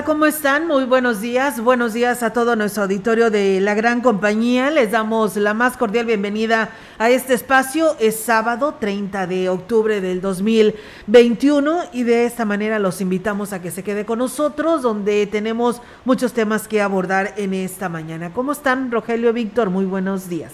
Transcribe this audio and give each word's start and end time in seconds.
Tal? 0.00 0.04
¿Cómo 0.04 0.26
están? 0.26 0.66
Muy 0.66 0.84
buenos 0.84 1.20
días. 1.20 1.60
Buenos 1.60 1.92
días 1.92 2.22
a 2.22 2.32
todo 2.32 2.56
nuestro 2.56 2.84
auditorio 2.84 3.30
de 3.30 3.60
la 3.60 3.74
gran 3.74 4.00
compañía. 4.00 4.70
Les 4.70 4.90
damos 4.90 5.36
la 5.36 5.54
más 5.54 5.76
cordial 5.76 6.06
bienvenida 6.06 6.70
a 6.98 7.10
este 7.10 7.34
espacio. 7.34 7.96
Es 7.98 8.20
sábado 8.20 8.74
30 8.78 9.26
de 9.26 9.48
octubre 9.48 10.00
del 10.00 10.20
2021 10.20 11.84
y 11.92 12.04
de 12.04 12.24
esta 12.24 12.44
manera 12.44 12.78
los 12.78 13.00
invitamos 13.00 13.52
a 13.52 13.60
que 13.60 13.70
se 13.70 13.82
quede 13.82 14.04
con 14.04 14.18
nosotros 14.18 14.82
donde 14.82 15.26
tenemos 15.26 15.80
muchos 16.04 16.32
temas 16.32 16.68
que 16.68 16.80
abordar 16.80 17.34
en 17.36 17.54
esta 17.54 17.88
mañana. 17.88 18.32
¿Cómo 18.32 18.52
están, 18.52 18.90
Rogelio 18.90 19.32
Víctor? 19.32 19.70
Muy 19.70 19.84
buenos 19.84 20.28
días. 20.28 20.52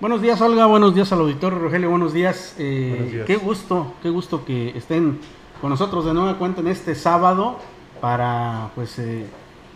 Buenos 0.00 0.22
días, 0.22 0.40
Olga. 0.40 0.66
Buenos 0.66 0.94
días 0.94 1.12
al 1.12 1.20
auditorio, 1.20 1.58
Rogelio. 1.58 1.90
Buenos 1.90 2.12
días. 2.12 2.54
Eh, 2.58 2.94
buenos 2.96 3.12
días. 3.12 3.26
Qué 3.26 3.36
gusto, 3.36 3.94
qué 4.02 4.10
gusto 4.10 4.44
que 4.44 4.70
estén 4.76 5.18
con 5.60 5.70
nosotros 5.70 6.06
de 6.06 6.14
nueva 6.14 6.38
cuenta 6.38 6.60
en 6.60 6.68
este 6.68 6.94
sábado 6.94 7.58
para 8.00 8.70
pues 8.74 8.98
eh, 8.98 9.26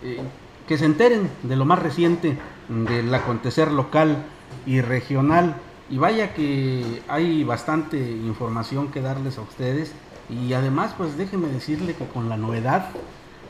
eh, 0.02 0.20
que 0.66 0.78
se 0.78 0.86
enteren 0.86 1.30
de 1.42 1.56
lo 1.56 1.64
más 1.64 1.78
reciente 1.78 2.38
del 2.68 3.14
acontecer 3.14 3.70
local 3.70 4.24
y 4.66 4.80
regional. 4.80 5.56
Y 5.90 5.98
vaya 5.98 6.32
que 6.32 7.02
hay 7.08 7.44
bastante 7.44 7.98
información 7.98 8.90
que 8.90 9.02
darles 9.02 9.36
a 9.38 9.42
ustedes. 9.42 9.92
Y 10.30 10.54
además, 10.54 10.94
pues 10.96 11.18
déjenme 11.18 11.48
decirle 11.48 11.94
que 11.94 12.06
con 12.06 12.30
la 12.30 12.38
novedad 12.38 12.88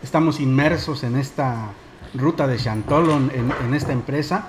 estamos 0.03 0.41
inmersos 0.41 1.05
en 1.05 1.17
esta 1.17 1.71
ruta 2.15 2.49
de 2.49 2.57
Chantolon, 2.57 3.31
en, 3.33 3.53
en 3.65 3.75
esta 3.75 3.93
empresa. 3.93 4.49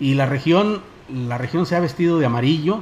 Y 0.00 0.14
la 0.14 0.24
región, 0.24 0.80
la 1.10 1.36
región 1.36 1.66
se 1.66 1.76
ha 1.76 1.80
vestido 1.80 2.18
de 2.18 2.26
amarillo. 2.26 2.80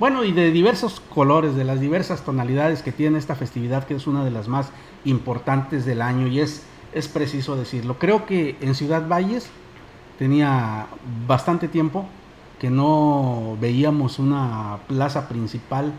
Bueno, 0.00 0.24
y 0.24 0.32
de 0.32 0.50
diversos 0.50 1.00
colores, 1.00 1.54
de 1.54 1.64
las 1.64 1.80
diversas 1.80 2.24
tonalidades 2.24 2.82
que 2.82 2.90
tiene 2.90 3.18
esta 3.18 3.36
festividad, 3.36 3.84
que 3.84 3.94
es 3.94 4.08
una 4.08 4.24
de 4.24 4.32
las 4.32 4.48
más 4.48 4.70
importantes 5.04 5.84
del 5.84 6.02
año 6.02 6.26
y 6.26 6.40
es, 6.40 6.64
es 6.92 7.06
preciso 7.06 7.56
decirlo. 7.56 7.96
Creo 7.98 8.26
que 8.26 8.56
en 8.60 8.74
Ciudad 8.74 9.08
Valles 9.08 9.48
tenía 10.18 10.86
bastante 11.28 11.68
tiempo 11.68 12.06
que 12.58 12.70
no 12.70 13.56
veíamos 13.60 14.18
una 14.18 14.78
plaza 14.88 15.28
principal 15.28 15.92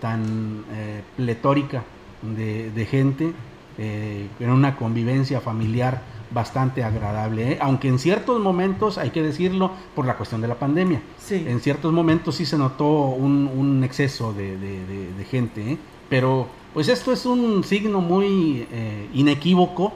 tan 0.00 0.64
eh, 0.72 1.02
pletórica 1.16 1.84
de, 2.22 2.86
gente, 2.90 3.32
eh, 3.76 4.28
en 4.40 4.50
una 4.50 4.76
convivencia 4.76 5.40
familiar 5.40 6.00
bastante 6.32 6.82
agradable, 6.84 7.52
¿eh? 7.52 7.58
aunque 7.60 7.88
en 7.88 7.98
ciertos 7.98 8.40
momentos, 8.40 8.98
hay 8.98 9.10
que 9.10 9.22
decirlo, 9.22 9.72
por 9.94 10.06
la 10.06 10.16
cuestión 10.16 10.40
de 10.40 10.48
la 10.48 10.54
pandemia, 10.56 11.00
Sí. 11.18 11.44
en 11.46 11.60
ciertos 11.60 11.92
momentos 11.92 12.36
sí 12.36 12.46
se 12.46 12.56
notó 12.58 12.86
un, 13.08 13.50
un 13.54 13.84
exceso 13.84 14.32
de, 14.32 14.56
de- 14.56 14.86
de- 14.86 15.12
de 15.12 15.24
gente, 15.24 15.72
¿eh? 15.72 15.78
pero 16.08 16.46
pues 16.74 16.88
esto 16.88 17.12
es 17.12 17.26
un 17.26 17.62
signo 17.64 18.00
muy 18.00 18.66
eh, 18.72 19.08
inequívoco 19.12 19.92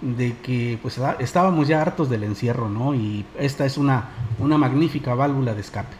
de 0.00 0.36
que 0.42 0.78
pues 0.82 0.98
ah, 0.98 1.16
estábamos 1.18 1.66
ya 1.68 1.80
hartos 1.82 2.08
del 2.08 2.22
encierro, 2.24 2.68
¿no? 2.68 2.94
Y 2.94 3.24
esta 3.38 3.66
es 3.66 3.76
una, 3.78 4.10
una 4.38 4.56
magnífica 4.58 5.14
válvula 5.14 5.54
de 5.54 5.60
escape. 5.60 5.96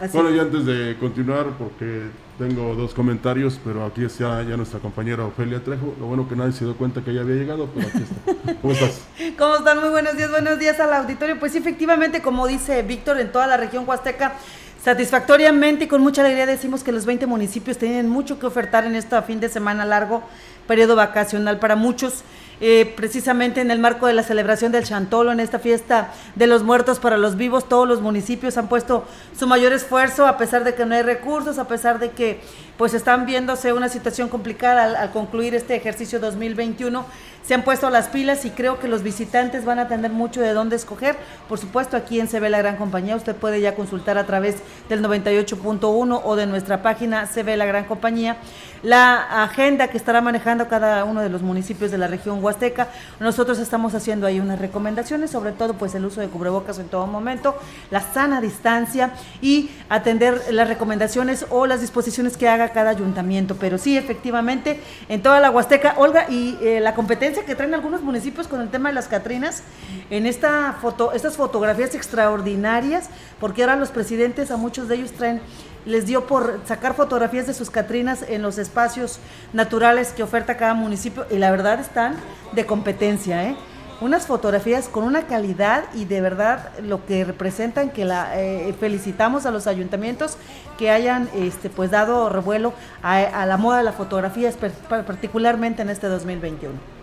Así 0.00 0.16
Bueno, 0.16 0.34
y 0.34 0.38
antes 0.38 0.64
de 0.64 0.96
continuar, 0.98 1.46
porque 1.58 2.04
tengo 2.38 2.74
dos 2.74 2.94
comentarios, 2.94 3.58
pero 3.64 3.84
aquí 3.84 4.04
está 4.04 4.42
ya 4.44 4.56
nuestra 4.56 4.78
compañera 4.78 5.24
Ofelia 5.24 5.62
Trejo. 5.62 5.94
Lo 5.98 6.06
bueno 6.06 6.28
que 6.28 6.36
nadie 6.36 6.52
se 6.52 6.64
dio 6.64 6.76
cuenta 6.76 7.02
que 7.02 7.12
ya 7.12 7.22
había 7.22 7.34
llegado, 7.34 7.68
pero 7.74 7.88
aquí 7.88 7.98
está. 7.98 8.54
¿Cómo 8.62 8.72
estás? 8.72 9.00
¿Cómo 9.38 9.56
están? 9.56 9.80
Muy 9.80 9.90
buenos 9.90 10.16
días, 10.16 10.30
buenos 10.30 10.58
días 10.58 10.78
al 10.78 10.92
auditorio. 10.92 11.38
Pues 11.38 11.56
efectivamente, 11.56 12.22
como 12.22 12.46
dice 12.46 12.82
Víctor, 12.82 13.18
en 13.18 13.32
toda 13.32 13.48
la 13.48 13.56
región 13.56 13.84
huasteca, 13.86 14.34
satisfactoriamente 14.82 15.84
y 15.84 15.88
con 15.88 16.00
mucha 16.00 16.22
alegría 16.22 16.46
decimos 16.46 16.84
que 16.84 16.92
los 16.92 17.04
20 17.04 17.26
municipios 17.26 17.76
tienen 17.76 18.08
mucho 18.08 18.38
que 18.38 18.46
ofertar 18.46 18.84
en 18.86 18.94
este 18.94 19.20
fin 19.22 19.40
de 19.40 19.48
semana 19.48 19.84
largo, 19.84 20.22
periodo 20.68 20.94
vacacional 20.94 21.58
para 21.58 21.74
muchos. 21.74 22.22
Eh, 22.60 22.92
precisamente 22.96 23.60
en 23.60 23.70
el 23.70 23.78
marco 23.78 24.06
de 24.06 24.14
la 24.14 24.22
celebración 24.22 24.72
del 24.72 24.84
Chantolo, 24.84 25.30
en 25.30 25.40
esta 25.40 25.58
fiesta 25.58 26.12
de 26.34 26.46
los 26.46 26.64
muertos 26.64 26.98
para 26.98 27.16
los 27.16 27.36
vivos, 27.36 27.68
todos 27.68 27.86
los 27.86 28.00
municipios 28.00 28.56
han 28.58 28.68
puesto 28.68 29.04
su 29.38 29.46
mayor 29.46 29.72
esfuerzo, 29.72 30.26
a 30.26 30.36
pesar 30.36 30.64
de 30.64 30.74
que 30.74 30.84
no 30.84 30.94
hay 30.94 31.02
recursos, 31.02 31.58
a 31.58 31.68
pesar 31.68 31.98
de 31.98 32.10
que 32.10 32.40
pues 32.76 32.94
están 32.94 33.26
viéndose 33.26 33.72
una 33.72 33.88
situación 33.88 34.28
complicada 34.28 34.84
al, 34.84 34.96
al 34.96 35.10
concluir 35.12 35.54
este 35.54 35.76
ejercicio 35.76 36.18
2021, 36.18 37.04
se 37.48 37.54
han 37.54 37.62
puesto 37.62 37.88
las 37.88 38.08
pilas 38.08 38.44
y 38.44 38.50
creo 38.50 38.78
que 38.78 38.88
los 38.88 39.02
visitantes 39.02 39.64
van 39.64 39.78
a 39.78 39.88
tener 39.88 40.10
mucho 40.10 40.42
de 40.42 40.52
dónde 40.52 40.76
escoger. 40.76 41.16
Por 41.48 41.58
supuesto, 41.58 41.96
aquí 41.96 42.20
en 42.20 42.28
CB 42.28 42.50
La 42.50 42.58
Gran 42.58 42.76
Compañía, 42.76 43.16
usted 43.16 43.34
puede 43.34 43.62
ya 43.62 43.74
consultar 43.74 44.18
a 44.18 44.26
través 44.26 44.56
del 44.90 45.02
98.1 45.02 46.20
o 46.22 46.36
de 46.36 46.46
nuestra 46.46 46.82
página 46.82 47.26
CB 47.26 47.56
La 47.56 47.64
Gran 47.64 47.84
Compañía 47.84 48.36
la 48.82 49.42
agenda 49.42 49.88
que 49.88 49.96
estará 49.96 50.20
manejando 50.20 50.68
cada 50.68 51.04
uno 51.04 51.20
de 51.20 51.28
los 51.28 51.42
municipios 51.42 51.90
de 51.90 51.98
la 51.98 52.06
región 52.06 52.42
Huasteca. 52.42 52.88
Nosotros 53.20 53.58
estamos 53.58 53.94
haciendo 53.94 54.26
ahí 54.26 54.40
unas 54.40 54.58
recomendaciones, 54.58 55.30
sobre 55.30 55.52
todo 55.52 55.74
pues 55.74 55.94
el 55.94 56.04
uso 56.04 56.20
de 56.20 56.28
cubrebocas 56.28 56.78
en 56.78 56.88
todo 56.88 57.06
momento, 57.06 57.56
la 57.90 58.00
sana 58.00 58.40
distancia 58.40 59.10
y 59.40 59.70
atender 59.88 60.42
las 60.50 60.68
recomendaciones 60.68 61.46
o 61.50 61.66
las 61.66 61.80
disposiciones 61.80 62.36
que 62.36 62.48
haga 62.48 62.70
cada 62.70 62.90
ayuntamiento. 62.90 63.56
Pero 63.58 63.78
sí, 63.78 63.96
efectivamente, 63.96 64.80
en 65.08 65.22
toda 65.22 65.40
la 65.40 65.50
Huasteca, 65.50 65.94
Olga, 65.96 66.26
y 66.28 66.56
eh, 66.60 66.80
la 66.80 66.94
competencia 66.94 67.37
que 67.44 67.54
traen 67.54 67.74
algunos 67.74 68.02
municipios 68.02 68.48
con 68.48 68.60
el 68.60 68.68
tema 68.68 68.88
de 68.88 68.94
las 68.94 69.08
Catrinas, 69.08 69.62
en 70.10 70.26
esta 70.26 70.74
foto, 70.80 71.12
estas 71.12 71.36
fotografías 71.36 71.94
extraordinarias, 71.94 73.08
porque 73.40 73.62
ahora 73.62 73.76
los 73.76 73.90
presidentes, 73.90 74.50
a 74.50 74.56
muchos 74.56 74.88
de 74.88 74.96
ellos 74.96 75.12
traen 75.12 75.40
les 75.84 76.06
dio 76.06 76.26
por 76.26 76.60
sacar 76.66 76.94
fotografías 76.94 77.46
de 77.46 77.54
sus 77.54 77.70
Catrinas 77.70 78.22
en 78.28 78.42
los 78.42 78.58
espacios 78.58 79.20
naturales 79.52 80.12
que 80.12 80.22
oferta 80.22 80.56
cada 80.56 80.74
municipio 80.74 81.26
y 81.30 81.38
la 81.38 81.50
verdad 81.50 81.80
están 81.80 82.16
de 82.52 82.66
competencia, 82.66 83.44
¿eh? 83.48 83.56
Unas 84.00 84.26
fotografías 84.26 84.86
con 84.86 85.02
una 85.02 85.26
calidad 85.26 85.84
y 85.92 86.04
de 86.04 86.20
verdad 86.20 86.70
lo 86.80 87.04
que 87.04 87.24
representan 87.24 87.90
que 87.90 88.04
la 88.04 88.40
eh, 88.40 88.72
felicitamos 88.78 89.44
a 89.44 89.50
los 89.50 89.66
ayuntamientos 89.66 90.36
que 90.78 90.90
hayan 90.90 91.28
este 91.34 91.68
pues 91.68 91.90
dado 91.90 92.28
revuelo 92.28 92.74
a, 93.02 93.16
a 93.16 93.44
la 93.44 93.56
moda 93.56 93.78
de 93.78 93.84
la 93.84 93.92
fotografía 93.92 94.52
particularmente 94.88 95.82
en 95.82 95.90
este 95.90 96.06
2021. 96.06 96.97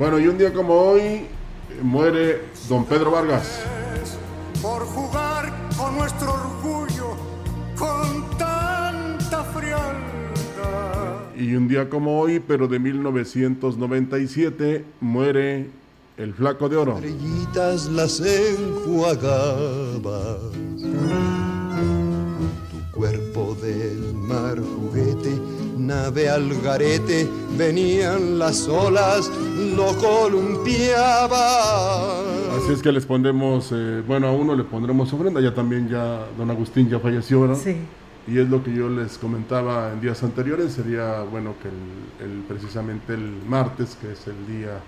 Bueno, 0.00 0.18
y 0.18 0.26
un 0.28 0.38
día 0.38 0.50
como 0.50 0.74
hoy 0.74 1.26
muere 1.82 2.40
don 2.70 2.86
Pedro 2.86 3.10
Vargas. 3.10 3.60
por 4.62 4.86
jugar 4.86 5.52
con 5.76 5.94
nuestro 5.94 6.32
orgullo 6.32 7.16
con 7.78 8.24
tanta 8.38 9.44
frialdad. 9.52 11.34
Y 11.36 11.54
un 11.54 11.68
día 11.68 11.90
como 11.90 12.18
hoy, 12.18 12.40
pero 12.40 12.66
de 12.66 12.78
1997, 12.78 14.86
muere 15.02 15.68
el 16.16 16.32
Flaco 16.32 16.70
de 16.70 16.78
Oro. 16.78 16.94
estrellitas 16.94 17.84
las 17.90 18.20
enjuagabas. 18.20 20.38
Tu 22.70 22.90
cuerpo 22.90 23.54
del 23.60 24.14
mar 24.14 24.58
juguete, 24.60 25.38
nave 25.90 26.28
al 26.28 26.48
garete, 26.62 27.28
venían 27.58 28.38
las 28.38 28.68
olas, 28.68 29.28
lo 29.76 29.88
columpiaba. 29.96 31.40
Así 32.56 32.72
es 32.72 32.80
que 32.80 32.92
les 32.92 33.04
pondremos, 33.04 33.72
eh, 33.72 34.00
bueno, 34.06 34.28
a 34.28 34.32
uno 34.32 34.54
le 34.54 34.62
pondremos 34.62 35.12
ofrenda, 35.12 35.40
ya 35.40 35.52
también 35.52 35.88
ya 35.88 36.26
don 36.38 36.48
Agustín 36.48 36.88
ya 36.88 37.00
falleció, 37.00 37.44
¿no? 37.44 37.56
Sí. 37.56 37.76
Y 38.28 38.38
es 38.38 38.48
lo 38.48 38.62
que 38.62 38.72
yo 38.72 38.88
les 38.88 39.18
comentaba 39.18 39.92
en 39.92 40.00
días 40.00 40.22
anteriores, 40.22 40.72
sería 40.74 41.22
bueno 41.22 41.54
que 41.60 41.68
el, 42.24 42.44
precisamente 42.46 43.14
el 43.14 43.42
martes, 43.48 43.98
que 44.00 44.12
es 44.12 44.28
el 44.28 44.46
día 44.46 44.78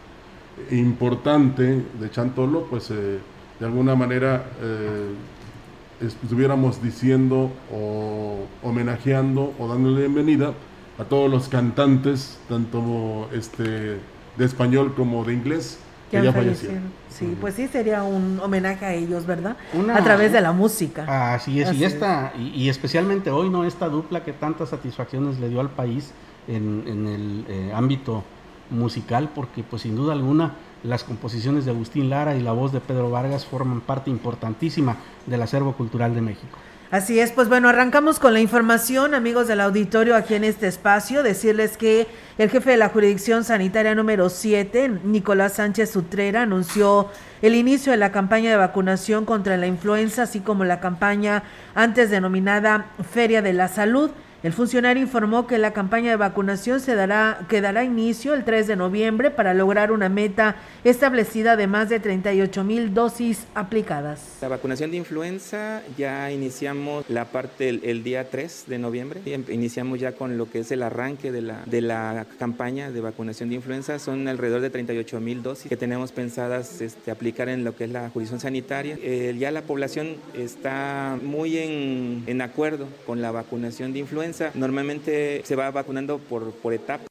importante 0.71 1.85
de 1.99 2.11
Chantolo, 2.13 2.67
pues 2.71 2.93
eh, 2.93 3.19
de 3.59 3.67
alguna 3.67 3.97
manera 3.97 4.45
eh, 4.63 5.09
estuviéramos 6.01 6.81
diciendo 6.81 7.51
o 7.75 8.47
homenajeando 8.63 9.53
o 9.59 9.67
dándole 9.67 10.03
bienvenida 10.03 10.55
a 10.99 11.05
todos 11.05 11.31
los 11.31 11.49
cantantes, 11.49 12.39
tanto 12.49 13.29
este 13.33 13.99
de 14.37 14.45
español 14.45 14.95
como 14.95 15.25
de 15.25 15.35
inglés, 15.35 15.79
que, 16.11 16.23
ya 16.23 16.33
fallecieron. 16.33 16.83
Sí, 17.09 17.37
pues 17.41 17.55
sí, 17.55 17.69
sería 17.69 18.03
un 18.03 18.39
homenaje 18.41 18.85
a 18.85 18.93
ellos, 18.93 19.25
¿verdad? 19.27 19.57
a 19.95 20.05
través 20.05 20.33
de 20.33 20.41
la 20.41 20.53
música. 20.53 21.35
Así 21.35 21.61
es, 21.61 21.73
y, 21.73 21.85
esta, 21.85 22.33
Y, 22.37 22.69
especialmente 22.69 23.31
hoy, 23.31 23.49
¿no? 23.49 23.65
Esta 23.65 23.89
dupla 23.89 24.23
que 24.23 24.33
tantas 24.33 24.71
satisfacciones 24.71 25.39
le 25.39 25.49
dio 25.49 25.61
al 25.61 25.71
país 25.71 26.13
en, 26.49 26.85
el 26.87 27.45
eh, 27.49 27.73
ámbito 27.75 28.25
musical, 28.71 29.31
porque 29.35 29.63
pues 29.63 29.83
sin 29.83 29.97
duda 29.97 30.13
alguna 30.13 30.53
las 30.83 31.05
composiciones 31.05 31.65
de 31.65 31.71
Agustín 31.71 32.11
Lara 32.11 32.35
y 32.35 32.41
la 32.41 32.53
voz 32.53 32.73
de 32.73 32.81
Pedro 32.81 33.11
Vargas 33.11 33.47
forman 33.47 33.81
parte 33.81 34.11
importantísima 34.11 34.97
del 35.27 35.43
acervo 35.43 35.75
cultural 35.75 36.15
de 36.15 36.21
México. 36.21 36.59
Así 36.93 37.19
es, 37.19 37.33
pues 37.33 37.49
bueno, 37.49 37.71
arrancamos 37.71 38.19
con 38.19 38.35
la 38.35 38.41
información, 38.41 39.15
amigos 39.15 39.49
del 39.49 39.63
auditorio, 39.63 40.15
aquí 40.15 40.35
en 40.35 40.45
este 40.45 40.67
espacio, 40.67 41.23
decirles 41.23 41.79
que 41.79 42.07
el 42.37 42.51
jefe 42.51 42.73
de 42.73 42.77
la 42.77 42.91
jurisdicción 42.91 43.45
sanitaria 43.45 43.95
número 43.95 44.29
7, 44.29 45.01
Nicolás 45.03 45.55
Sánchez 45.55 45.91
Sutrera, 45.91 46.43
anunció 46.43 47.09
el 47.41 47.55
inicio 47.55 47.93
de 47.93 47.97
la 47.97 48.13
campaña 48.13 48.51
de 48.51 48.59
vacunación 48.59 49.25
contra 49.25 49.57
la 49.57 49.67
influenza, 49.67 50.25
así 50.25 50.41
como 50.41 50.67
la 50.67 50.81
campaña 50.81 51.45
antes 51.75 52.11
denominada 52.11 52.89
Feria 53.11 53.41
de 53.41 53.55
la 53.55 53.69
Salud. 53.69 54.11
El 54.43 54.53
funcionario 54.53 55.01
informó 55.01 55.47
que 55.47 55.57
la 55.57 55.73
campaña 55.73 56.11
de 56.11 56.17
vacunación 56.17 56.81
se 56.81 56.97
dará, 56.97 57.47
que 57.49 57.61
dará 57.61 57.85
inicio 57.85 58.35
el 58.35 58.43
3 58.43 58.67
de 58.67 58.75
noviembre 58.75 59.31
para 59.31 59.55
lograr 59.55 59.93
una 59.93 60.09
meta 60.09 60.57
establecida 60.83 61.55
de 61.55 61.69
más 61.69 61.89
de 61.89 62.01
38 62.01 62.65
mil 62.65 62.93
dosis 62.93 63.47
aplicadas. 63.55 64.39
La 64.41 64.49
vacunación 64.49 64.91
de 64.91 64.97
influenza 64.97 65.83
ya 65.97 66.33
iniciamos 66.33 67.09
la 67.09 67.27
parte 67.27 67.69
el, 67.69 68.03
día 68.03 68.31
3 68.31 68.65
de 68.67 68.79
noviembre. 68.81 69.21
Em, 69.27 69.45
iniciamos 69.49 70.01
ya 70.01 70.11
con 70.11 70.37
lo 70.37 70.51
que 70.51 70.59
es 70.59 70.73
el 70.73 70.83
arranque 70.83 71.31
de 71.31 71.43
la, 71.43 71.63
de 71.67 71.81
la 71.81 72.27
campaña 72.41 72.91
de 72.91 73.01
vacunación 73.01 73.49
de 73.49 73.55
influenza. 73.55 74.01
Son 74.01 74.27
alrededor 74.27 74.61
de 74.61 74.71
38 74.71 75.21
mil 75.21 75.45
dosis 75.45 75.69
que 75.69 75.77
tenemos 75.77 76.11
pensadas 76.11 76.81
este, 76.81 77.13
aplicar 77.13 77.49
en 77.49 77.63
lo 77.63 77.77
que 77.77 77.85
es 77.85 77.91
la 77.91 78.11
jurisdicción 78.11 78.41
sanitaria. 78.41 78.99
Eh, 79.01 79.37
ya 79.39 79.53
la 79.53 79.63
población 79.63 80.17
está 80.35 81.17
muy 81.23 81.59
en, 81.59 82.25
en 82.27 82.43
acuerdo 82.43 82.89
con 83.07 83.23
la 83.23 83.31
vacunación 83.31 83.93
de 83.93 84.01
influenza 84.01 84.32
Normalmente 84.55 85.43
se 85.45 85.57
va 85.57 85.71
vacunando 85.71 86.19
por, 86.19 86.53
por 86.53 86.73
etapas. 86.73 87.07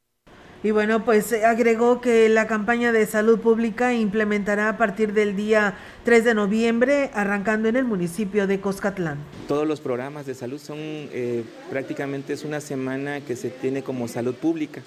Y 0.63 0.69
bueno, 0.69 1.03
pues 1.03 1.31
eh, 1.31 1.43
agregó 1.43 2.01
que 2.01 2.29
la 2.29 2.45
campaña 2.45 2.91
de 2.91 3.07
salud 3.07 3.39
pública 3.39 3.95
implementará 3.95 4.69
a 4.69 4.77
partir 4.77 5.11
del 5.13 5.35
día 5.35 5.75
3 6.03 6.23
de 6.23 6.33
noviembre, 6.35 7.09
arrancando 7.15 7.67
en 7.67 7.75
el 7.75 7.85
municipio 7.85 8.45
de 8.45 8.59
Coscatlán. 8.59 9.17
Todos 9.47 9.67
los 9.67 9.81
programas 9.81 10.27
de 10.27 10.35
salud 10.35 10.59
son 10.59 10.77
eh, 10.77 11.43
prácticamente 11.71 12.33
es 12.33 12.45
una 12.45 12.61
semana 12.61 13.21
que 13.21 13.35
se 13.35 13.49
tiene 13.49 13.81
como 13.81 14.07
salud 14.07 14.35
pública 14.35 14.83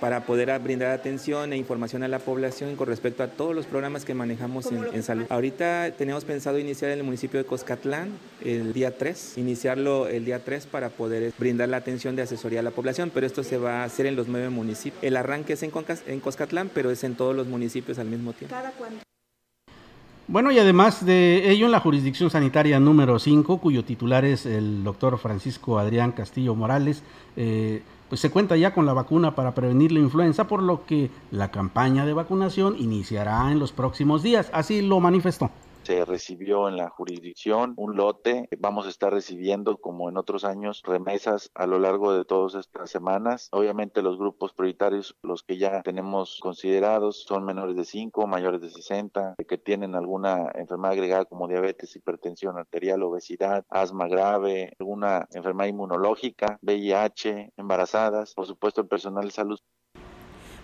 para 0.00 0.24
poder 0.24 0.56
brindar 0.60 0.90
atención 0.90 1.52
e 1.52 1.56
información 1.56 2.02
a 2.02 2.08
la 2.08 2.18
población 2.18 2.76
con 2.76 2.86
respecto 2.86 3.22
a 3.22 3.28
todos 3.28 3.54
los 3.54 3.66
programas 3.66 4.04
que 4.04 4.14
manejamos 4.14 4.66
en, 4.72 5.02
salud. 5.02 5.26
Ahorita 5.28 5.92
tenemos 5.96 6.24
pensado 6.24 6.58
iniciar 6.58 6.90
en 6.90 6.98
el 6.98 7.04
municipio 7.04 7.38
de 7.38 7.46
Coscatlán 7.46 8.10
el 8.44 8.72
día 8.72 8.96
3, 8.96 9.38
iniciarlo 9.38 10.08
el 10.08 10.24
día 10.24 10.44
3 10.44 10.66
para 10.66 10.90
poder 10.90 11.32
brindar 11.38 11.68
la 11.68 11.78
atención 11.78 12.16
de 12.16 12.22
asesoría 12.22 12.60
a 12.60 12.62
la 12.62 12.70
población, 12.70 13.10
pero 13.12 13.26
esto 13.26 13.42
se 13.42 13.58
va 13.58 13.82
a 13.82 13.84
hacer 13.84 14.06
en 14.06 14.16
los 14.16 14.28
nueve 14.28 14.48
municipios. 14.48 15.02
El 15.02 15.16
arranque 15.16 15.54
es 15.54 15.62
en, 15.62 15.72
en 16.06 16.20
Coscatlán, 16.20 16.70
pero 16.72 16.90
es 16.90 17.04
en 17.04 17.14
todos 17.14 17.34
los 17.34 17.46
municipios 17.46 17.98
al 17.98 18.06
mismo 18.06 18.32
tiempo. 18.32 18.54
¿Cada? 18.54 18.72
Bueno, 20.30 20.52
y 20.52 20.58
además 20.58 21.06
de 21.06 21.50
ello, 21.50 21.64
en 21.64 21.72
la 21.72 21.80
jurisdicción 21.80 22.28
sanitaria 22.28 22.78
número 22.78 23.18
5, 23.18 23.58
cuyo 23.62 23.82
titular 23.82 24.26
es 24.26 24.44
el 24.44 24.84
doctor 24.84 25.16
Francisco 25.16 25.78
Adrián 25.78 26.12
Castillo 26.12 26.54
Morales, 26.54 27.02
eh, 27.34 27.82
pues 28.08 28.20
se 28.20 28.30
cuenta 28.30 28.56
ya 28.56 28.72
con 28.72 28.86
la 28.86 28.92
vacuna 28.92 29.34
para 29.34 29.54
prevenir 29.54 29.92
la 29.92 30.00
influenza, 30.00 30.46
por 30.46 30.62
lo 30.62 30.84
que 30.84 31.10
la 31.30 31.50
campaña 31.50 32.06
de 32.06 32.14
vacunación 32.14 32.76
iniciará 32.78 33.50
en 33.52 33.58
los 33.58 33.72
próximos 33.72 34.22
días. 34.22 34.50
Así 34.52 34.82
lo 34.82 35.00
manifestó 35.00 35.50
se 35.88 36.04
recibió 36.04 36.68
en 36.68 36.76
la 36.76 36.90
jurisdicción 36.90 37.72
un 37.78 37.96
lote. 37.96 38.46
Vamos 38.58 38.84
a 38.84 38.90
estar 38.90 39.10
recibiendo, 39.10 39.78
como 39.78 40.10
en 40.10 40.18
otros 40.18 40.44
años, 40.44 40.82
remesas 40.84 41.50
a 41.54 41.66
lo 41.66 41.78
largo 41.78 42.12
de 42.12 42.26
todas 42.26 42.56
estas 42.56 42.90
semanas. 42.90 43.48
Obviamente 43.52 44.02
los 44.02 44.18
grupos 44.18 44.52
prioritarios, 44.52 45.16
los 45.22 45.42
que 45.42 45.56
ya 45.56 45.80
tenemos 45.80 46.40
considerados, 46.42 47.24
son 47.26 47.46
menores 47.46 47.74
de 47.74 47.86
5, 47.86 48.26
mayores 48.26 48.60
de 48.60 48.68
60, 48.68 49.36
que 49.48 49.56
tienen 49.56 49.94
alguna 49.94 50.50
enfermedad 50.56 50.92
agregada 50.92 51.24
como 51.24 51.48
diabetes, 51.48 51.96
hipertensión 51.96 52.58
arterial, 52.58 53.02
obesidad, 53.02 53.64
asma 53.70 54.08
grave, 54.08 54.74
alguna 54.78 55.26
enfermedad 55.32 55.70
inmunológica, 55.70 56.58
VIH, 56.60 57.54
embarazadas, 57.56 58.34
por 58.34 58.44
supuesto 58.44 58.82
el 58.82 58.88
personal 58.88 59.24
de 59.24 59.30
salud 59.30 59.58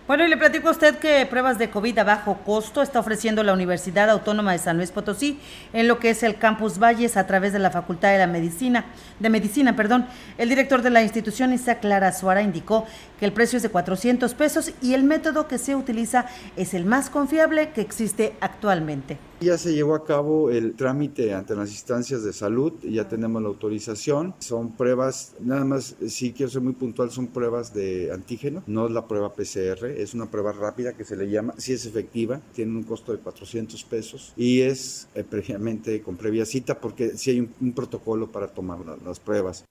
bueno, 0.07 0.23
y 0.23 0.27
le 0.27 0.37
platico 0.37 0.67
a 0.67 0.71
usted 0.71 0.99
que 0.99 1.25
pruebas 1.25 1.57
de 1.57 1.71
COVID 1.71 1.97
a 1.97 2.03
bajo 2.03 2.35
costo 2.45 2.83
está 2.83 2.99
ofreciendo 2.99 3.41
la 3.41 3.53
Universidad 3.53 4.07
Autónoma 4.11 4.51
de 4.51 4.59
San 4.59 4.77
Luis 4.77 4.91
Potosí 4.91 5.39
en 5.73 5.87
lo 5.87 5.97
que 5.97 6.11
es 6.11 6.21
el 6.21 6.35
Campus 6.35 6.77
Valles 6.77 7.17
a 7.17 7.25
través 7.25 7.53
de 7.53 7.59
la 7.59 7.71
Facultad 7.71 8.11
de 8.11 8.19
la 8.19 8.27
Medicina, 8.27 8.85
de 9.19 9.29
Medicina, 9.29 9.75
perdón. 9.75 10.05
El 10.37 10.49
director 10.49 10.83
de 10.83 10.91
la 10.91 11.01
institución, 11.01 11.53
Isaac 11.53 11.79
Clara 11.81 12.11
Suara, 12.11 12.43
indicó 12.43 12.85
que 13.19 13.25
el 13.25 13.33
precio 13.33 13.57
es 13.57 13.63
de 13.63 13.69
400 13.69 14.31
pesos 14.35 14.73
y 14.79 14.93
el 14.93 15.03
método 15.03 15.47
que 15.47 15.57
se 15.57 15.75
utiliza 15.75 16.27
es 16.55 16.75
el 16.75 16.85
más 16.85 17.09
confiable 17.09 17.69
que 17.69 17.81
existe 17.81 18.35
actualmente. 18.41 19.17
Ya 19.41 19.57
se 19.57 19.73
llevó 19.73 19.95
a 19.95 20.05
cabo 20.05 20.49
el 20.49 20.75
trámite 20.75 21.33
ante 21.33 21.55
las 21.55 21.69
instancias 21.69 22.23
de 22.23 22.31
salud, 22.31 22.73
ya 22.81 23.09
tenemos 23.09 23.41
la 23.41 23.49
autorización. 23.49 24.33
Son 24.39 24.71
pruebas, 24.71 25.35
nada 25.41 25.65
más, 25.65 25.97
sí 26.07 26.31
quiero 26.31 26.49
ser 26.49 26.61
muy 26.61 26.71
puntual, 26.71 27.11
son 27.11 27.27
pruebas 27.27 27.73
de 27.73 28.13
antígeno, 28.13 28.63
no 28.65 28.87
es 28.87 28.93
la 28.93 29.07
prueba 29.07 29.33
PCR, 29.33 29.87
es 29.87 30.13
una 30.13 30.31
prueba 30.31 30.53
rápida 30.53 30.93
que 30.93 31.03
se 31.03 31.17
le 31.17 31.29
llama, 31.29 31.53
sí 31.57 31.73
es 31.73 31.85
efectiva, 31.85 32.39
tiene 32.53 32.71
un 32.77 32.83
costo 32.83 33.11
de 33.11 33.19
400 33.19 33.83
pesos 33.83 34.33
y 34.37 34.61
es 34.61 35.09
eh, 35.15 35.23
previamente 35.23 36.01
con 36.01 36.15
previa 36.15 36.45
cita 36.45 36.79
porque 36.79 37.17
sí 37.17 37.31
hay 37.31 37.39
un, 37.41 37.73
protocolo 37.73 38.31
para 38.31 38.47
tomar 38.47 38.79
las 39.05 39.19
pruebas. 39.19 39.65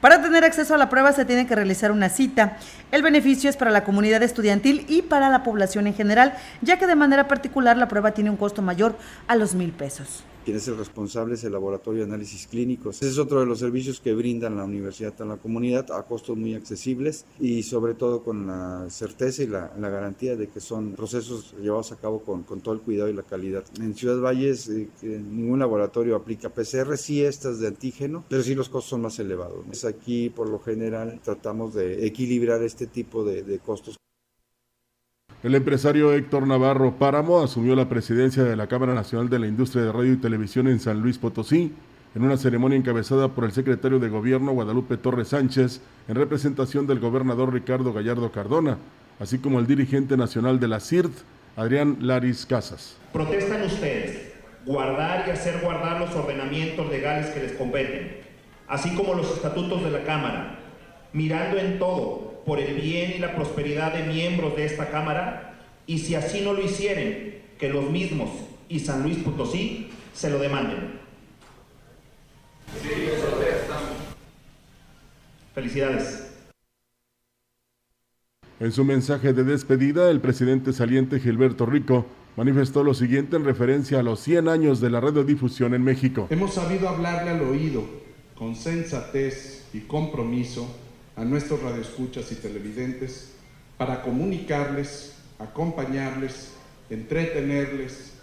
Para 0.00 0.22
tener 0.22 0.44
acceso 0.44 0.74
a 0.74 0.78
la 0.78 0.88
prueba 0.88 1.12
se 1.12 1.24
tiene 1.24 1.46
que 1.46 1.54
realizar 1.54 1.90
una 1.90 2.08
cita. 2.08 2.58
El 2.92 3.02
beneficio 3.02 3.48
es 3.48 3.56
para 3.56 3.70
la 3.70 3.84
comunidad 3.84 4.22
estudiantil 4.22 4.84
y 4.88 5.02
para 5.02 5.30
la 5.30 5.42
población 5.42 5.86
en 5.86 5.94
general, 5.94 6.34
ya 6.62 6.78
que 6.78 6.86
de 6.86 6.96
manera 6.96 7.28
particular 7.28 7.76
la 7.76 7.88
prueba 7.88 8.12
tiene 8.12 8.30
un 8.30 8.36
costo 8.36 8.62
mayor 8.62 8.96
a 9.26 9.36
los 9.36 9.54
mil 9.54 9.72
pesos 9.72 10.24
quien 10.46 10.58
es 10.58 10.68
el 10.68 10.78
responsable 10.78 11.34
es 11.34 11.42
el 11.42 11.54
laboratorio 11.54 12.02
de 12.02 12.06
análisis 12.06 12.46
clínicos. 12.46 12.98
Ese 12.98 13.08
es 13.08 13.18
otro 13.18 13.40
de 13.40 13.46
los 13.46 13.58
servicios 13.58 13.98
que 13.98 14.14
brindan 14.14 14.56
la 14.56 14.62
universidad 14.62 15.20
a 15.20 15.24
la 15.24 15.38
comunidad 15.38 15.90
a 15.90 16.04
costos 16.04 16.36
muy 16.36 16.54
accesibles 16.54 17.26
y 17.40 17.64
sobre 17.64 17.94
todo 17.94 18.22
con 18.22 18.46
la 18.46 18.86
certeza 18.88 19.42
y 19.42 19.48
la, 19.48 19.72
garantía 19.76 20.36
de 20.36 20.46
que 20.48 20.60
son 20.60 20.92
procesos 20.92 21.52
llevados 21.60 21.90
a 21.90 21.96
cabo 21.96 22.20
con, 22.20 22.44
con, 22.44 22.60
todo 22.60 22.74
el 22.74 22.80
cuidado 22.80 23.10
y 23.10 23.12
la 23.12 23.24
calidad. 23.24 23.64
En 23.80 23.96
Ciudad 23.96 24.20
Valles 24.20 24.68
eh, 24.68 24.88
ningún 25.02 25.58
laboratorio 25.58 26.14
aplica 26.14 26.48
PCR, 26.48 26.96
sí 26.96 27.24
estas 27.24 27.58
de 27.58 27.66
antígeno, 27.66 28.24
pero 28.28 28.44
sí 28.44 28.54
los 28.54 28.68
costos 28.68 28.90
son 28.90 29.02
más 29.02 29.18
elevados. 29.18 29.64
Es 29.72 29.84
aquí 29.84 30.30
por 30.30 30.48
lo 30.48 30.60
general 30.60 31.18
tratamos 31.24 31.74
de 31.74 32.06
equilibrar 32.06 32.62
este 32.62 32.86
tipo 32.86 33.24
de, 33.24 33.42
de 33.42 33.58
costos. 33.58 33.96
El 35.46 35.54
empresario 35.54 36.12
Héctor 36.12 36.44
Navarro 36.44 36.98
Páramo 36.98 37.40
asumió 37.40 37.76
la 37.76 37.88
presidencia 37.88 38.42
de 38.42 38.56
la 38.56 38.66
Cámara 38.66 38.94
Nacional 38.94 39.30
de 39.30 39.38
la 39.38 39.46
Industria 39.46 39.84
de 39.84 39.92
Radio 39.92 40.14
y 40.14 40.16
Televisión 40.16 40.66
en 40.66 40.80
San 40.80 41.00
Luis 41.00 41.18
Potosí, 41.18 41.72
en 42.16 42.24
una 42.24 42.36
ceremonia 42.36 42.76
encabezada 42.76 43.28
por 43.28 43.44
el 43.44 43.52
secretario 43.52 44.00
de 44.00 44.08
Gobierno 44.08 44.50
Guadalupe 44.50 44.96
Torres 44.96 45.28
Sánchez, 45.28 45.82
en 46.08 46.16
representación 46.16 46.88
del 46.88 46.98
gobernador 46.98 47.52
Ricardo 47.52 47.92
Gallardo 47.92 48.32
Cardona, 48.32 48.78
así 49.20 49.38
como 49.38 49.60
el 49.60 49.68
dirigente 49.68 50.16
nacional 50.16 50.58
de 50.58 50.66
la 50.66 50.80
CIRT, 50.80 51.12
Adrián 51.54 51.98
Laris 52.00 52.44
Casas. 52.44 52.96
Protestan 53.12 53.62
ustedes 53.62 54.32
guardar 54.64 55.28
y 55.28 55.30
hacer 55.30 55.60
guardar 55.62 56.00
los 56.00 56.12
ordenamientos 56.16 56.90
legales 56.90 57.26
que 57.26 57.44
les 57.44 57.52
competen, 57.52 58.16
así 58.66 58.96
como 58.96 59.14
los 59.14 59.32
estatutos 59.32 59.84
de 59.84 59.92
la 59.92 60.02
Cámara, 60.02 60.58
mirando 61.12 61.56
en 61.56 61.78
todo 61.78 62.35
por 62.46 62.60
el 62.60 62.80
bien 62.80 63.12
y 63.16 63.18
la 63.18 63.34
prosperidad 63.34 63.92
de 63.92 64.04
miembros 64.04 64.56
de 64.56 64.64
esta 64.64 64.88
Cámara, 64.88 65.58
y 65.84 65.98
si 65.98 66.14
así 66.14 66.42
no 66.42 66.52
lo 66.52 66.62
hicieren, 66.62 67.42
que 67.58 67.68
los 67.68 67.90
mismos 67.90 68.30
y 68.68 68.78
San 68.78 69.02
Luis 69.02 69.18
Potosí 69.18 69.90
se 70.14 70.30
lo 70.30 70.38
demanden. 70.38 71.00
Felicidades. 75.54 76.34
En 78.60 78.72
su 78.72 78.84
mensaje 78.84 79.32
de 79.32 79.42
despedida, 79.42 80.10
el 80.10 80.20
presidente 80.20 80.72
saliente 80.72 81.18
Gilberto 81.18 81.66
Rico 81.66 82.06
manifestó 82.36 82.84
lo 82.84 82.94
siguiente 82.94 83.36
en 83.36 83.44
referencia 83.44 84.00
a 84.00 84.02
los 84.02 84.20
100 84.20 84.48
años 84.48 84.80
de 84.80 84.90
la 84.90 85.00
radiodifusión 85.00 85.74
en 85.74 85.82
México. 85.82 86.28
Hemos 86.30 86.54
sabido 86.54 86.88
hablarle 86.88 87.30
al 87.30 87.42
oído 87.42 87.82
con 88.34 88.54
sensatez 88.54 89.68
y 89.72 89.80
compromiso 89.80 90.85
a 91.16 91.24
nuestros 91.24 91.62
radioescuchas 91.62 92.30
y 92.32 92.36
televidentes 92.36 93.32
para 93.78 94.02
comunicarles, 94.02 95.16
acompañarles, 95.38 96.52
entretenerles, 96.90 98.14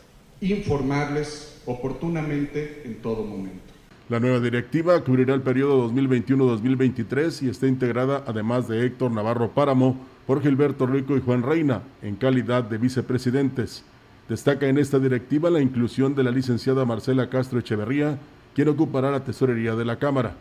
informarles 0.42 1.62
oportunamente 1.66 2.84
en 2.86 2.96
todo 2.96 3.24
momento. 3.24 3.74
La 4.10 4.20
nueva 4.20 4.40
directiva 4.40 5.02
cubrirá 5.04 5.34
el 5.34 5.42
periodo 5.42 5.90
2021-2023 5.90 7.44
y 7.44 7.50
está 7.50 7.68
integrada, 7.68 8.24
además 8.28 8.68
de 8.68 8.86
Héctor 8.86 9.12
Navarro 9.12 9.52
Páramo, 9.52 9.98
por 10.28 10.42
Gilberto 10.42 10.86
Rico 10.86 11.18
y 11.18 11.22
Juan 11.22 11.42
Reina, 11.42 11.82
en 12.02 12.16
calidad 12.16 12.64
de 12.64 12.78
vicepresidentes. 12.78 13.84
Destaca 14.30 14.68
en 14.68 14.78
esta 14.78 15.00
directiva 15.00 15.50
la 15.50 15.62
inclusión 15.62 16.16
de 16.16 16.24
la 16.24 16.32
licenciada 16.32 16.86
Marcela 16.86 17.30
Castro 17.30 17.60
Echeverría, 17.60 18.18
quien 18.54 18.70
ocupará 18.70 19.12
la 19.12 19.24
tesorería 19.24 19.76
de 19.76 19.86
la 19.86 19.98
Cámara. 19.98 20.36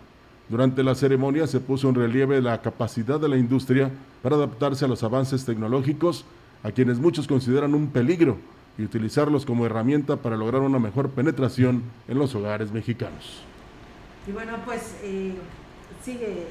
Durante 0.49 0.83
la 0.83 0.95
ceremonia 0.95 1.47
se 1.47 1.61
puso 1.61 1.89
en 1.89 1.95
relieve 1.95 2.41
la 2.43 2.61
capacidad 2.61 3.19
de 3.19 3.29
la 3.29 3.37
industria 3.37 3.91
para 4.23 4.37
adaptarse 4.37 4.85
a 4.85 4.89
los 4.89 5.03
avances 5.03 5.45
tecnológicos, 5.45 6.25
a 6.63 6.71
quienes 6.73 6.99
muchos 6.99 7.27
consideran 7.27 7.75
un 7.75 7.89
peligro, 7.89 8.37
y 8.79 8.83
utilizarlos 8.85 9.45
como 9.45 9.67
herramienta 9.67 10.17
para 10.17 10.37
lograr 10.37 10.63
una 10.63 10.79
mejor 10.79 11.11
penetración 11.11 11.83
en 12.09 12.19
los 12.19 12.35
hogares 12.35 12.73
mexicanos. 12.73 13.43
Y 14.27 14.33
bueno, 14.33 14.53
pues 14.65 14.97
eh, 15.03 15.35
sigue 16.05 16.47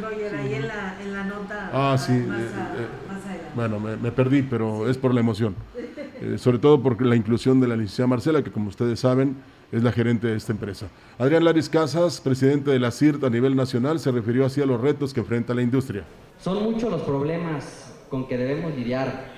Roger 0.00 0.34
ahí 0.36 0.54
en 0.54 0.68
la, 0.68 1.00
en 1.02 1.12
la 1.12 1.24
nota. 1.24 1.70
Ah, 1.72 1.96
sí. 1.98 2.12
Más, 2.12 2.38
eh, 2.40 2.42
a- 2.54 2.82
eh, 2.82 2.86
más 3.08 3.24
adelante. 3.24 3.50
bueno, 3.56 3.80
me, 3.80 3.96
me 3.96 4.12
perdí, 4.12 4.42
pero 4.42 4.88
es 4.88 4.98
por 4.98 5.14
la 5.14 5.20
emoción. 5.20 5.54
Eh, 6.20 6.38
sobre 6.38 6.58
todo 6.60 6.80
por 6.80 7.02
la 7.04 7.16
inclusión 7.16 7.60
de 7.60 7.66
la 7.66 7.74
licenciada 7.74 8.06
Marcela, 8.06 8.42
que 8.42 8.50
como 8.52 8.68
ustedes 8.68 9.00
saben 9.00 9.36
es 9.72 9.82
la 9.82 9.92
gerente 9.92 10.26
de 10.26 10.36
esta 10.36 10.52
empresa. 10.52 10.86
Adrián 11.18 11.44
Laris 11.44 11.68
Casas, 11.68 12.20
presidente 12.20 12.70
de 12.70 12.78
la 12.78 12.90
CIRT 12.90 13.24
a 13.24 13.30
nivel 13.30 13.56
nacional, 13.56 13.98
se 13.98 14.10
refirió 14.12 14.46
así 14.46 14.60
a 14.60 14.66
los 14.66 14.80
retos 14.80 15.12
que 15.12 15.20
enfrenta 15.20 15.54
la 15.54 15.62
industria. 15.62 16.04
Son 16.40 16.62
muchos 16.62 16.90
los 16.90 17.02
problemas 17.02 17.92
con 18.10 18.28
que 18.28 18.36
debemos 18.36 18.74
lidiar, 18.74 19.32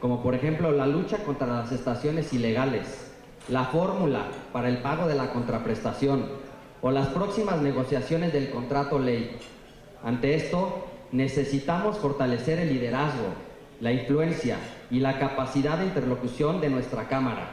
como 0.00 0.22
por 0.22 0.34
ejemplo 0.34 0.72
la 0.72 0.86
lucha 0.86 1.18
contra 1.18 1.46
las 1.46 1.72
estaciones 1.72 2.32
ilegales, 2.32 3.12
la 3.48 3.64
fórmula 3.66 4.26
para 4.52 4.68
el 4.68 4.78
pago 4.78 5.06
de 5.06 5.14
la 5.14 5.32
contraprestación 5.32 6.24
o 6.82 6.90
las 6.90 7.08
próximas 7.08 7.60
negociaciones 7.62 8.32
del 8.32 8.50
contrato 8.50 8.98
ley. 8.98 9.36
Ante 10.02 10.34
esto, 10.34 10.86
necesitamos 11.12 11.98
fortalecer 11.98 12.58
el 12.58 12.72
liderazgo, 12.72 13.28
la 13.80 13.92
influencia 13.92 14.58
y 14.90 15.00
la 15.00 15.18
capacidad 15.18 15.78
de 15.78 15.86
interlocución 15.86 16.60
de 16.60 16.70
nuestra 16.70 17.08
Cámara. 17.08 17.50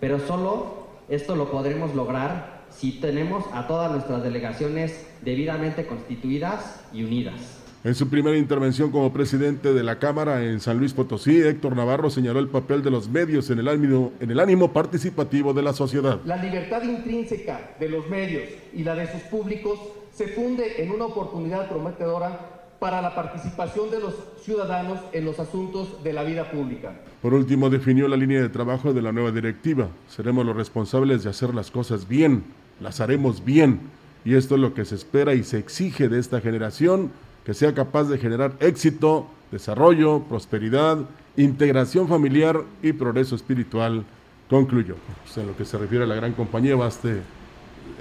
Pero 0.00 0.18
solo 0.18 0.81
esto 1.14 1.36
lo 1.36 1.50
podremos 1.50 1.94
lograr 1.94 2.62
si 2.70 2.92
tenemos 2.92 3.44
a 3.52 3.66
todas 3.66 3.92
nuestras 3.92 4.22
delegaciones 4.22 5.04
debidamente 5.20 5.86
constituidas 5.86 6.80
y 6.90 7.04
unidas. 7.04 7.34
En 7.84 7.94
su 7.94 8.08
primera 8.08 8.38
intervención 8.38 8.90
como 8.90 9.12
presidente 9.12 9.74
de 9.74 9.82
la 9.82 9.98
Cámara 9.98 10.42
en 10.42 10.60
San 10.60 10.78
Luis 10.78 10.94
Potosí, 10.94 11.42
Héctor 11.42 11.76
Navarro 11.76 12.08
señaló 12.08 12.38
el 12.38 12.48
papel 12.48 12.82
de 12.82 12.90
los 12.90 13.10
medios 13.10 13.50
en 13.50 13.58
el 13.58 13.68
ánimo, 13.68 14.12
en 14.20 14.30
el 14.30 14.40
ánimo 14.40 14.72
participativo 14.72 15.52
de 15.52 15.62
la 15.62 15.74
sociedad. 15.74 16.18
La 16.24 16.36
libertad 16.36 16.82
intrínseca 16.82 17.72
de 17.78 17.90
los 17.90 18.08
medios 18.08 18.44
y 18.72 18.82
la 18.82 18.94
de 18.94 19.12
sus 19.12 19.20
públicos 19.22 19.78
se 20.14 20.28
funde 20.28 20.82
en 20.82 20.92
una 20.92 21.04
oportunidad 21.06 21.68
prometedora 21.68 22.61
para 22.82 23.00
la 23.00 23.14
participación 23.14 23.92
de 23.92 24.00
los 24.00 24.12
ciudadanos 24.42 24.98
en 25.12 25.24
los 25.24 25.38
asuntos 25.38 26.02
de 26.02 26.12
la 26.12 26.24
vida 26.24 26.50
pública. 26.50 26.92
Por 27.22 27.32
último, 27.32 27.70
definió 27.70 28.08
la 28.08 28.16
línea 28.16 28.42
de 28.42 28.48
trabajo 28.48 28.92
de 28.92 29.00
la 29.00 29.12
nueva 29.12 29.30
directiva. 29.30 29.86
Seremos 30.08 30.44
los 30.44 30.56
responsables 30.56 31.22
de 31.22 31.30
hacer 31.30 31.54
las 31.54 31.70
cosas 31.70 32.08
bien, 32.08 32.42
las 32.80 33.00
haremos 33.00 33.44
bien. 33.44 33.78
Y 34.24 34.34
esto 34.34 34.56
es 34.56 34.60
lo 34.60 34.74
que 34.74 34.84
se 34.84 34.96
espera 34.96 35.32
y 35.34 35.44
se 35.44 35.60
exige 35.60 36.08
de 36.08 36.18
esta 36.18 36.40
generación, 36.40 37.12
que 37.44 37.54
sea 37.54 37.72
capaz 37.72 38.08
de 38.08 38.18
generar 38.18 38.54
éxito, 38.58 39.28
desarrollo, 39.52 40.24
prosperidad, 40.24 40.98
integración 41.36 42.08
familiar 42.08 42.62
y 42.82 42.94
progreso 42.94 43.36
espiritual, 43.36 44.04
concluyó. 44.50 44.96
Pues 45.22 45.38
en 45.38 45.46
lo 45.46 45.56
que 45.56 45.64
se 45.64 45.78
refiere 45.78 46.02
a 46.02 46.08
la 46.08 46.16
gran 46.16 46.32
compañía, 46.32 46.74
baste 46.74 47.18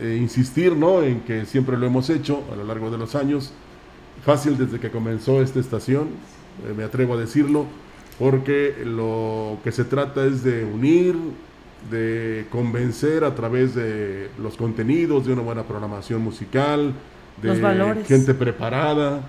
eh, 0.01 0.17
insistir 0.19 0.75
¿no? 0.75 1.03
en 1.03 1.21
que 1.21 1.45
siempre 1.45 1.77
lo 1.77 1.85
hemos 1.85 2.09
hecho 2.09 2.43
a 2.51 2.55
lo 2.55 2.63
largo 2.63 2.89
de 2.89 2.97
los 2.97 3.13
años, 3.13 3.53
fácil 4.23 4.57
desde 4.57 4.79
que 4.79 4.89
comenzó 4.89 5.41
esta 5.41 5.59
estación, 5.59 6.09
eh, 6.67 6.73
me 6.75 6.83
atrevo 6.83 7.15
a 7.15 7.17
decirlo, 7.17 7.65
porque 8.19 8.75
lo 8.85 9.57
que 9.63 9.71
se 9.71 9.83
trata 9.83 10.25
es 10.25 10.43
de 10.43 10.63
unir, 10.65 11.15
de 11.89 12.45
convencer 12.51 13.23
a 13.23 13.33
través 13.33 13.73
de 13.73 14.29
los 14.39 14.55
contenidos, 14.57 15.25
de 15.25 15.33
una 15.33 15.41
buena 15.41 15.63
programación 15.63 16.21
musical, 16.21 16.93
de 17.41 18.03
gente 18.05 18.33
preparada, 18.33 19.21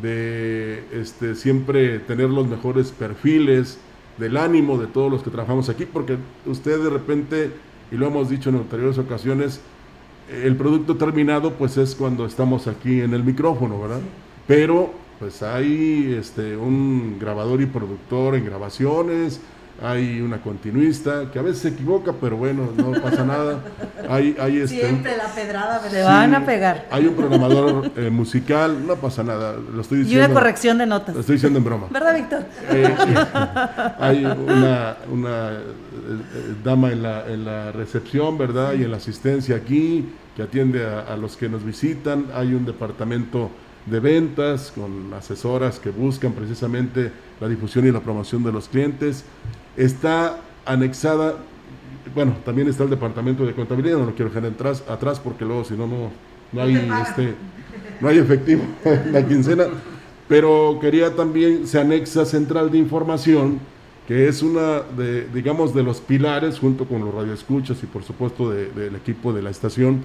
de 0.00 0.84
este, 0.92 1.34
siempre 1.34 1.98
tener 1.98 2.30
los 2.30 2.46
mejores 2.46 2.92
perfiles, 2.92 3.78
del 4.18 4.36
ánimo 4.36 4.78
de 4.78 4.86
todos 4.86 5.10
los 5.10 5.22
que 5.22 5.30
trabajamos 5.30 5.68
aquí, 5.68 5.84
porque 5.84 6.16
usted 6.46 6.82
de 6.82 6.90
repente, 6.90 7.50
y 7.90 7.96
lo 7.96 8.06
hemos 8.06 8.30
dicho 8.30 8.48
en 8.48 8.56
anteriores 8.56 8.98
ocasiones, 8.98 9.60
el 10.30 10.56
producto 10.56 10.96
terminado 10.96 11.52
pues 11.52 11.76
es 11.76 11.94
cuando 11.94 12.26
estamos 12.26 12.66
aquí 12.66 13.00
en 13.00 13.14
el 13.14 13.22
micrófono, 13.22 13.80
¿verdad? 13.80 14.00
Pero 14.46 14.92
pues 15.18 15.42
hay 15.42 16.14
este, 16.18 16.56
un 16.56 17.18
grabador 17.18 17.60
y 17.62 17.66
productor 17.66 18.34
en 18.34 18.44
grabaciones, 18.44 19.40
hay 19.82 20.22
una 20.22 20.40
continuista 20.40 21.30
que 21.30 21.38
a 21.38 21.42
veces 21.42 21.58
se 21.60 21.68
equivoca, 21.68 22.14
pero 22.18 22.36
bueno, 22.38 22.70
no 22.76 22.92
pasa 23.00 23.24
nada. 23.26 23.60
Hay, 24.08 24.34
hay 24.40 24.58
este, 24.58 24.80
Siempre 24.80 25.16
la 25.16 25.26
pedrada, 25.26 25.82
Sí, 25.84 25.90
Se 25.90 26.02
van 26.02 26.34
a 26.34 26.46
pegar. 26.46 26.86
Hay 26.90 27.06
un 27.06 27.14
programador 27.14 27.90
eh, 27.96 28.08
musical, 28.08 28.86
no 28.86 28.96
pasa 28.96 29.22
nada, 29.22 29.54
lo 29.54 29.80
estoy 29.82 29.98
Y 29.98 30.02
diciendo. 30.04 30.26
una 30.26 30.34
corrección 30.34 30.78
de 30.78 30.86
notas. 30.86 31.14
Lo 31.14 31.20
estoy 31.20 31.34
diciendo 31.36 31.58
en 31.58 31.64
broma. 31.64 31.88
¿Verdad, 31.90 32.14
Víctor? 32.14 32.44
Eh, 32.70 32.94
hay 33.98 34.24
una, 34.24 34.96
una, 35.12 35.50
eh, 35.50 35.58
eh, 35.58 36.54
dama 36.64 36.92
en 36.92 37.02
la, 37.02 37.26
en 37.26 37.44
la 37.44 37.72
recepción, 37.72 38.38
¿verdad? 38.38 38.72
Y 38.74 38.84
en 38.84 38.90
la 38.90 38.96
asistencia 38.96 39.56
aquí, 39.56 40.08
que 40.36 40.42
atiende 40.42 40.86
a, 40.86 41.00
a 41.00 41.16
los 41.18 41.36
que 41.36 41.48
nos 41.50 41.64
visitan. 41.64 42.26
Hay 42.34 42.54
un 42.54 42.64
departamento 42.64 43.50
de 43.86 44.00
ventas 44.00 44.72
con 44.74 45.12
asesoras 45.14 45.78
que 45.78 45.90
buscan 45.90 46.32
precisamente 46.32 47.10
la 47.40 47.48
difusión 47.48 47.86
y 47.86 47.92
la 47.92 48.00
promoción 48.00 48.42
de 48.42 48.52
los 48.52 48.68
clientes. 48.68 49.24
Está 49.76 50.40
anexada, 50.64 51.36
bueno, 52.14 52.36
también 52.44 52.68
está 52.68 52.84
el 52.84 52.90
departamento 52.90 53.46
de 53.46 53.54
contabilidad, 53.54 53.98
no 53.98 54.06
lo 54.06 54.14
quiero 54.14 54.30
dejar 54.30 54.50
atrás, 54.50 54.82
atrás 54.88 55.20
porque 55.20 55.44
luego 55.44 55.64
si 55.64 55.74
no, 55.74 55.86
no, 55.86 56.10
no 56.52 56.60
hay 56.62 56.76
este, 57.02 57.34
no 58.00 58.08
hay 58.08 58.18
efectivo 58.18 58.64
en 58.84 59.12
la 59.12 59.26
quincena, 59.26 59.64
pero 60.28 60.78
quería 60.80 61.14
también, 61.14 61.66
se 61.66 61.78
anexa 61.78 62.24
Central 62.24 62.70
de 62.72 62.78
Información, 62.78 63.60
que 64.08 64.28
es 64.28 64.42
una 64.42 64.80
de, 64.80 65.26
digamos, 65.32 65.74
de 65.74 65.82
los 65.82 66.00
pilares, 66.00 66.58
junto 66.58 66.84
con 66.86 67.04
los 67.04 67.14
radioescuchas 67.14 67.80
y 67.82 67.86
por 67.86 68.02
supuesto 68.02 68.50
de- 68.50 68.70
del 68.70 68.96
equipo 68.96 69.32
de 69.32 69.42
la 69.42 69.50
estación, 69.50 70.04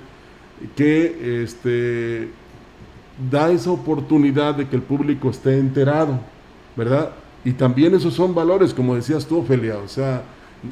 que 0.75 1.41
este, 1.43 2.29
da 3.29 3.51
esa 3.51 3.71
oportunidad 3.71 4.55
de 4.55 4.67
que 4.67 4.75
el 4.75 4.81
público 4.81 5.29
esté 5.29 5.57
enterado, 5.57 6.19
¿verdad? 6.75 7.11
Y 7.43 7.53
también 7.53 7.93
esos 7.93 8.13
son 8.13 8.33
valores, 8.33 8.73
como 8.73 8.95
decías 8.95 9.25
tú, 9.25 9.39
Ofelia, 9.39 9.77
o 9.77 9.87
sea, 9.87 10.23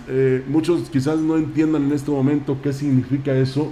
eh, 0.07 0.43
muchos 0.47 0.89
quizás 0.89 1.19
no 1.19 1.35
entiendan 1.35 1.83
en 1.83 1.91
este 1.93 2.11
momento 2.11 2.57
qué 2.61 2.73
significa 2.73 3.33
eso, 3.33 3.71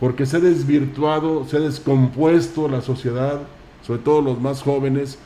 porque 0.00 0.26
se 0.26 0.36
ha 0.36 0.40
desvirtuado, 0.40 1.46
se 1.46 1.56
ha 1.56 1.60
descompuesto 1.60 2.68
la 2.68 2.80
sociedad, 2.80 3.42
sobre 3.82 4.00
todo 4.02 4.20
los 4.20 4.40
más 4.40 4.62
jóvenes, 4.62 5.18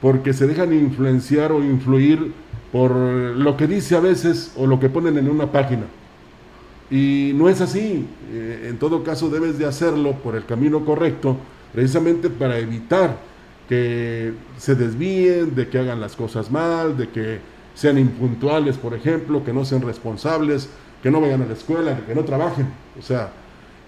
porque 0.00 0.32
se 0.32 0.46
dejan 0.46 0.72
influenciar 0.72 1.52
o 1.52 1.62
influir 1.62 2.32
por 2.72 2.90
lo 2.90 3.56
que 3.56 3.66
dice 3.66 3.94
a 3.94 4.00
veces 4.00 4.52
o 4.56 4.66
lo 4.66 4.80
que 4.80 4.88
ponen 4.88 5.18
en 5.18 5.28
una 5.28 5.52
página. 5.52 5.84
Y 6.90 7.32
no 7.34 7.48
es 7.48 7.60
así. 7.60 8.06
Eh, 8.32 8.68
en 8.70 8.78
todo 8.78 9.04
caso 9.04 9.30
debes 9.30 9.58
de 9.58 9.66
hacerlo 9.66 10.12
por 10.22 10.34
el 10.34 10.44
camino 10.44 10.84
correcto, 10.84 11.36
precisamente 11.72 12.28
para 12.30 12.58
evitar 12.58 13.16
que 13.68 14.32
se 14.58 14.74
desvíen, 14.74 15.54
de 15.54 15.68
que 15.68 15.78
hagan 15.78 16.00
las 16.00 16.14
cosas 16.16 16.50
mal, 16.50 16.96
de 16.96 17.08
que 17.08 17.38
sean 17.74 17.96
impuntuales, 17.98 18.76
por 18.76 18.94
ejemplo, 18.94 19.44
que 19.44 19.52
no 19.52 19.64
sean 19.64 19.82
responsables, 19.82 20.68
que 21.02 21.10
no 21.10 21.20
vayan 21.20 21.42
a 21.42 21.46
la 21.46 21.54
escuela, 21.54 21.98
que 22.06 22.14
no 22.14 22.24
trabajen. 22.24 22.68
O 22.98 23.02
sea, 23.02 23.30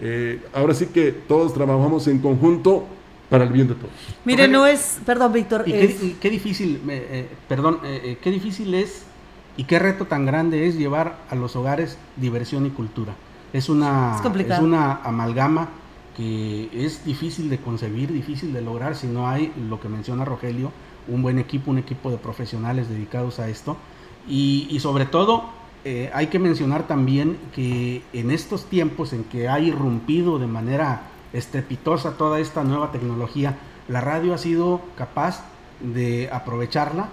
eh, 0.01 0.41
ahora 0.55 0.75
sí 0.75 0.87
que 0.87 1.13
todos 1.13 1.53
trabajamos 1.53 2.07
en 2.09 2.19
conjunto 2.19 2.87
para 3.29 3.45
el 3.45 3.51
bien 3.53 3.69
de 3.69 3.75
todos. 3.75 3.91
Mire, 4.25 4.49
no 4.49 4.67
es, 4.67 4.99
perdón, 5.05 5.33
Víctor, 5.33 5.65
qué, 5.65 5.85
es- 5.85 6.17
qué 6.21 6.31
difícil, 6.31 6.77
eh, 6.89 7.09
eh, 7.11 7.29
perdón, 7.49 7.79
eh, 7.85 8.19
qué 8.23 8.31
difícil 8.31 8.73
es 8.75 9.03
y 9.57 9.65
qué 9.65 9.79
reto 9.79 10.07
tan 10.07 10.25
grande 10.27 10.67
es 10.67 10.77
llevar 10.77 11.19
a 11.31 11.35
los 11.35 11.57
hogares 11.57 11.99
diversión 12.17 12.65
y 12.67 12.71
cultura. 12.71 13.15
Es 13.53 13.69
una, 13.69 14.15
Es 14.57 14.63
una 14.63 14.95
amalgama 15.05 15.69
que 16.17 16.69
es 16.73 17.05
difícil 17.05 17.51
de 17.51 17.59
concebir, 17.59 18.13
difícil 18.13 18.53
de 18.53 18.61
lograr 18.61 18.95
si 18.95 19.07
no 19.07 19.29
hay 19.29 19.53
lo 19.69 19.81
que 19.81 19.89
menciona 19.89 20.25
Rogelio, 20.25 20.73
un 21.09 21.23
buen 21.23 21.39
equipo, 21.39 21.71
un 21.71 21.79
equipo 21.79 22.11
de 22.11 22.19
profesionales 22.19 22.89
dedicados 22.89 23.41
a 23.41 23.49
esto. 23.49 23.77
Y, 24.29 24.79
sobre 24.81 25.05
todo 25.05 25.45
eh, 25.85 26.11
hay 26.15 26.29
que 26.29 26.39
mencionar 26.39 26.87
también 26.87 27.37
que 27.55 28.03
en 28.13 28.31
estos 28.31 28.65
tiempos 28.67 29.13
en 29.13 29.25
que 29.25 29.49
ha 29.49 29.61
irrumpido 29.61 30.39
de 30.39 30.47
manera 30.47 31.03
estrepitosa 31.35 32.17
toda 32.17 32.41
esta 32.41 32.65
nueva 32.65 32.91
tecnología, 32.91 33.59
la 33.89 34.01
radio 34.01 34.33
ha 34.33 34.39
sido 34.39 34.81
capaz 34.97 35.45
de 35.81 36.31
aprovecharla 36.33 37.09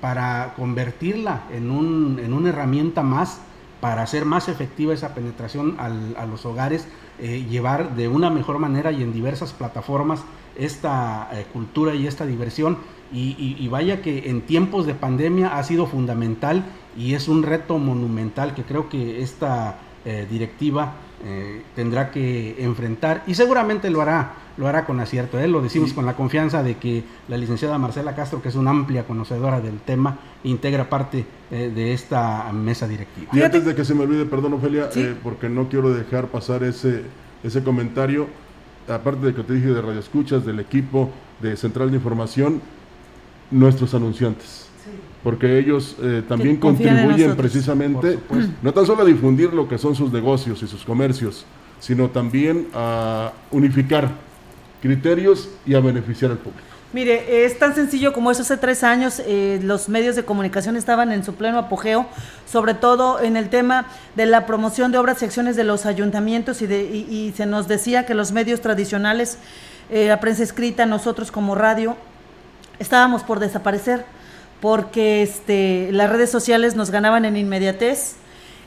para 0.00 0.54
convertirla 0.56 1.42
en, 1.50 1.70
un, 1.70 2.18
en 2.18 2.32
una 2.32 2.48
herramienta 2.48 3.02
más 3.02 3.40
para 3.80 4.02
hacer 4.02 4.24
más 4.24 4.48
efectiva 4.48 4.94
esa 4.94 5.14
penetración 5.14 5.76
a 5.78 6.24
los 6.24 6.46
hogares, 6.46 6.88
eh, 7.20 7.46
llevar 7.48 7.94
de 7.94 8.08
una 8.08 8.28
mejor 8.28 8.58
manera 8.58 8.90
y 8.90 9.02
en 9.02 9.12
diversas 9.12 9.52
plataformas 9.52 10.24
esta 10.56 11.28
eh, 11.32 11.46
cultura 11.52 11.94
y 11.94 12.06
esta 12.06 12.26
diversión. 12.26 12.78
Y, 13.12 13.68
vaya 13.68 14.02
que 14.02 14.28
en 14.28 14.40
tiempos 14.40 14.86
de 14.86 14.94
pandemia 14.94 15.56
ha 15.56 15.62
sido 15.62 15.86
fundamental 15.86 16.64
y 16.96 17.14
es 17.14 17.28
un 17.28 17.44
reto 17.44 17.78
monumental 17.78 18.54
que 18.54 18.64
creo 18.64 18.88
que 18.88 19.22
esta 19.22 19.78
eh, 20.04 20.26
directiva 20.28 20.94
tendrá 21.74 22.10
que 22.10 22.56
enfrentar 22.58 23.22
y 23.26 23.34
seguramente 23.34 23.88
lo 23.88 24.02
hará 24.02 24.34
lo 24.56 24.68
hará 24.68 24.84
con 24.84 25.00
acierto. 25.00 25.44
Lo 25.46 25.60
decimos 25.60 25.92
con 25.92 26.06
la 26.06 26.14
confianza 26.14 26.62
de 26.62 26.76
que 26.76 27.04
la 27.28 27.36
licenciada 27.36 27.78
Marcela 27.78 28.14
Castro, 28.14 28.40
que 28.40 28.48
es 28.48 28.54
una 28.54 28.70
amplia 28.70 29.04
conocedora 29.04 29.60
del 29.60 29.78
tema, 29.80 30.18
integra 30.44 30.88
parte 30.88 31.24
eh, 31.50 31.72
de 31.74 31.92
esta 31.92 32.52
mesa 32.52 32.86
directiva. 32.86 33.30
Y 33.32 33.42
antes 33.42 33.64
de 33.64 33.74
que 33.74 33.84
se 33.84 33.94
me 33.94 34.02
olvide, 34.02 34.24
perdón 34.26 34.54
Ofelia, 34.54 34.88
eh, 34.94 35.14
porque 35.22 35.48
no 35.48 35.68
quiero 35.68 35.92
dejar 35.92 36.28
pasar 36.28 36.62
ese, 36.62 37.02
ese 37.42 37.62
comentario, 37.62 38.28
aparte 38.88 39.26
de 39.26 39.34
que 39.34 39.42
te 39.42 39.54
dije 39.54 39.68
de 39.68 39.80
Radio 39.80 40.00
Escuchas, 40.00 40.44
del 40.44 40.60
equipo 40.60 41.10
de 41.40 41.56
Central 41.56 41.90
de 41.90 41.96
Información, 41.96 42.60
nuestros 43.50 43.94
anunciantes. 43.94 44.68
Porque 45.22 45.58
ellos 45.58 45.96
eh, 46.02 46.22
también 46.28 46.58
contribuyen 46.58 47.34
precisamente, 47.34 48.18
no 48.62 48.74
tan 48.74 48.84
solo 48.84 49.02
a 49.02 49.04
difundir 49.06 49.54
lo 49.54 49.66
que 49.66 49.78
son 49.78 49.94
sus 49.94 50.12
negocios 50.12 50.62
y 50.62 50.66
sus 50.66 50.84
comercios, 50.84 51.46
sino 51.80 52.10
también 52.10 52.68
a 52.74 53.32
unificar 53.50 54.10
criterios 54.84 55.48
y 55.64 55.74
a 55.74 55.80
beneficiar 55.80 56.30
al 56.30 56.36
público. 56.36 56.62
Mire, 56.92 57.46
es 57.46 57.58
tan 57.58 57.74
sencillo 57.74 58.12
como 58.12 58.30
eso. 58.30 58.42
Hace 58.42 58.58
tres 58.58 58.84
años 58.84 59.20
eh, 59.24 59.58
los 59.62 59.88
medios 59.88 60.14
de 60.14 60.26
comunicación 60.26 60.76
estaban 60.76 61.10
en 61.10 61.24
su 61.24 61.34
pleno 61.34 61.58
apogeo, 61.58 62.06
sobre 62.46 62.74
todo 62.74 63.18
en 63.20 63.38
el 63.38 63.48
tema 63.48 63.86
de 64.14 64.26
la 64.26 64.44
promoción 64.44 64.92
de 64.92 64.98
obras 64.98 65.22
y 65.22 65.24
acciones 65.24 65.56
de 65.56 65.64
los 65.64 65.86
ayuntamientos 65.86 66.60
y, 66.60 66.66
de, 66.66 67.32
se 67.34 67.46
nos 67.46 67.66
decía 67.66 68.04
que 68.04 68.12
los 68.12 68.30
medios 68.32 68.60
tradicionales, 68.60 69.38
eh, 69.88 70.08
la 70.08 70.20
prensa 70.20 70.42
escrita, 70.42 70.84
nosotros 70.84 71.32
como 71.32 71.54
radio, 71.54 71.96
estábamos 72.78 73.22
por 73.24 73.40
desaparecer 73.40 74.04
porque 74.60 75.22
este, 75.22 75.88
las 75.92 76.10
redes 76.10 76.30
sociales 76.30 76.76
nos 76.76 76.90
ganaban 76.90 77.24
en 77.24 77.38
inmediatez 77.38 78.16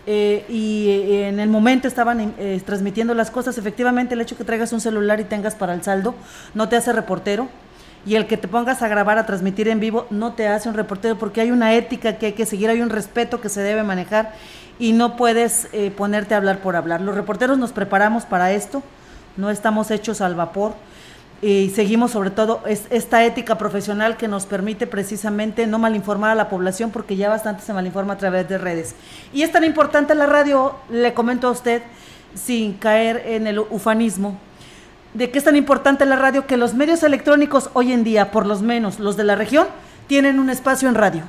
eh, 0.10 0.46
y 0.48 0.88
eh, 0.90 1.28
en 1.28 1.42
el 1.42 1.50
momento 1.50 1.86
estaban 1.86 2.34
eh, 2.40 2.62
transmitiendo 2.66 3.14
las 3.14 3.30
cosas. 3.30 3.58
Efectivamente, 3.58 4.14
el 4.14 4.22
hecho 4.22 4.38
que 4.38 4.46
traigas 4.46 4.72
un 4.72 4.80
celular 4.80 5.20
y 5.20 5.26
tengas 5.26 5.54
para 5.54 5.74
el 5.74 5.84
saldo 5.84 6.16
no 6.54 6.70
te 6.70 6.78
hace 6.78 6.94
reportero. 6.94 7.50
Y 8.06 8.16
el 8.16 8.26
que 8.26 8.38
te 8.38 8.48
pongas 8.48 8.82
a 8.82 8.88
grabar, 8.88 9.18
a 9.18 9.26
transmitir 9.26 9.68
en 9.68 9.82
vivo, 9.82 10.08
no 10.10 10.32
te 10.32 10.48
hace 10.48 10.70
un 10.70 10.76
reportero 10.76 11.20
porque 11.20 11.42
hay 11.42 11.52
una 11.52 11.74
ética 11.74 12.18
que 12.18 12.28
hay 12.28 12.34
que 12.34 12.46
seguir, 12.46 12.70
hay 12.70 12.82
un 12.82 12.90
respeto 12.90 13.42
que 13.42 13.50
se 13.50 13.60
debe 13.60 13.84
manejar 13.84 14.32
y 14.80 14.94
no 14.94 15.18
puedes 15.18 15.68
ponerte 15.98 16.34
a 16.34 16.38
hablar 16.38 16.60
por 16.60 16.78
hablar. 16.78 17.02
Los 17.02 17.16
reporteros 17.16 17.58
nos 17.58 17.74
preparamos 17.74 18.24
para 18.24 18.54
esto, 18.54 18.82
no 19.36 19.50
estamos 19.50 19.92
hechos 19.92 20.22
al 20.22 20.36
vapor 20.36 20.74
y 21.42 21.70
seguimos 21.76 22.12
sobre 22.12 22.32
todo 22.32 22.62
esta 22.66 23.24
ética 23.24 23.58
profesional 23.58 24.18
que 24.18 24.28
nos 24.28 24.46
permite 24.46 24.88
precisamente 24.88 25.68
no 25.68 25.78
malinformar 25.78 26.32
a 26.32 26.36
la 26.36 26.50
población 26.50 26.90
porque 26.90 27.16
ya 27.16 27.30
bastante 27.30 27.64
se 27.64 27.74
malinforma 27.74 28.14
a 28.14 28.18
través 28.18 28.50
de 28.50 28.58
redes. 28.58 28.96
Y 29.34 29.44
es 29.44 29.52
tan 29.52 29.64
importante 29.64 30.16
la 30.16 30.26
radio, 30.26 30.76
le 30.90 31.14
comento 31.14 31.48
a 31.48 31.52
usted, 31.52 31.84
sin 32.34 32.74
caer 32.74 33.24
en 33.28 33.46
el 33.46 33.60
ufanismo, 33.60 34.38
de 35.14 35.30
que 35.30 35.38
es 35.38 35.44
tan 35.44 35.56
importante 35.56 36.06
la 36.06 36.16
radio 36.16 36.48
que 36.48 36.58
los 36.58 36.74
medios 36.74 37.04
electrónicos 37.04 37.70
hoy 37.74 37.92
en 37.92 38.04
día, 38.04 38.32
por 38.32 38.46
lo 38.46 38.58
menos 38.60 39.00
los 39.00 39.16
de 39.16 39.24
la 39.24 39.36
región, 39.36 39.68
tienen 40.08 40.40
un 40.40 40.50
espacio 40.50 40.90
en 40.90 40.96
radio. 40.96 41.24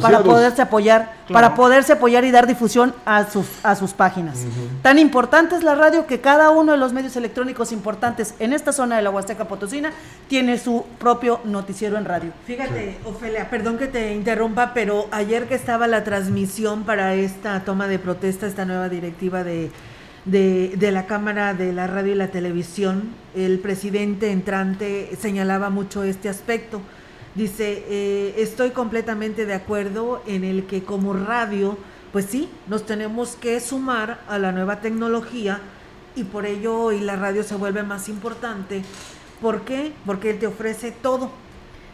Para 0.00 0.22
poderse 0.22 0.62
apoyar, 0.62 1.12
para 1.30 1.54
poderse 1.54 1.92
apoyar 1.92 2.24
y 2.24 2.30
dar 2.30 2.46
difusión 2.46 2.94
a 3.04 3.28
sus 3.30 3.46
a 3.62 3.74
sus 3.74 3.92
páginas. 3.92 4.38
Tan 4.80 4.98
importante 4.98 5.54
es 5.54 5.62
la 5.62 5.74
radio 5.74 6.06
que 6.06 6.20
cada 6.20 6.48
uno 6.48 6.72
de 6.72 6.78
los 6.78 6.94
medios 6.94 7.14
electrónicos 7.16 7.70
importantes 7.70 8.34
en 8.38 8.54
esta 8.54 8.72
zona 8.72 8.96
de 8.96 9.02
la 9.02 9.10
Huasteca 9.10 9.46
Potosina 9.46 9.92
tiene 10.28 10.56
su 10.56 10.86
propio 10.98 11.40
noticiero 11.44 11.98
en 11.98 12.06
radio. 12.06 12.32
Fíjate, 12.46 12.98
Ofelia, 13.04 13.50
perdón 13.50 13.76
que 13.76 13.86
te 13.86 14.14
interrumpa, 14.14 14.72
pero 14.72 15.08
ayer 15.10 15.46
que 15.46 15.56
estaba 15.56 15.86
la 15.88 16.04
transmisión 16.04 16.84
para 16.84 17.12
esta 17.14 17.64
toma 17.64 17.86
de 17.86 17.98
protesta, 17.98 18.46
esta 18.46 18.64
nueva 18.64 18.88
directiva 18.88 19.44
de 19.44 19.70
de, 20.24 20.72
de, 20.78 20.90
la 20.90 21.04
Cámara 21.04 21.52
de 21.52 21.74
la 21.74 21.86
Radio 21.86 22.12
y 22.12 22.16
la 22.16 22.28
Televisión, 22.28 23.10
el 23.34 23.58
presidente 23.58 24.30
entrante 24.30 25.10
señalaba 25.20 25.68
mucho 25.68 26.02
este 26.02 26.30
aspecto 26.30 26.80
Dice, 27.34 27.84
eh, 27.88 28.34
estoy 28.38 28.70
completamente 28.70 29.44
de 29.44 29.54
acuerdo 29.54 30.22
en 30.24 30.44
el 30.44 30.66
que 30.66 30.84
como 30.84 31.14
radio, 31.14 31.76
pues 32.12 32.26
sí, 32.26 32.48
nos 32.68 32.86
tenemos 32.86 33.34
que 33.34 33.58
sumar 33.58 34.20
a 34.28 34.38
la 34.38 34.52
nueva 34.52 34.80
tecnología 34.80 35.60
y 36.14 36.22
por 36.22 36.46
ello 36.46 36.78
hoy 36.78 37.00
la 37.00 37.16
radio 37.16 37.42
se 37.42 37.56
vuelve 37.56 37.82
más 37.82 38.08
importante. 38.08 38.82
¿Por 39.40 39.62
qué? 39.62 39.92
Porque 40.06 40.34
te 40.34 40.46
ofrece 40.46 40.92
todo. 40.92 41.30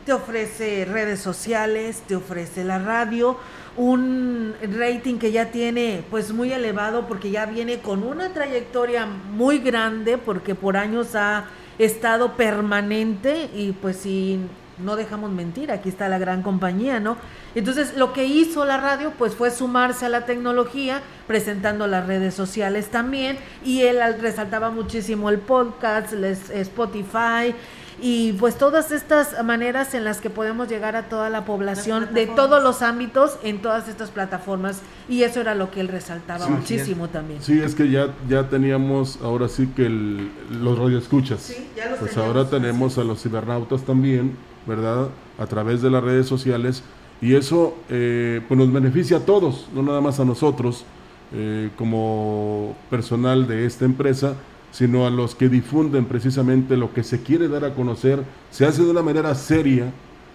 Te 0.04 0.12
ofrece 0.12 0.84
redes 0.84 1.20
sociales, 1.20 2.02
te 2.06 2.16
ofrece 2.16 2.62
la 2.62 2.78
radio, 2.78 3.38
un 3.76 4.54
rating 4.60 5.18
que 5.18 5.32
ya 5.32 5.50
tiene 5.50 6.04
pues 6.10 6.32
muy 6.32 6.52
elevado 6.52 7.06
porque 7.06 7.30
ya 7.30 7.46
viene 7.46 7.80
con 7.80 8.02
una 8.02 8.32
trayectoria 8.32 9.06
muy 9.06 9.58
grande 9.58 10.18
porque 10.18 10.54
por 10.54 10.76
años 10.76 11.14
ha 11.14 11.46
estado 11.78 12.36
permanente 12.36 13.50
y 13.54 13.72
pues 13.72 13.98
sin 13.98 14.48
no 14.84 14.96
dejamos 14.96 15.30
mentir, 15.30 15.70
aquí 15.70 15.88
está 15.88 16.08
la 16.08 16.18
gran 16.18 16.42
compañía, 16.42 17.00
¿no? 17.00 17.16
Entonces, 17.54 17.96
lo 17.96 18.12
que 18.12 18.24
hizo 18.24 18.64
la 18.64 18.76
radio, 18.76 19.12
pues 19.18 19.34
fue 19.34 19.50
sumarse 19.50 20.06
a 20.06 20.08
la 20.08 20.24
tecnología, 20.26 21.02
presentando 21.26 21.86
las 21.86 22.06
redes 22.06 22.34
sociales 22.34 22.88
también, 22.88 23.38
y 23.64 23.82
él 23.82 23.98
resaltaba 24.20 24.70
muchísimo 24.70 25.30
el 25.30 25.38
podcast, 25.38 26.12
Spotify, 26.12 27.54
y 28.02 28.32
pues 28.34 28.56
todas 28.56 28.92
estas 28.92 29.44
maneras 29.44 29.94
en 29.94 30.04
las 30.04 30.20
que 30.20 30.30
podemos 30.30 30.68
llegar 30.68 30.96
a 30.96 31.08
toda 31.08 31.28
la 31.28 31.44
población 31.44 32.14
de 32.14 32.26
todos 32.26 32.62
los 32.62 32.82
ámbitos 32.82 33.38
en 33.42 33.60
todas 33.60 33.88
estas 33.88 34.10
plataformas 34.10 34.80
y 35.08 35.22
eso 35.22 35.40
era 35.40 35.54
lo 35.54 35.70
que 35.70 35.80
él 35.80 35.88
resaltaba 35.88 36.48
muchísimo 36.48 37.08
también. 37.08 37.42
Sí, 37.42 37.60
es 37.60 37.74
que 37.74 37.90
ya 37.90 38.14
ya 38.28 38.48
teníamos 38.48 39.18
ahora 39.22 39.48
sí 39.48 39.66
que 39.76 39.88
los 39.88 40.78
radioescuchas. 40.78 41.40
Sí, 41.40 41.68
ya 41.76 41.90
los 41.90 41.98
pues 41.98 42.16
ahora 42.16 42.48
tenemos 42.48 42.96
a 42.96 43.04
los 43.04 43.22
cibernautas 43.22 43.82
también 43.82 44.36
¿verdad? 44.70 45.08
A 45.38 45.46
través 45.46 45.82
de 45.82 45.90
las 45.90 46.02
redes 46.02 46.26
sociales. 46.26 46.82
Y 47.20 47.34
eso 47.34 47.74
eh, 47.90 48.40
pues 48.48 48.58
nos 48.58 48.72
beneficia 48.72 49.18
a 49.18 49.20
todos, 49.20 49.68
no 49.74 49.82
nada 49.82 50.00
más 50.00 50.20
a 50.20 50.24
nosotros 50.24 50.84
eh, 51.32 51.70
como 51.76 52.74
personal 52.88 53.46
de 53.46 53.66
esta 53.66 53.84
empresa, 53.84 54.34
sino 54.70 55.06
a 55.06 55.10
los 55.10 55.34
que 55.34 55.48
difunden 55.48 56.06
precisamente 56.06 56.76
lo 56.76 56.94
que 56.94 57.02
se 57.02 57.22
quiere 57.22 57.48
dar 57.48 57.64
a 57.64 57.74
conocer, 57.74 58.22
se 58.50 58.64
hace 58.64 58.84
de 58.84 58.90
una 58.90 59.02
manera 59.02 59.34
seria, 59.34 59.92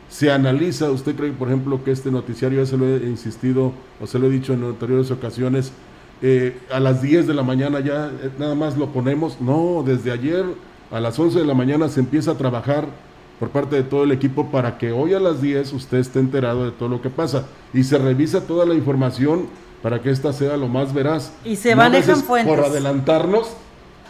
se 0.09 0.31
analiza, 0.31 0.91
usted 0.91 1.15
cree 1.15 1.31
por 1.31 1.47
ejemplo 1.47 1.83
que 1.83 1.91
este 1.91 2.11
noticiario, 2.11 2.59
ya 2.59 2.65
se 2.65 2.77
lo 2.77 2.85
he 2.85 2.97
insistido 3.07 3.71
o 3.99 4.05
se 4.05 4.19
lo 4.19 4.27
he 4.27 4.29
dicho 4.29 4.53
en 4.53 4.63
anteriores 4.63 5.09
ocasiones, 5.09 5.71
eh, 6.21 6.57
a 6.71 6.79
las 6.79 7.01
10 7.01 7.27
de 7.27 7.33
la 7.33 7.43
mañana 7.43 7.79
ya 7.79 8.11
nada 8.37 8.53
más 8.53 8.77
lo 8.77 8.89
ponemos, 8.89 9.41
no, 9.41 9.83
desde 9.85 10.11
ayer 10.11 10.45
a 10.91 10.99
las 10.99 11.17
11 11.17 11.39
de 11.39 11.45
la 11.45 11.53
mañana 11.55 11.89
se 11.89 12.01
empieza 12.01 12.31
a 12.31 12.37
trabajar 12.37 12.87
por 13.39 13.49
parte 13.49 13.75
de 13.75 13.83
todo 13.83 14.03
el 14.03 14.11
equipo 14.11 14.49
para 14.51 14.77
que 14.77 14.91
hoy 14.91 15.13
a 15.13 15.19
las 15.19 15.41
10 15.41 15.73
usted 15.73 15.97
esté 15.97 16.19
enterado 16.19 16.65
de 16.65 16.71
todo 16.71 16.89
lo 16.89 17.01
que 17.01 17.09
pasa 17.09 17.45
y 17.73 17.83
se 17.83 17.97
revisa 17.97 18.41
toda 18.41 18.65
la 18.65 18.73
información 18.73 19.47
para 19.81 20.01
que 20.01 20.09
ésta 20.09 20.33
sea 20.33 20.57
lo 20.57 20.67
más 20.67 20.93
veraz. 20.93 21.31
Y 21.43 21.57
se 21.57 21.75
manejan 21.75 22.23
fuentes. 22.23 22.55
Por 22.55 22.65
adelantarnos, 22.65 23.51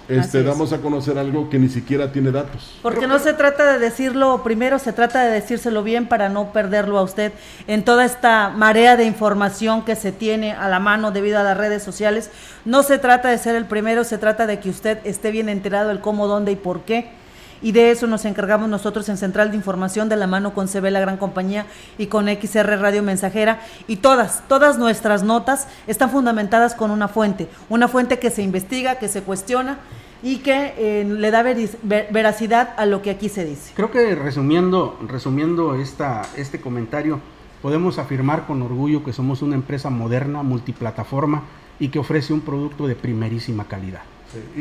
este, 0.07 0.43
damos 0.43 0.71
a 0.71 0.77
conocer 0.77 1.17
algo 1.17 1.49
que 1.49 1.57
ni 1.57 1.67
siquiera 1.67 2.11
tiene 2.11 2.31
datos. 2.31 2.77
Porque 2.81 3.07
no 3.07 3.17
se 3.19 3.33
trata 3.33 3.73
de 3.73 3.79
decirlo 3.79 4.41
primero, 4.43 4.77
se 4.77 4.93
trata 4.93 5.25
de 5.25 5.31
decírselo 5.31 5.83
bien 5.83 6.07
para 6.07 6.29
no 6.29 6.53
perderlo 6.53 6.99
a 6.99 7.01
usted 7.01 7.33
en 7.67 7.83
toda 7.83 8.05
esta 8.05 8.49
marea 8.51 8.95
de 8.95 9.05
información 9.05 9.83
que 9.83 9.95
se 9.95 10.11
tiene 10.11 10.53
a 10.53 10.69
la 10.69 10.79
mano 10.79 11.11
debido 11.11 11.39
a 11.39 11.43
las 11.43 11.57
redes 11.57 11.81
sociales. 11.83 12.29
No 12.63 12.83
se 12.83 12.99
trata 12.99 13.29
de 13.29 13.37
ser 13.37 13.55
el 13.55 13.65
primero, 13.65 14.03
se 14.03 14.17
trata 14.17 14.45
de 14.45 14.59
que 14.59 14.69
usted 14.69 14.99
esté 15.03 15.31
bien 15.31 15.49
enterado 15.49 15.89
del 15.89 15.99
cómo, 15.99 16.27
dónde 16.27 16.51
y 16.51 16.55
por 16.55 16.81
qué 16.81 17.09
y 17.61 17.71
de 17.71 17.91
eso 17.91 18.07
nos 18.07 18.25
encargamos 18.25 18.69
nosotros 18.69 19.07
en 19.09 19.17
Central 19.17 19.51
de 19.51 19.57
Información 19.57 20.09
de 20.09 20.15
la 20.15 20.27
mano 20.27 20.53
con 20.53 20.67
CB 20.67 20.91
La 20.91 20.99
Gran 20.99 21.17
Compañía 21.17 21.65
y 21.97 22.07
con 22.07 22.27
XR 22.27 22.79
Radio 22.79 23.03
Mensajera 23.03 23.59
y 23.87 23.97
todas, 23.97 24.43
todas 24.47 24.77
nuestras 24.77 25.23
notas 25.23 25.67
están 25.87 26.09
fundamentadas 26.09 26.75
con 26.75 26.91
una 26.91 27.07
fuente, 27.07 27.47
una 27.69 27.87
fuente 27.87 28.19
que 28.19 28.29
se 28.29 28.41
investiga, 28.41 28.95
que 28.95 29.07
se 29.07 29.21
cuestiona 29.21 29.77
y 30.23 30.37
que 30.37 30.73
eh, 30.77 31.05
le 31.05 31.31
da 31.31 31.43
veracidad 31.43 32.73
a 32.77 32.85
lo 32.85 33.01
que 33.01 33.11
aquí 33.11 33.29
se 33.29 33.45
dice. 33.45 33.73
Creo 33.75 33.91
que 33.91 34.15
resumiendo, 34.15 34.97
resumiendo 35.07 35.75
esta, 35.75 36.23
este 36.35 36.59
comentario, 36.59 37.19
podemos 37.61 37.99
afirmar 37.99 38.47
con 38.47 38.61
orgullo 38.61 39.03
que 39.03 39.13
somos 39.13 39.41
una 39.41 39.55
empresa 39.55 39.89
moderna, 39.89 40.43
multiplataforma 40.43 41.43
y 41.79 41.89
que 41.89 41.99
ofrece 41.99 42.33
un 42.33 42.41
producto 42.41 42.87
de 42.87 42.95
primerísima 42.95 43.65
calidad. 43.65 44.01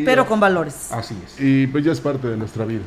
Pero 0.05 0.27
con 0.27 0.41
valores. 0.41 0.91
Así 0.93 1.17
es. 1.25 1.41
Y 1.41 1.67
pues 1.67 1.85
ya 1.85 1.93
es 1.93 2.01
parte 2.01 2.29
de 2.29 2.37
nuestra 2.37 2.65
vida. 2.65 2.85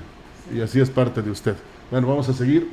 Y 0.53 0.61
así 0.61 0.79
es 0.79 0.89
parte 0.89 1.21
de 1.21 1.31
usted. 1.31 1.55
Bueno, 1.91 2.07
vamos 2.07 2.27
a 2.29 2.33
seguir. 2.33 2.67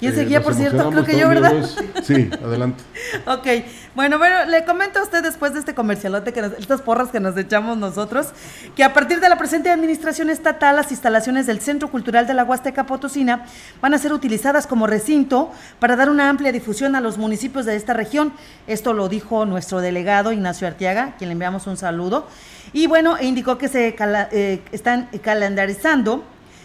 ¿Quién 0.00 0.14
seguía, 0.14 0.38
eh, 0.38 0.40
por 0.40 0.54
cierto? 0.54 0.90
Creo 0.90 1.04
que 1.04 1.18
yo, 1.18 1.28
¿verdad? 1.28 1.62
Sí, 2.02 2.30
adelante. 2.42 2.82
ok, 3.26 3.46
bueno, 3.94 4.16
bueno, 4.16 4.46
le 4.46 4.64
comento 4.64 4.98
a 4.98 5.02
usted 5.02 5.22
después 5.22 5.52
de 5.52 5.58
este 5.58 5.74
comercialote, 5.74 6.32
que 6.32 6.40
estas 6.58 6.80
porras 6.80 7.10
que 7.10 7.20
nos 7.20 7.36
echamos 7.36 7.76
nosotros, 7.76 8.28
que 8.74 8.82
a 8.82 8.94
partir 8.94 9.20
de 9.20 9.28
la 9.28 9.36
presente 9.36 9.68
administración 9.68 10.30
estatal, 10.30 10.76
las 10.76 10.90
instalaciones 10.90 11.46
del 11.46 11.60
Centro 11.60 11.90
Cultural 11.90 12.26
de 12.26 12.32
la 12.32 12.44
Huasteca 12.44 12.86
Potosina 12.86 13.44
van 13.82 13.92
a 13.92 13.98
ser 13.98 14.14
utilizadas 14.14 14.66
como 14.66 14.86
recinto 14.86 15.52
para 15.78 15.96
dar 15.96 16.08
una 16.08 16.30
amplia 16.30 16.50
difusión 16.50 16.96
a 16.96 17.02
los 17.02 17.18
municipios 17.18 17.66
de 17.66 17.76
esta 17.76 17.92
región. 17.92 18.32
Esto 18.66 18.94
lo 18.94 19.10
dijo 19.10 19.44
nuestro 19.44 19.82
delegado 19.82 20.32
Ignacio 20.32 20.66
Artiaga, 20.66 21.14
quien 21.18 21.28
le 21.28 21.32
enviamos 21.32 21.66
un 21.66 21.76
saludo. 21.76 22.26
Y 22.72 22.86
bueno, 22.86 23.16
e 23.16 23.26
indicó 23.26 23.58
que 23.58 23.68
se 23.68 23.96
eh, 23.98 24.62
están 24.72 25.08
calendarizando 25.22 26.24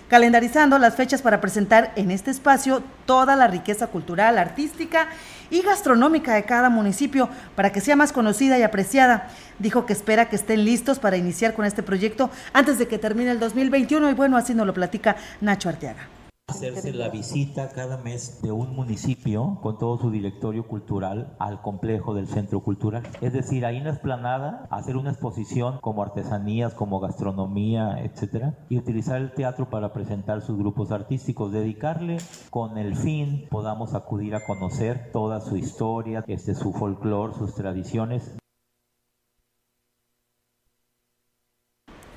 calendarizando 0.09 0.77
las 0.77 0.95
fechas 0.95 1.21
para 1.21 1.41
presentar 1.41 1.91
en 1.95 2.11
este 2.11 2.31
espacio 2.31 2.83
toda 3.05 3.35
la 3.35 3.47
riqueza 3.47 3.87
cultural, 3.87 4.37
artística 4.37 5.07
y 5.49 5.61
gastronómica 5.61 6.35
de 6.35 6.43
cada 6.43 6.69
municipio 6.69 7.29
para 7.55 7.71
que 7.71 7.81
sea 7.81 7.95
más 7.95 8.13
conocida 8.13 8.57
y 8.59 8.63
apreciada. 8.63 9.29
Dijo 9.59 9.85
que 9.85 9.93
espera 9.93 10.29
que 10.29 10.35
estén 10.35 10.63
listos 10.63 10.99
para 10.99 11.17
iniciar 11.17 11.53
con 11.53 11.65
este 11.65 11.83
proyecto 11.83 12.29
antes 12.53 12.77
de 12.77 12.87
que 12.87 12.97
termine 12.97 13.31
el 13.31 13.39
2021 13.39 14.09
y 14.09 14.13
bueno, 14.13 14.37
así 14.37 14.53
nos 14.53 14.67
lo 14.67 14.73
platica 14.73 15.15
Nacho 15.41 15.69
Arteaga 15.69 16.14
hacerse 16.55 16.93
la 16.93 17.09
visita 17.09 17.69
cada 17.69 17.97
mes 17.97 18.41
de 18.41 18.51
un 18.51 18.75
municipio 18.75 19.59
con 19.61 19.77
todo 19.77 19.97
su 19.97 20.09
directorio 20.09 20.65
cultural 20.67 21.35
al 21.37 21.61
complejo 21.61 22.13
del 22.13 22.27
centro 22.27 22.61
cultural. 22.61 23.03
Es 23.19 23.33
decir, 23.33 23.65
ahí 23.65 23.77
en 23.77 23.83
la 23.83 23.89
esplanada 23.89 24.65
hacer 24.69 24.95
una 24.95 25.11
exposición 25.11 25.79
como 25.81 26.01
artesanías, 26.01 26.73
como 26.73 26.99
gastronomía, 26.99 27.97
etcétera, 27.99 28.59
y 28.69 28.77
utilizar 28.77 29.21
el 29.21 29.33
teatro 29.33 29.69
para 29.69 29.91
presentar 29.91 30.41
sus 30.41 30.57
grupos 30.57 30.91
artísticos, 30.91 31.51
dedicarle 31.51 32.17
con 32.49 32.77
el 32.77 32.95
fin 32.95 33.47
podamos 33.49 33.93
acudir 33.93 34.33
a 34.35 34.45
conocer 34.45 35.11
toda 35.11 35.41
su 35.41 35.57
historia, 35.57 36.23
este 36.27 36.55
su 36.55 36.71
folclore, 36.71 37.33
sus 37.33 37.53
tradiciones. 37.53 38.37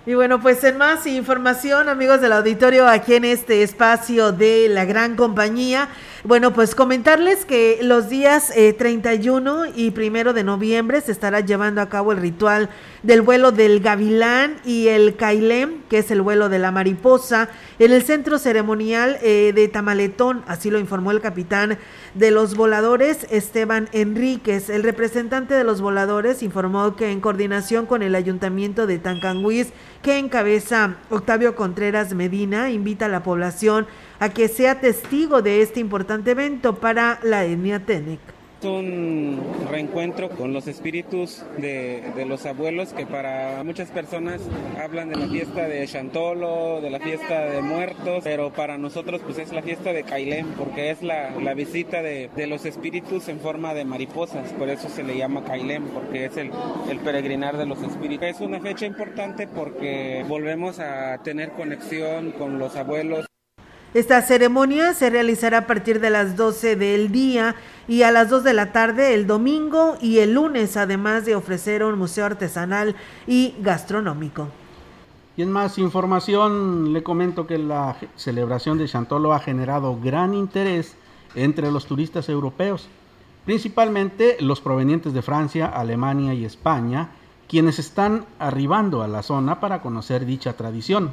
Y 0.09 0.15
bueno, 0.15 0.41
pues 0.41 0.65
en 0.65 0.79
más 0.79 1.07
información, 1.07 1.91
amigos 1.91 2.23
del 2.23 2.33
auditorio, 2.33 2.89
aquí 2.89 3.13
en 3.13 3.27
este 3.27 3.63
espacio 3.63 4.33
de 4.33 4.67
la 4.71 4.87
gran 4.87 5.17
compañía, 5.17 5.91
bueno, 6.25 6.55
pues 6.55 6.75
comentarles 6.75 7.45
que 7.45 7.79
los 7.83 8.09
días 8.09 8.51
31 8.79 9.67
eh, 9.67 9.73
y 9.77 9.91
primero 9.91 10.33
de 10.33 10.45
noviembre 10.45 11.03
se 11.03 11.13
estará 11.13 11.41
llevando 11.41 11.83
a 11.83 11.91
cabo 11.91 12.13
el 12.13 12.19
ritual 12.19 12.71
del 13.03 13.21
vuelo 13.21 13.53
del 13.53 13.81
gavilán 13.81 14.57
y 14.65 14.89
el 14.89 15.15
cailem, 15.15 15.83
que 15.91 15.99
es 15.99 16.11
el 16.11 16.23
vuelo 16.23 16.49
de 16.49 16.59
la 16.59 16.73
mariposa, 16.73 17.51
en 17.79 17.93
el 17.93 18.03
centro 18.03 18.39
ceremonial 18.39 19.19
eh, 19.23 19.53
de 19.55 19.69
Tamaletón, 19.69 20.43
así 20.49 20.71
lo 20.71 20.79
informó 20.79 21.13
el 21.13 21.21
capitán 21.21 21.79
de 22.15 22.31
los 22.31 22.57
voladores, 22.57 23.27
Esteban 23.31 23.89
Enríquez. 23.93 24.71
El 24.71 24.83
representante 24.83 25.55
de 25.55 25.65
los 25.65 25.81
voladores 25.81 26.43
informó 26.43 26.97
que 26.97 27.13
en 27.13 27.21
coordinación 27.21 27.87
con 27.87 28.03
el 28.03 28.15
ayuntamiento 28.15 28.87
de 28.87 28.99
Tancanguis, 28.99 29.69
que 30.03 30.19
encabeza 30.19 30.97
Octavio 31.11 31.55
Contreras 31.55 32.15
Medina, 32.15 32.71
invita 32.71 33.07
a 33.07 33.09
la 33.09 33.23
población 33.23 33.87
a 34.21 34.29
que 34.29 34.49
sea 34.49 34.81
testigo 34.81 35.43
de 35.43 35.63
este 35.63 35.81
importante 35.81 36.33
evento 36.33 36.77
para 36.77 37.19
la 37.23 37.45
etnia 37.45 37.85
Tenec 37.85 38.38
un 38.65 39.41
reencuentro 39.71 40.29
con 40.31 40.53
los 40.53 40.67
espíritus 40.67 41.45
de, 41.59 42.03
los 42.27 42.45
abuelos 42.47 42.93
que 42.93 43.07
para 43.07 43.63
muchas 43.65 43.91
personas 43.91 44.41
hablan 44.83 45.09
de 45.09 45.17
la 45.17 45.29
fiesta 45.29 45.69
de 45.69 45.87
Chantolo, 45.87 46.81
de 46.81 46.91
la 46.91 46.99
fiesta 46.99 47.47
de 47.47 47.63
muertos, 47.63 48.23
pero 48.25 48.53
para 48.53 48.79
nosotros 48.79 49.21
pues 49.25 49.39
es 49.39 49.53
la 49.53 49.63
fiesta 49.63 49.93
de 49.93 50.03
Cailén 50.03 50.47
porque 50.57 50.91
es 50.91 51.03
la, 51.03 51.31
visita 51.55 52.03
de, 52.03 52.31
los 52.47 52.65
espíritus 52.65 53.29
en 53.29 53.41
forma 53.41 53.75
de 53.75 53.85
mariposas, 53.85 54.53
por 54.53 54.69
eso 54.69 54.89
se 54.89 55.03
le 55.03 55.17
llama 55.17 55.45
Cailén 55.45 55.85
porque 55.85 56.27
es 56.27 56.37
el 56.37 56.51
peregrinar 57.05 57.57
de 57.57 57.67
los 57.67 57.83
espíritus. 57.83 58.29
Es 58.29 58.41
una 58.41 58.61
fecha 58.61 58.87
importante 58.87 59.47
porque 59.47 60.25
volvemos 60.29 60.79
a 60.81 61.19
tener 61.23 61.53
conexión 61.53 62.33
con 62.33 62.59
los 62.59 62.77
abuelos. 62.77 63.29
Esta 63.99 64.23
ceremonia 64.23 64.95
se 64.95 65.11
realizará 65.11 65.59
a 65.59 65.67
partir 65.67 65.99
de 65.99 66.11
las 66.11 66.37
12 66.37 66.77
del 66.77 67.11
día 67.11 67.57
y 67.89 68.03
a 68.03 68.13
las 68.13 68.31
2 68.31 68.45
de 68.45 68.53
la 68.53 68.71
tarde 68.71 69.13
el 69.13 69.27
domingo 69.27 69.97
y 70.01 70.19
el 70.19 70.35
lunes, 70.35 70.77
además 70.77 71.25
de 71.25 71.35
ofrecer 71.35 71.83
un 71.83 71.99
museo 71.99 72.25
artesanal 72.25 72.95
y 73.27 73.57
gastronómico. 73.59 74.47
Y 75.37 75.43
en 75.43 75.51
más 75.51 75.79
información, 75.79 76.93
le 76.93 77.03
comento 77.03 77.49
que 77.49 77.59
la 77.59 77.97
celebración 78.15 78.79
de 78.79 78.87
Chantolo 78.87 79.33
ha 79.33 79.41
generado 79.41 79.99
gran 80.01 80.33
interés 80.33 80.95
entre 81.35 81.73
los 81.73 81.87
turistas 81.87 82.29
europeos, 82.29 82.89
principalmente 83.47 84.37
los 84.39 84.61
provenientes 84.61 85.13
de 85.13 85.23
Francia, 85.23 85.67
Alemania 85.67 86.35
y 86.35 86.45
España, 86.45 87.09
quienes 87.49 87.81
están 87.81 88.27
arribando 88.39 89.03
a 89.03 89.09
la 89.09 89.25
zona 89.25 89.59
para 89.59 89.83
conocer 89.83 90.25
dicha 90.25 90.53
tradición. 90.53 91.11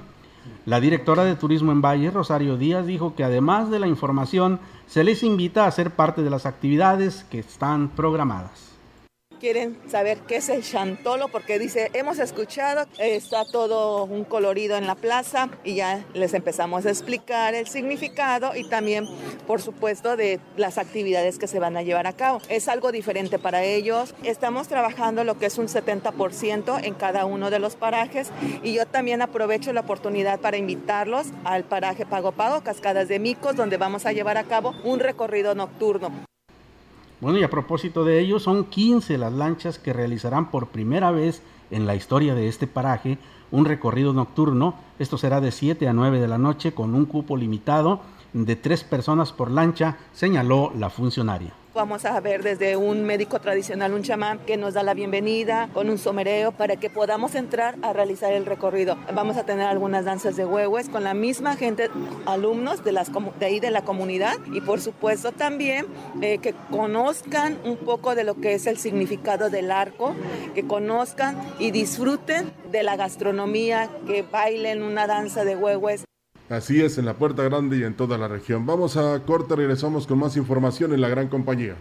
La 0.65 0.79
directora 0.79 1.23
de 1.23 1.35
Turismo 1.35 1.71
en 1.71 1.81
Valle, 1.81 2.11
Rosario 2.11 2.57
Díaz, 2.57 2.85
dijo 2.85 3.15
que 3.15 3.23
además 3.23 3.69
de 3.69 3.79
la 3.79 3.87
información, 3.87 4.59
se 4.87 5.03
les 5.03 5.23
invita 5.23 5.65
a 5.65 5.71
ser 5.71 5.91
parte 5.91 6.23
de 6.23 6.29
las 6.29 6.45
actividades 6.45 7.25
que 7.29 7.39
están 7.39 7.89
programadas 7.89 8.74
quieren 9.35 9.77
saber 9.89 10.17
qué 10.27 10.37
es 10.37 10.49
el 10.49 10.63
chantolo 10.63 11.27
porque 11.27 11.59
dice, 11.59 11.89
hemos 11.93 12.19
escuchado, 12.19 12.85
está 12.97 13.43
todo 13.45 14.05
un 14.05 14.23
colorido 14.23 14.77
en 14.77 14.87
la 14.87 14.95
plaza 14.95 15.49
y 15.63 15.75
ya 15.75 16.03
les 16.13 16.33
empezamos 16.33 16.85
a 16.85 16.89
explicar 16.89 17.55
el 17.55 17.67
significado 17.67 18.55
y 18.55 18.67
también, 18.67 19.05
por 19.47 19.61
supuesto, 19.61 20.17
de 20.17 20.39
las 20.57 20.77
actividades 20.77 21.37
que 21.37 21.47
se 21.47 21.59
van 21.59 21.77
a 21.77 21.83
llevar 21.83 22.07
a 22.07 22.13
cabo. 22.13 22.41
Es 22.49 22.67
algo 22.67 22.91
diferente 22.91 23.39
para 23.39 23.63
ellos. 23.63 24.13
Estamos 24.23 24.67
trabajando 24.67 25.23
lo 25.23 25.37
que 25.37 25.45
es 25.45 25.57
un 25.57 25.67
70% 25.67 26.79
en 26.83 26.93
cada 26.93 27.25
uno 27.25 27.49
de 27.49 27.59
los 27.59 27.75
parajes 27.75 28.31
y 28.63 28.73
yo 28.73 28.85
también 28.85 29.21
aprovecho 29.21 29.73
la 29.73 29.81
oportunidad 29.81 30.39
para 30.39 30.57
invitarlos 30.57 31.27
al 31.43 31.63
paraje 31.63 32.05
Pago 32.05 32.31
Pago, 32.31 32.63
Cascadas 32.63 33.07
de 33.07 33.19
Micos, 33.19 33.55
donde 33.55 33.77
vamos 33.77 34.05
a 34.05 34.13
llevar 34.13 34.37
a 34.37 34.43
cabo 34.43 34.73
un 34.83 34.99
recorrido 34.99 35.55
nocturno. 35.55 36.34
Bueno, 37.21 37.39
y 37.39 37.43
a 37.43 37.49
propósito 37.49 38.03
de 38.03 38.19
ello, 38.19 38.39
son 38.39 38.65
15 38.65 39.17
las 39.17 39.31
lanchas 39.31 39.79
que 39.79 39.93
realizarán 39.93 40.51
por 40.51 40.67
primera 40.67 41.11
vez 41.11 41.41
en 41.71 41.85
la 41.85 41.95
historia 41.95 42.35
de 42.35 42.47
este 42.47 42.67
paraje 42.67 43.17
un 43.51 43.65
recorrido 43.65 44.13
nocturno. 44.13 44.75
Esto 44.99 45.17
será 45.17 45.39
de 45.41 45.51
7 45.51 45.87
a 45.87 45.93
9 45.93 46.19
de 46.19 46.27
la 46.27 46.37
noche 46.37 46.73
con 46.73 46.93
un 46.93 47.05
cupo 47.05 47.37
limitado 47.37 48.01
de 48.33 48.55
tres 48.57 48.83
personas 48.83 49.31
por 49.31 49.49
lancha, 49.49 49.97
señaló 50.11 50.73
la 50.77 50.89
funcionaria. 50.89 51.53
Vamos 51.75 52.05
a 52.05 52.17
ver 52.21 52.41
desde 52.41 52.77
un 52.77 53.03
médico 53.03 53.41
tradicional, 53.41 53.93
un 53.93 54.01
chamán, 54.01 54.39
que 54.39 54.55
nos 54.55 54.75
da 54.75 54.81
la 54.81 54.93
bienvenida 54.93 55.69
con 55.73 55.89
un 55.89 55.97
somereo 55.97 56.53
para 56.53 56.77
que 56.77 56.89
podamos 56.89 57.35
entrar 57.35 57.75
a 57.81 57.91
realizar 57.91 58.31
el 58.31 58.45
recorrido. 58.45 58.97
Vamos 59.13 59.35
a 59.35 59.43
tener 59.43 59.67
algunas 59.67 60.05
danzas 60.05 60.37
de 60.37 60.45
huehues 60.45 60.87
con 60.87 61.03
la 61.03 61.13
misma 61.13 61.57
gente, 61.57 61.89
alumnos 62.25 62.81
de, 62.85 62.93
de 62.93 63.45
ahí 63.45 63.59
de 63.59 63.71
la 63.71 63.81
comunidad 63.81 64.37
y 64.53 64.61
por 64.61 64.79
supuesto 64.79 65.33
también 65.33 65.85
eh, 66.21 66.37
que 66.37 66.53
conozcan 66.71 67.57
un 67.65 67.75
poco 67.75 68.15
de 68.15 68.23
lo 68.23 68.35
que 68.35 68.53
es 68.53 68.67
el 68.67 68.77
significado 68.77 69.49
del 69.49 69.69
arco, 69.69 70.15
que 70.53 70.65
conozcan 70.65 71.37
y 71.59 71.71
disfruten 71.71 72.53
de 72.71 72.83
la 72.83 72.95
gastronomía, 72.95 73.89
que 74.07 74.21
bailen 74.21 74.81
una 74.81 75.07
danza 75.07 75.43
de 75.43 75.57
huehues. 75.57 76.05
Así 76.49 76.79
es, 76.79 76.99
en 76.99 77.05
la 77.05 77.15
Puerta 77.15 77.43
Grande 77.43 77.77
y 77.77 77.83
en 77.83 77.95
toda 77.95 78.19
la 78.19 78.27
región. 78.27 78.67
Vamos 78.67 78.97
a 78.97 79.19
corte, 79.25 79.55
regresamos 79.55 80.05
con 80.05 80.19
más 80.19 80.37
información 80.37 80.93
en 80.93 81.01
la 81.01 81.09
gran 81.09 81.27
compañía. 81.27 81.75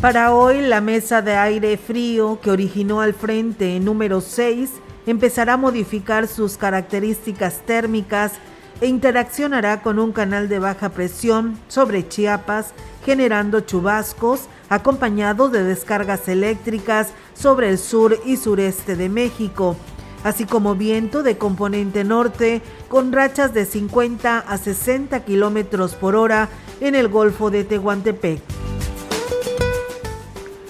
Para 0.00 0.32
hoy, 0.32 0.62
la 0.62 0.80
mesa 0.80 1.20
de 1.20 1.34
aire 1.36 1.76
frío 1.76 2.40
que 2.40 2.50
originó 2.50 3.02
al 3.02 3.12
frente 3.12 3.78
número 3.80 4.22
6 4.22 4.70
empezará 5.06 5.54
a 5.54 5.58
modificar 5.58 6.26
sus 6.26 6.56
características 6.56 7.60
térmicas 7.66 8.32
e 8.80 8.86
interaccionará 8.86 9.82
con 9.82 9.98
un 9.98 10.12
canal 10.12 10.48
de 10.48 10.58
baja 10.58 10.88
presión 10.88 11.58
sobre 11.68 12.08
Chiapas, 12.08 12.72
generando 13.04 13.60
chubascos 13.60 14.42
acompañados 14.68 15.52
de 15.52 15.64
descargas 15.64 16.28
eléctricas 16.28 17.08
sobre 17.34 17.68
el 17.68 17.78
sur 17.78 18.18
y 18.24 18.36
sureste 18.36 18.96
de 18.96 19.08
México, 19.08 19.76
así 20.24 20.44
como 20.44 20.74
viento 20.74 21.22
de 21.22 21.36
componente 21.36 22.04
norte 22.04 22.62
con 22.88 23.12
rachas 23.12 23.52
de 23.52 23.66
50 23.66 24.38
a 24.38 24.58
60 24.58 25.24
kilómetros 25.24 25.94
por 25.94 26.16
hora 26.16 26.48
en 26.80 26.94
el 26.94 27.08
Golfo 27.08 27.50
de 27.50 27.64
Tehuantepec. 27.64 28.40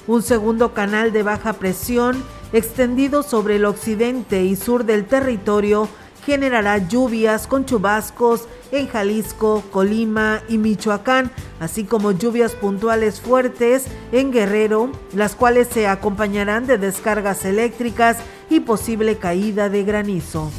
Un 0.07 0.23
segundo 0.23 0.75
canal 0.75 1.13
de 1.13 1.23
baja 1.23 1.53
presión 1.53 2.25
extendido 2.53 3.23
sobre 3.23 3.57
el 3.57 3.65
occidente 3.65 4.45
y 4.45 4.57
sur 4.57 4.85
del 4.85 5.05
territorio 5.07 5.89
generará 6.25 6.79
lluvias 6.79 7.47
con 7.47 7.65
chubascos 7.65 8.47
en 8.73 8.89
Jalisco, 8.89 9.63
Colima 9.71 10.43
y 10.49 10.59
Michoacán, 10.59 11.31
así 11.59 11.85
como 11.85 12.13
lluvias 12.13 12.55
puntuales 12.55 13.21
fuertes 13.21 13.87
en 14.13 14.31
Guerrero, 14.31 14.91
las 15.15 15.35
cuales 15.35 15.69
se 15.69 15.87
acompañarán 15.87 16.67
de 16.67 16.79
descargas 16.79 17.45
eléctricas 17.45 18.19
y 18.49 18.61
posible 18.61 19.17
caída 19.17 19.69
de 19.69 19.85
granizo. 19.85 20.51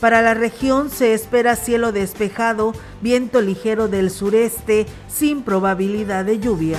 Para 0.00 0.22
la 0.22 0.34
región 0.34 0.90
se 0.90 1.12
espera 1.12 1.56
cielo 1.56 1.90
despejado, 1.90 2.72
viento 3.00 3.40
ligero 3.40 3.88
del 3.88 4.10
sureste, 4.10 4.86
sin 5.08 5.42
probabilidad 5.42 6.24
de 6.24 6.38
lluvia. 6.38 6.78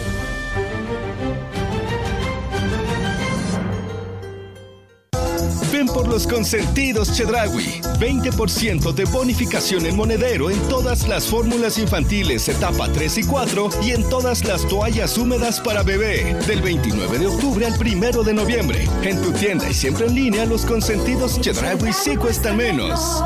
por 5.87 6.07
los 6.07 6.27
consentidos 6.27 7.13
Chedragui. 7.13 7.81
20% 7.99 8.93
de 8.93 9.05
bonificación 9.05 9.85
en 9.85 9.95
monedero 9.95 10.49
en 10.49 10.59
todas 10.67 11.07
las 11.07 11.27
fórmulas 11.27 11.77
infantiles 11.77 12.47
etapa 12.47 12.91
3 12.91 13.17
y 13.19 13.23
4 13.23 13.69
y 13.83 13.91
en 13.91 14.07
todas 14.09 14.43
las 14.45 14.67
toallas 14.67 15.17
húmedas 15.17 15.59
para 15.59 15.83
bebé. 15.83 16.35
Del 16.47 16.61
29 16.61 17.19
de 17.19 17.27
octubre 17.27 17.65
al 17.65 17.73
1 17.73 18.23
de 18.23 18.33
noviembre. 18.33 18.87
En 19.03 19.21
tu 19.21 19.31
tienda 19.31 19.69
y 19.69 19.73
siempre 19.73 20.07
en 20.07 20.15
línea, 20.15 20.45
los 20.45 20.65
consentidos 20.65 21.39
Chedragui 21.39 21.93
sí 21.93 22.15
cuestan 22.15 22.57
menos. 22.57 23.23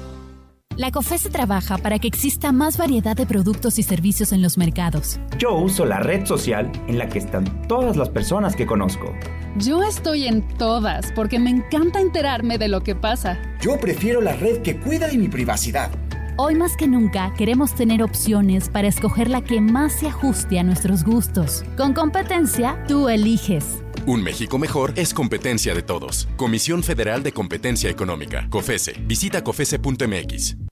La 0.80 0.92
COFESE 0.92 1.30
trabaja 1.30 1.78
para 1.78 2.00
que 2.00 2.08
exista 2.08 2.54
más 2.54 2.78
variedad 2.78 3.14
de 3.14 3.26
productos 3.26 3.78
y 3.80 3.84
servicios 3.84 4.32
en 4.32 4.42
los 4.42 4.58
mercados. 4.58 5.20
Yo 5.38 5.54
uso 5.56 5.84
la 5.84 6.00
red 6.00 6.26
social 6.26 6.72
en 6.88 6.98
la 6.98 7.10
que 7.10 7.20
están 7.20 7.68
todas 7.68 7.98
las 7.98 8.08
personas 8.08 8.56
que 8.56 8.66
conozco. 8.66 9.14
Yo 9.58 9.84
estoy 9.84 10.26
en 10.26 10.48
todas 10.58 11.12
porque 11.12 11.38
me 11.38 11.50
encanta 11.50 12.00
enterarme 12.00 12.58
de 12.58 12.70
lo 12.70 12.82
que 12.82 12.96
pasa. 12.96 13.38
Yo 13.60 13.78
prefiero 13.78 14.22
la 14.22 14.38
red 14.38 14.62
que 14.62 14.80
cuida 14.80 15.10
de 15.10 15.18
mi 15.18 15.28
privacidad. 15.28 15.92
Hoy 16.38 16.56
más 16.56 16.78
que 16.78 16.88
nunca 16.88 17.34
queremos 17.34 17.76
tener 17.76 18.02
opciones 18.02 18.70
para 18.70 18.88
escoger 18.88 19.30
la 19.30 19.42
que 19.42 19.60
más 19.60 19.92
se 19.92 20.08
ajuste 20.08 20.60
a 20.60 20.64
nuestros 20.64 21.04
gustos. 21.04 21.66
Con 21.76 21.92
competencia, 21.92 22.82
tú 22.88 23.10
eliges. 23.10 23.84
Un 24.06 24.24
México 24.24 24.58
mejor 24.58 24.94
es 24.96 25.14
competencia 25.14 25.76
de 25.76 25.82
todos. 25.82 26.30
Comisión 26.38 26.84
Federal 26.84 27.22
de 27.22 27.34
Competencia 27.34 27.90
Económica. 27.90 28.48
COFESE. 28.50 28.94
Visita 29.06 29.44
COFESE.mx. 29.44 30.69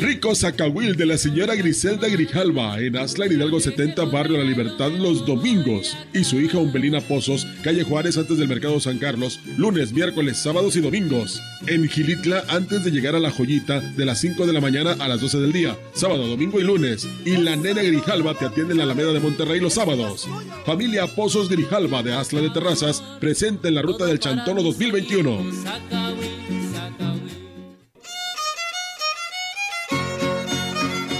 Rico 0.00 0.34
Zacahuil 0.34 0.96
de 0.96 1.04
la 1.04 1.18
señora 1.18 1.54
Griselda 1.54 2.08
Grijalva 2.08 2.80
en 2.80 2.96
Aslan 2.96 3.30
Hidalgo 3.30 3.60
70, 3.60 4.02
Barrio 4.06 4.38
La 4.38 4.44
Libertad, 4.44 4.90
los 4.90 5.26
domingos. 5.26 5.94
Y 6.14 6.24
su 6.24 6.40
hija 6.40 6.56
Umbelina 6.56 7.02
Pozos, 7.02 7.46
calle 7.62 7.82
Juárez 7.82 8.16
antes 8.16 8.38
del 8.38 8.48
Mercado 8.48 8.80
San 8.80 8.98
Carlos, 8.98 9.40
lunes, 9.58 9.92
miércoles, 9.92 10.38
sábados 10.38 10.74
y 10.76 10.80
domingos. 10.80 11.42
En 11.66 11.86
Gilitla 11.86 12.44
antes 12.48 12.84
de 12.84 12.90
llegar 12.90 13.14
a 13.14 13.20
La 13.20 13.30
Joyita 13.30 13.80
de 13.80 14.04
las 14.06 14.20
5 14.20 14.46
de 14.46 14.52
la 14.54 14.60
mañana 14.60 14.96
a 14.98 15.08
las 15.08 15.20
12 15.20 15.40
del 15.40 15.52
día, 15.52 15.76
sábado, 15.94 16.26
domingo 16.26 16.58
y 16.58 16.64
lunes. 16.64 17.06
Y 17.26 17.36
la 17.36 17.56
nena 17.56 17.82
Grijalva 17.82 18.34
te 18.34 18.46
atiende 18.46 18.72
en 18.72 18.78
la 18.78 18.84
Alameda 18.84 19.12
de 19.12 19.20
Monterrey 19.20 19.60
los 19.60 19.74
sábados. 19.74 20.26
Familia 20.64 21.06
Pozos 21.06 21.50
Grijalva 21.50 22.02
de 22.02 22.14
Asla 22.14 22.40
de 22.40 22.50
Terrazas, 22.50 23.02
presente 23.20 23.68
en 23.68 23.74
la 23.74 23.82
ruta 23.82 24.06
del 24.06 24.18
Chantolo 24.18 24.62
2021. 24.62 26.03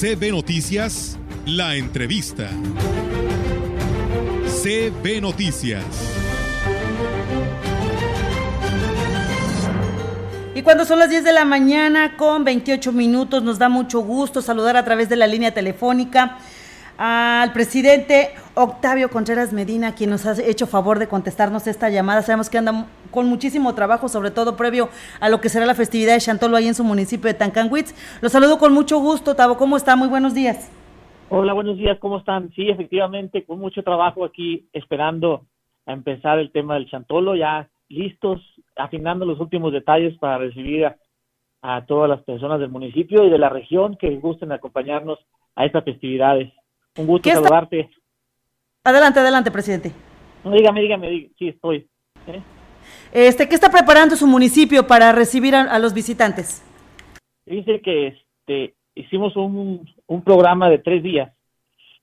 CB 0.00 0.30
Noticias, 0.30 1.18
la 1.44 1.76
entrevista. 1.76 2.48
CB 4.46 5.20
Noticias. 5.20 5.84
Y 10.54 10.62
cuando 10.62 10.86
son 10.86 11.00
las 11.00 11.10
10 11.10 11.22
de 11.22 11.34
la 11.34 11.44
mañana 11.44 12.16
con 12.16 12.44
28 12.44 12.92
minutos, 12.92 13.42
nos 13.42 13.58
da 13.58 13.68
mucho 13.68 14.00
gusto 14.00 14.40
saludar 14.40 14.78
a 14.78 14.86
través 14.86 15.10
de 15.10 15.16
la 15.16 15.26
línea 15.26 15.52
telefónica 15.52 16.38
al 16.96 17.52
presidente 17.52 18.30
Octavio 18.54 19.10
Contreras 19.10 19.52
Medina, 19.52 19.94
quien 19.94 20.08
nos 20.08 20.24
ha 20.24 20.32
hecho 20.42 20.66
favor 20.66 20.98
de 20.98 21.08
contestarnos 21.08 21.66
esta 21.66 21.90
llamada. 21.90 22.22
Sabemos 22.22 22.48
que 22.48 22.56
anda 22.56 22.86
con 23.10 23.26
muchísimo 23.26 23.74
trabajo, 23.74 24.08
sobre 24.08 24.30
todo 24.30 24.56
previo 24.56 24.88
a 25.20 25.28
lo 25.28 25.40
que 25.40 25.48
será 25.48 25.66
la 25.66 25.74
festividad 25.74 26.14
de 26.14 26.20
Chantolo 26.20 26.56
ahí 26.56 26.68
en 26.68 26.74
su 26.74 26.84
municipio 26.84 27.28
de 27.28 27.34
Tancanwitz. 27.34 27.94
Lo 28.22 28.28
saludo 28.28 28.58
con 28.58 28.72
mucho 28.72 28.98
gusto, 28.98 29.34
Tavo. 29.34 29.56
¿Cómo 29.56 29.76
está? 29.76 29.96
Muy 29.96 30.08
buenos 30.08 30.34
días. 30.34 30.70
Hola, 31.28 31.52
buenos 31.52 31.76
días. 31.76 31.98
¿Cómo 32.00 32.18
están? 32.18 32.50
Sí, 32.54 32.68
efectivamente, 32.68 33.44
con 33.44 33.58
mucho 33.58 33.82
trabajo 33.82 34.24
aquí, 34.24 34.68
esperando 34.72 35.46
a 35.86 35.92
empezar 35.92 36.38
el 36.38 36.50
tema 36.50 36.74
del 36.74 36.90
Chantolo, 36.90 37.36
ya 37.36 37.68
listos, 37.88 38.40
afinando 38.76 39.24
los 39.24 39.40
últimos 39.40 39.72
detalles 39.72 40.16
para 40.18 40.38
recibir 40.38 40.86
a, 40.86 40.96
a 41.62 41.84
todas 41.86 42.08
las 42.08 42.22
personas 42.22 42.60
del 42.60 42.70
municipio 42.70 43.24
y 43.24 43.30
de 43.30 43.38
la 43.38 43.48
región 43.48 43.96
que 43.96 44.16
gusten 44.16 44.52
acompañarnos 44.52 45.18
a 45.54 45.66
estas 45.66 45.84
festividades. 45.84 46.52
Un 46.96 47.06
gusto 47.06 47.30
saludarte. 47.30 47.90
Adelante, 48.84 49.20
adelante, 49.20 49.50
presidente. 49.50 49.92
dígame, 50.44 50.80
dígame, 50.80 51.30
sí 51.38 51.48
estoy. 51.48 51.86
¿eh? 52.26 52.42
Este, 53.12 53.48
¿qué 53.48 53.56
está 53.56 53.70
preparando 53.70 54.14
su 54.14 54.26
municipio 54.28 54.86
para 54.86 55.10
recibir 55.10 55.56
a, 55.56 55.78
los 55.80 55.92
visitantes? 55.92 56.64
Dice 57.44 57.80
que 57.80 58.06
este, 58.06 58.74
hicimos 58.94 59.34
un, 59.34 59.84
un 60.06 60.22
programa 60.22 60.70
de 60.70 60.78
tres 60.78 61.02
días. 61.02 61.32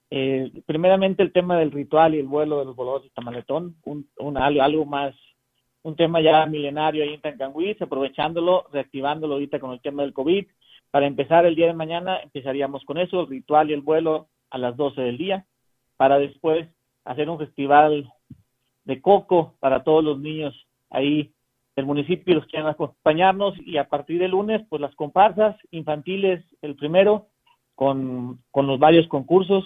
Eh, 0.09 0.51
primeramente 0.65 1.23
el 1.23 1.31
tema 1.31 1.57
del 1.57 1.71
ritual 1.71 2.13
y 2.13 2.19
el 2.19 2.27
vuelo 2.27 2.59
de 2.59 2.65
los 2.65 2.75
voladores 2.75 3.05
de 3.05 3.13
Tamaletón, 3.13 3.75
un, 3.85 4.09
un, 4.17 4.37
algo 4.37 4.85
más, 4.85 5.15
un 5.83 5.95
tema 5.95 6.19
ya 6.19 6.45
milenario 6.45 7.03
ahí 7.03 7.13
en 7.13 7.21
Tancanguis, 7.21 7.81
aprovechándolo, 7.81 8.67
reactivándolo 8.73 9.35
ahorita 9.35 9.59
con 9.59 9.71
el 9.71 9.81
tema 9.81 10.03
del 10.03 10.13
COVID. 10.13 10.45
Para 10.91 11.07
empezar 11.07 11.45
el 11.45 11.55
día 11.55 11.67
de 11.67 11.73
mañana 11.73 12.19
empezaríamos 12.19 12.83
con 12.83 12.97
eso, 12.97 13.21
el 13.21 13.27
ritual 13.27 13.69
y 13.69 13.73
el 13.73 13.81
vuelo 13.81 14.27
a 14.49 14.57
las 14.57 14.75
12 14.75 15.01
del 15.01 15.17
día, 15.17 15.45
para 15.95 16.19
después 16.19 16.67
hacer 17.05 17.29
un 17.29 17.37
festival 17.37 18.11
de 18.83 19.01
coco 19.01 19.55
para 19.59 19.83
todos 19.83 20.03
los 20.03 20.19
niños 20.19 20.66
ahí 20.89 21.33
del 21.75 21.85
municipio, 21.85 22.35
los 22.35 22.47
que 22.47 22.57
acompañarnos, 22.57 23.55
y 23.65 23.77
a 23.77 23.87
partir 23.87 24.19
del 24.19 24.31
lunes, 24.31 24.61
pues 24.69 24.81
las 24.81 24.95
comparsas 24.95 25.55
infantiles, 25.71 26.43
el 26.61 26.75
primero, 26.75 27.27
con, 27.75 28.41
con 28.51 28.65
los 28.65 28.79
varios 28.79 29.07
concursos, 29.07 29.65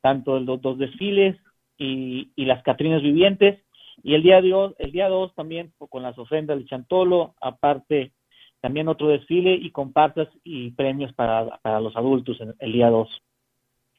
tanto 0.00 0.38
los 0.38 0.60
dos 0.62 0.78
desfiles 0.78 1.36
y, 1.76 2.30
y 2.36 2.44
las 2.44 2.62
Catrinas 2.62 3.02
vivientes, 3.02 3.58
y 4.02 4.14
el 4.14 4.22
día 4.22 4.40
de 4.40 4.72
el 4.78 4.92
día 4.92 5.08
2 5.08 5.34
también 5.34 5.72
con 5.78 6.02
las 6.02 6.16
ofrendas 6.18 6.56
del 6.56 6.68
Chantolo, 6.68 7.34
aparte 7.40 8.12
también 8.60 8.88
otro 8.88 9.08
desfile 9.08 9.54
y 9.54 9.70
comparsas 9.70 10.28
y 10.44 10.70
premios 10.70 11.12
para, 11.12 11.58
para 11.58 11.80
los 11.80 11.94
adultos 11.96 12.38
el 12.60 12.72
día 12.72 12.88
2 12.88 13.08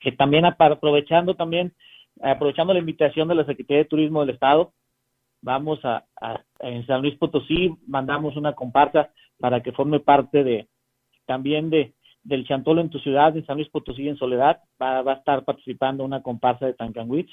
que 0.01 0.11
también 0.11 0.45
aprovechando 0.45 1.35
también, 1.35 1.73
aprovechando 2.21 2.73
la 2.73 2.79
invitación 2.79 3.27
de 3.27 3.35
la 3.35 3.45
Secretaría 3.45 3.83
de 3.83 3.89
Turismo 3.89 4.21
del 4.21 4.31
Estado, 4.31 4.73
vamos 5.41 5.79
a, 5.83 6.05
en 6.59 6.85
San 6.85 7.01
Luis 7.01 7.17
Potosí, 7.17 7.75
mandamos 7.87 8.35
una 8.35 8.53
comparsa 8.53 9.09
para 9.39 9.61
que 9.61 9.71
forme 9.71 9.99
parte 9.99 10.43
de 10.43 10.67
también 11.25 11.69
de 11.69 11.93
del 12.23 12.45
Chantolo 12.47 12.81
en 12.81 12.89
tu 12.89 12.99
ciudad, 12.99 13.35
en 13.35 13.45
San 13.45 13.57
Luis 13.57 13.69
Potosí, 13.69 14.07
en 14.07 14.17
Soledad, 14.17 14.59
va, 14.81 14.99
a 14.99 15.13
estar 15.13 15.43
participando 15.43 16.03
una 16.03 16.21
comparsa 16.21 16.65
de 16.65 16.73
Tancanwitz, 16.73 17.31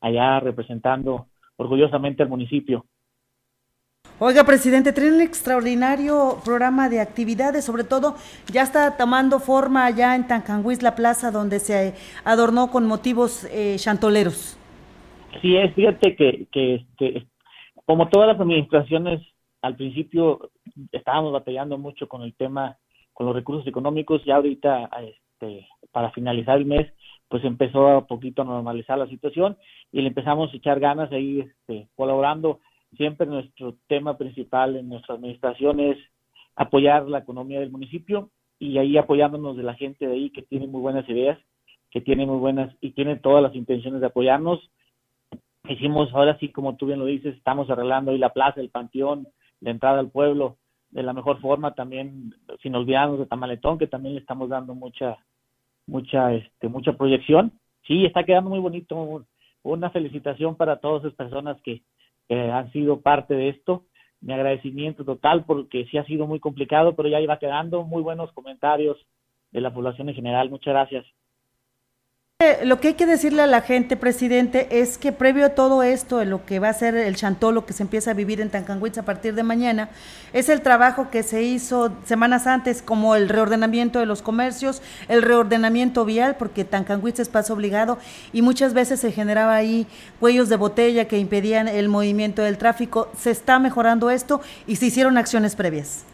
allá 0.00 0.40
representando 0.40 1.26
orgullosamente 1.56 2.22
al 2.22 2.28
municipio. 2.28 2.84
Oiga, 4.20 4.44
presidente, 4.44 4.92
tiene 4.92 5.12
un 5.12 5.20
extraordinario 5.20 6.38
programa 6.44 6.88
de 6.88 7.00
actividades, 7.00 7.64
sobre 7.64 7.84
todo 7.84 8.16
ya 8.52 8.62
está 8.62 8.96
tomando 8.96 9.38
forma 9.38 9.86
allá 9.86 10.16
en 10.16 10.26
Tancanguis, 10.26 10.82
la 10.82 10.96
plaza 10.96 11.30
donde 11.30 11.60
se 11.60 11.94
adornó 12.24 12.70
con 12.70 12.86
motivos 12.86 13.44
eh, 13.52 13.76
chantoleros. 13.78 14.58
Sí, 15.40 15.56
es, 15.56 15.72
fíjate 15.74 16.16
que, 16.16 16.48
que 16.50 16.74
este, 16.76 17.26
como 17.88 18.08
todas 18.08 18.28
las 18.28 18.38
administraciones, 18.38 19.20
al 19.62 19.74
principio 19.74 20.50
estábamos 20.92 21.32
batallando 21.32 21.78
mucho 21.78 22.06
con 22.06 22.20
el 22.20 22.34
tema, 22.34 22.76
con 23.14 23.26
los 23.26 23.34
recursos 23.34 23.66
económicos, 23.66 24.20
y 24.24 24.30
ahorita, 24.30 24.90
este, 25.00 25.66
para 25.90 26.10
finalizar 26.10 26.58
el 26.58 26.66
mes, 26.66 26.86
pues 27.28 27.42
empezó 27.44 27.88
a 27.88 28.06
poquito 28.06 28.42
a 28.42 28.44
normalizar 28.44 28.98
la 28.98 29.08
situación 29.08 29.56
y 29.90 30.02
le 30.02 30.08
empezamos 30.08 30.52
a 30.52 30.56
echar 30.56 30.78
ganas 30.78 31.10
ahí 31.12 31.40
este, 31.40 31.88
colaborando 31.96 32.60
Siempre 32.96 33.26
nuestro 33.26 33.76
tema 33.86 34.16
principal 34.16 34.76
en 34.76 34.88
nuestra 34.88 35.16
administración 35.16 35.78
es 35.80 35.98
apoyar 36.56 37.06
la 37.06 37.18
economía 37.18 37.60
del 37.60 37.70
municipio 37.70 38.30
y 38.58 38.78
ahí 38.78 38.96
apoyándonos 38.96 39.56
de 39.56 39.62
la 39.62 39.74
gente 39.74 40.06
de 40.06 40.14
ahí 40.14 40.30
que 40.30 40.42
tiene 40.42 40.66
muy 40.66 40.80
buenas 40.80 41.08
ideas, 41.08 41.38
que 41.90 42.00
tiene 42.00 42.24
muy 42.24 42.38
buenas 42.38 42.74
y 42.80 42.92
tiene 42.92 43.16
todas 43.16 43.42
las 43.42 43.54
intenciones 43.54 44.00
de 44.00 44.06
apoyarnos. 44.06 44.70
Hicimos 45.68 46.12
ahora 46.14 46.38
sí, 46.38 46.48
como 46.48 46.76
tú 46.76 46.86
bien 46.86 46.98
lo 46.98 47.04
dices, 47.04 47.36
estamos 47.36 47.68
arreglando 47.70 48.10
ahí 48.10 48.18
la 48.18 48.32
plaza, 48.32 48.60
el 48.60 48.70
panteón, 48.70 49.28
la 49.60 49.70
entrada 49.70 50.00
al 50.00 50.10
pueblo 50.10 50.56
de 50.90 51.02
la 51.02 51.12
mejor 51.12 51.40
forma 51.40 51.74
también, 51.74 52.34
sin 52.62 52.74
olvidarnos 52.74 53.18
de 53.18 53.26
Tamaletón, 53.26 53.78
que 53.78 53.86
también 53.86 54.14
le 54.14 54.20
estamos 54.20 54.48
dando 54.48 54.74
mucha, 54.74 55.18
mucha, 55.86 56.32
este, 56.32 56.68
mucha 56.68 56.94
proyección. 56.94 57.52
Sí, 57.86 58.04
está 58.04 58.24
quedando 58.24 58.50
muy 58.50 58.60
bonito. 58.60 59.26
Una 59.62 59.90
felicitación 59.90 60.56
para 60.56 60.80
todas 60.80 61.04
esas 61.04 61.14
personas 61.14 61.60
que, 61.62 61.82
que 62.28 62.50
han 62.50 62.72
sido 62.72 63.00
parte 63.00 63.34
de 63.34 63.50
esto. 63.50 63.84
Mi 64.20 64.32
agradecimiento 64.32 65.04
total 65.04 65.44
porque 65.44 65.86
sí 65.90 65.98
ha 65.98 66.04
sido 66.04 66.26
muy 66.26 66.40
complicado, 66.40 66.96
pero 66.96 67.08
ya 67.08 67.20
iba 67.20 67.38
quedando 67.38 67.84
muy 67.84 68.02
buenos 68.02 68.32
comentarios 68.32 68.96
de 69.52 69.60
la 69.60 69.72
población 69.72 70.08
en 70.08 70.14
general. 70.14 70.50
Muchas 70.50 70.72
gracias. 70.72 71.04
Lo 72.62 72.78
que 72.78 72.86
hay 72.86 72.94
que 72.94 73.04
decirle 73.04 73.42
a 73.42 73.48
la 73.48 73.62
gente, 73.62 73.96
presidente, 73.96 74.68
es 74.80 74.96
que 74.96 75.10
previo 75.10 75.46
a 75.46 75.48
todo 75.56 75.82
esto, 75.82 76.24
lo 76.24 76.46
que 76.46 76.60
va 76.60 76.68
a 76.68 76.72
ser 76.72 76.94
el 76.94 77.16
chantolo 77.16 77.66
que 77.66 77.72
se 77.72 77.82
empieza 77.82 78.12
a 78.12 78.14
vivir 78.14 78.40
en 78.40 78.48
Tancanwitz 78.48 78.96
a 78.96 79.02
partir 79.02 79.34
de 79.34 79.42
mañana, 79.42 79.88
es 80.32 80.48
el 80.48 80.60
trabajo 80.60 81.10
que 81.10 81.24
se 81.24 81.42
hizo 81.42 81.92
semanas 82.04 82.46
antes, 82.46 82.80
como 82.80 83.16
el 83.16 83.28
reordenamiento 83.28 83.98
de 83.98 84.06
los 84.06 84.22
comercios, 84.22 84.82
el 85.08 85.22
reordenamiento 85.22 86.04
vial, 86.04 86.36
porque 86.36 86.64
Tancanwitz 86.64 87.18
es 87.18 87.28
paso 87.28 87.54
obligado 87.54 87.98
y 88.32 88.42
muchas 88.42 88.72
veces 88.72 89.00
se 89.00 89.10
generaba 89.10 89.56
ahí 89.56 89.88
cuellos 90.20 90.48
de 90.48 90.54
botella 90.54 91.08
que 91.08 91.18
impedían 91.18 91.66
el 91.66 91.88
movimiento 91.88 92.42
del 92.42 92.56
tráfico. 92.56 93.10
¿Se 93.18 93.32
está 93.32 93.58
mejorando 93.58 94.10
esto 94.10 94.40
y 94.64 94.76
se 94.76 94.86
hicieron 94.86 95.18
acciones 95.18 95.56
previas? 95.56 96.04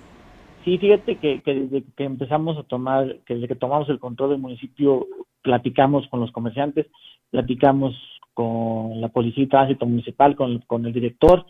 Sí, 0.65 0.79
fíjate 0.79 1.17
que, 1.17 1.43
que 1.43 1.55
desde 1.55 1.85
que 1.95 2.05
empezamos 2.05 2.57
a 2.57 2.63
tomar, 2.63 3.19
que 3.27 3.35
desde 3.35 3.49
que 3.49 3.55
tomamos 3.55 3.89
el 3.91 3.99
control 3.99 4.31
del 4.31 4.39
municipio, 4.39 5.07
platicamos 5.43 6.09
con 6.09 6.21
los 6.21 6.33
comerciantes, 6.33 6.87
platicamos 7.31 7.95
con 8.33 9.01
la 9.01 9.09
policía 9.09 9.45
y 9.45 9.49
tránsito 9.49 9.85
municipal, 9.85 10.35
con, 10.35 10.61
con 10.61 10.87
el 10.87 10.93
director, 10.93 11.45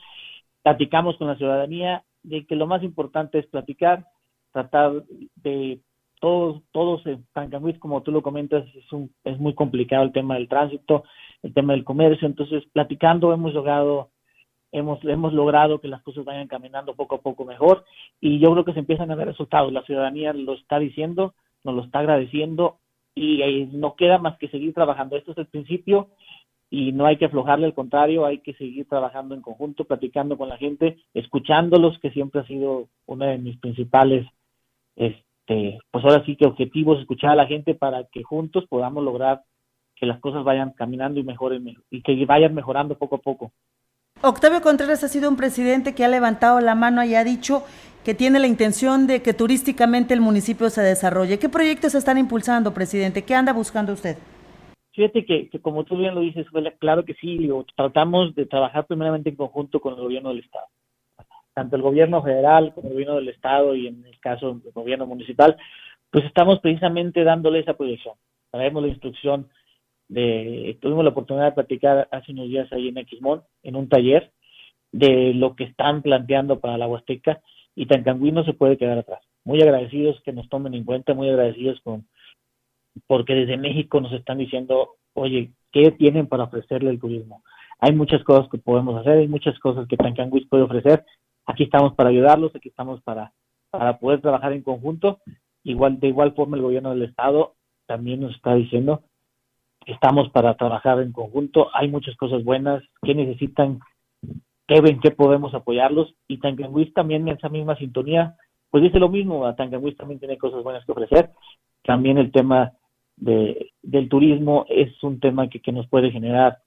platicamos 0.62 1.16
con 1.16 1.28
la 1.28 1.36
ciudadanía 1.36 2.02
de 2.24 2.44
que 2.44 2.56
lo 2.56 2.66
más 2.66 2.82
importante 2.82 3.38
es 3.38 3.46
platicar, 3.46 4.04
tratar 4.52 5.04
de 5.36 5.80
todos, 6.20 6.62
todos 6.72 7.06
en 7.06 7.24
Tancanguis, 7.32 7.78
como 7.78 8.02
tú 8.02 8.10
lo 8.10 8.22
comentas, 8.22 8.64
es, 8.74 8.92
un, 8.92 9.12
es 9.24 9.38
muy 9.38 9.54
complicado 9.54 10.02
el 10.04 10.12
tema 10.12 10.34
del 10.34 10.48
tránsito, 10.48 11.04
el 11.42 11.52
tema 11.54 11.74
del 11.74 11.84
comercio, 11.84 12.26
entonces 12.26 12.64
platicando 12.72 13.32
hemos 13.32 13.54
logrado 13.54 14.10
hemos, 14.74 15.02
hemos 15.04 15.32
logrado 15.32 15.80
que 15.80 15.88
las 15.88 16.02
cosas 16.02 16.24
vayan 16.24 16.48
caminando 16.48 16.94
poco 16.94 17.14
a 17.16 17.20
poco 17.22 17.44
mejor 17.44 17.84
y 18.20 18.40
yo 18.40 18.52
creo 18.52 18.64
que 18.64 18.72
se 18.72 18.80
empiezan 18.80 19.10
a 19.10 19.14
ver 19.14 19.28
resultados. 19.28 19.72
La 19.72 19.84
ciudadanía 19.84 20.32
lo 20.32 20.54
está 20.54 20.78
diciendo, 20.78 21.34
nos 21.62 21.74
lo 21.76 21.84
está 21.84 22.00
agradeciendo 22.00 22.78
y 23.14 23.68
no 23.72 23.94
queda 23.94 24.18
más 24.18 24.36
que 24.36 24.48
seguir 24.48 24.74
trabajando. 24.74 25.16
Esto 25.16 25.30
es 25.30 25.38
el 25.38 25.46
principio 25.46 26.08
y 26.70 26.90
no 26.90 27.06
hay 27.06 27.16
que 27.18 27.26
aflojarle, 27.26 27.66
al 27.66 27.74
contrario, 27.74 28.26
hay 28.26 28.38
que 28.38 28.54
seguir 28.54 28.88
trabajando 28.88 29.36
en 29.36 29.42
conjunto, 29.42 29.84
platicando 29.84 30.36
con 30.36 30.48
la 30.48 30.56
gente, 30.56 30.98
escuchándolos, 31.14 32.00
que 32.00 32.10
siempre 32.10 32.40
ha 32.40 32.46
sido 32.46 32.88
uno 33.06 33.26
de 33.26 33.38
mis 33.38 33.56
principales, 33.58 34.26
este, 34.96 35.78
pues 35.92 36.04
ahora 36.04 36.24
sí 36.24 36.34
que 36.34 36.46
objetivos, 36.46 36.98
escuchar 36.98 37.30
a 37.30 37.36
la 37.36 37.46
gente 37.46 37.76
para 37.76 38.04
que 38.04 38.24
juntos 38.24 38.66
podamos 38.68 39.04
lograr 39.04 39.42
que 39.94 40.06
las 40.06 40.18
cosas 40.18 40.42
vayan 40.42 40.72
caminando 40.72 41.20
y 41.20 41.22
mejoren 41.22 41.76
y 41.90 42.02
que 42.02 42.26
vayan 42.26 42.54
mejorando 42.54 42.98
poco 42.98 43.16
a 43.16 43.18
poco. 43.18 43.52
Octavio 44.26 44.62
Contreras 44.62 45.04
ha 45.04 45.08
sido 45.08 45.28
un 45.28 45.36
presidente 45.36 45.94
que 45.94 46.02
ha 46.02 46.08
levantado 46.08 46.58
la 46.60 46.74
mano 46.74 47.04
y 47.04 47.14
ha 47.14 47.24
dicho 47.24 47.62
que 48.06 48.14
tiene 48.14 48.38
la 48.38 48.46
intención 48.46 49.06
de 49.06 49.20
que 49.20 49.34
turísticamente 49.34 50.14
el 50.14 50.22
municipio 50.22 50.70
se 50.70 50.80
desarrolle. 50.80 51.38
¿Qué 51.38 51.50
proyectos 51.50 51.94
están 51.94 52.16
impulsando, 52.16 52.72
presidente? 52.72 53.22
¿Qué 53.22 53.34
anda 53.34 53.52
buscando 53.52 53.92
usted? 53.92 54.16
Fíjate 54.92 55.26
que, 55.26 55.50
como 55.60 55.84
tú 55.84 55.98
bien 55.98 56.14
lo 56.14 56.22
dices, 56.22 56.46
claro 56.78 57.04
que 57.04 57.12
sí, 57.20 57.50
tratamos 57.76 58.34
de 58.34 58.46
trabajar 58.46 58.86
primeramente 58.86 59.28
en 59.28 59.36
conjunto 59.36 59.78
con 59.78 59.92
el 59.92 60.00
gobierno 60.00 60.30
del 60.30 60.38
Estado. 60.38 60.68
Tanto 61.52 61.76
el 61.76 61.82
gobierno 61.82 62.22
federal 62.22 62.72
como 62.74 62.88
el 62.88 62.94
gobierno 62.94 63.16
del 63.16 63.28
Estado 63.28 63.74
y 63.74 63.88
en 63.88 64.06
el 64.06 64.18
caso 64.20 64.54
del 64.54 64.72
gobierno 64.72 65.06
municipal, 65.06 65.54
pues 66.10 66.24
estamos 66.24 66.60
precisamente 66.60 67.24
dándole 67.24 67.58
esa 67.58 67.74
proyección. 67.74 68.14
Traemos 68.50 68.84
la 68.84 68.88
instrucción 68.88 69.48
de, 70.08 70.76
tuvimos 70.80 71.04
la 71.04 71.10
oportunidad 71.10 71.46
de 71.46 71.52
platicar 71.52 72.08
hace 72.10 72.32
unos 72.32 72.48
días 72.48 72.72
ahí 72.72 72.88
en 72.88 73.06
Xmón, 73.06 73.42
en 73.62 73.76
un 73.76 73.88
taller, 73.88 74.32
de 74.92 75.34
lo 75.34 75.56
que 75.56 75.64
están 75.64 76.02
planteando 76.02 76.60
para 76.60 76.78
la 76.78 76.86
Huasteca 76.86 77.40
y 77.74 77.86
Tancangüí 77.86 78.30
no 78.30 78.44
se 78.44 78.52
puede 78.52 78.76
quedar 78.76 78.98
atrás. 78.98 79.20
Muy 79.44 79.60
agradecidos 79.60 80.20
que 80.22 80.32
nos 80.32 80.48
tomen 80.48 80.74
en 80.74 80.84
cuenta, 80.84 81.14
muy 81.14 81.28
agradecidos 81.28 81.80
con 81.80 82.06
porque 83.08 83.34
desde 83.34 83.56
México 83.56 84.00
nos 84.00 84.12
están 84.12 84.38
diciendo 84.38 84.90
oye, 85.14 85.52
¿qué 85.72 85.90
tienen 85.92 86.26
para 86.26 86.44
ofrecerle 86.44 86.90
el 86.90 87.00
turismo? 87.00 87.42
Hay 87.80 87.92
muchas 87.94 88.22
cosas 88.24 88.48
que 88.50 88.58
podemos 88.58 89.00
hacer, 89.00 89.18
hay 89.18 89.28
muchas 89.28 89.58
cosas 89.58 89.88
que 89.88 89.96
Tancanguis 89.96 90.46
puede 90.48 90.64
ofrecer. 90.64 91.04
Aquí 91.46 91.64
estamos 91.64 91.94
para 91.94 92.10
ayudarlos, 92.10 92.54
aquí 92.54 92.68
estamos 92.68 93.02
para, 93.02 93.32
para 93.70 93.98
poder 93.98 94.20
trabajar 94.20 94.52
en 94.52 94.62
conjunto. 94.62 95.18
Igual, 95.62 95.98
de 95.98 96.08
igual 96.08 96.34
forma, 96.34 96.56
el 96.56 96.62
gobierno 96.62 96.90
del 96.90 97.02
Estado 97.02 97.54
también 97.86 98.20
nos 98.20 98.34
está 98.34 98.54
diciendo 98.54 99.02
estamos 99.86 100.30
para 100.30 100.54
trabajar 100.56 101.00
en 101.00 101.12
conjunto. 101.12 101.68
Hay 101.74 101.88
muchas 101.88 102.16
cosas 102.16 102.44
buenas 102.44 102.82
que 103.02 103.14
necesitan, 103.14 103.80
que 104.66 104.80
ven 104.80 105.00
que 105.00 105.10
podemos 105.10 105.54
apoyarlos. 105.54 106.14
Y 106.28 106.38
Tancanguis 106.38 106.92
también 106.94 107.28
en 107.28 107.36
esa 107.36 107.48
misma 107.48 107.76
sintonía, 107.76 108.36
pues 108.70 108.82
dice 108.82 108.98
lo 108.98 109.08
mismo. 109.08 109.52
Tancanguis 109.54 109.96
también 109.96 110.20
tiene 110.20 110.38
cosas 110.38 110.62
buenas 110.62 110.84
que 110.84 110.92
ofrecer. 110.92 111.30
También 111.82 112.18
el 112.18 112.32
tema 112.32 112.72
de, 113.16 113.72
del 113.82 114.08
turismo 114.08 114.66
es 114.68 115.02
un 115.02 115.20
tema 115.20 115.48
que, 115.48 115.60
que 115.60 115.72
nos 115.72 115.86
puede 115.88 116.10
generar 116.10 116.58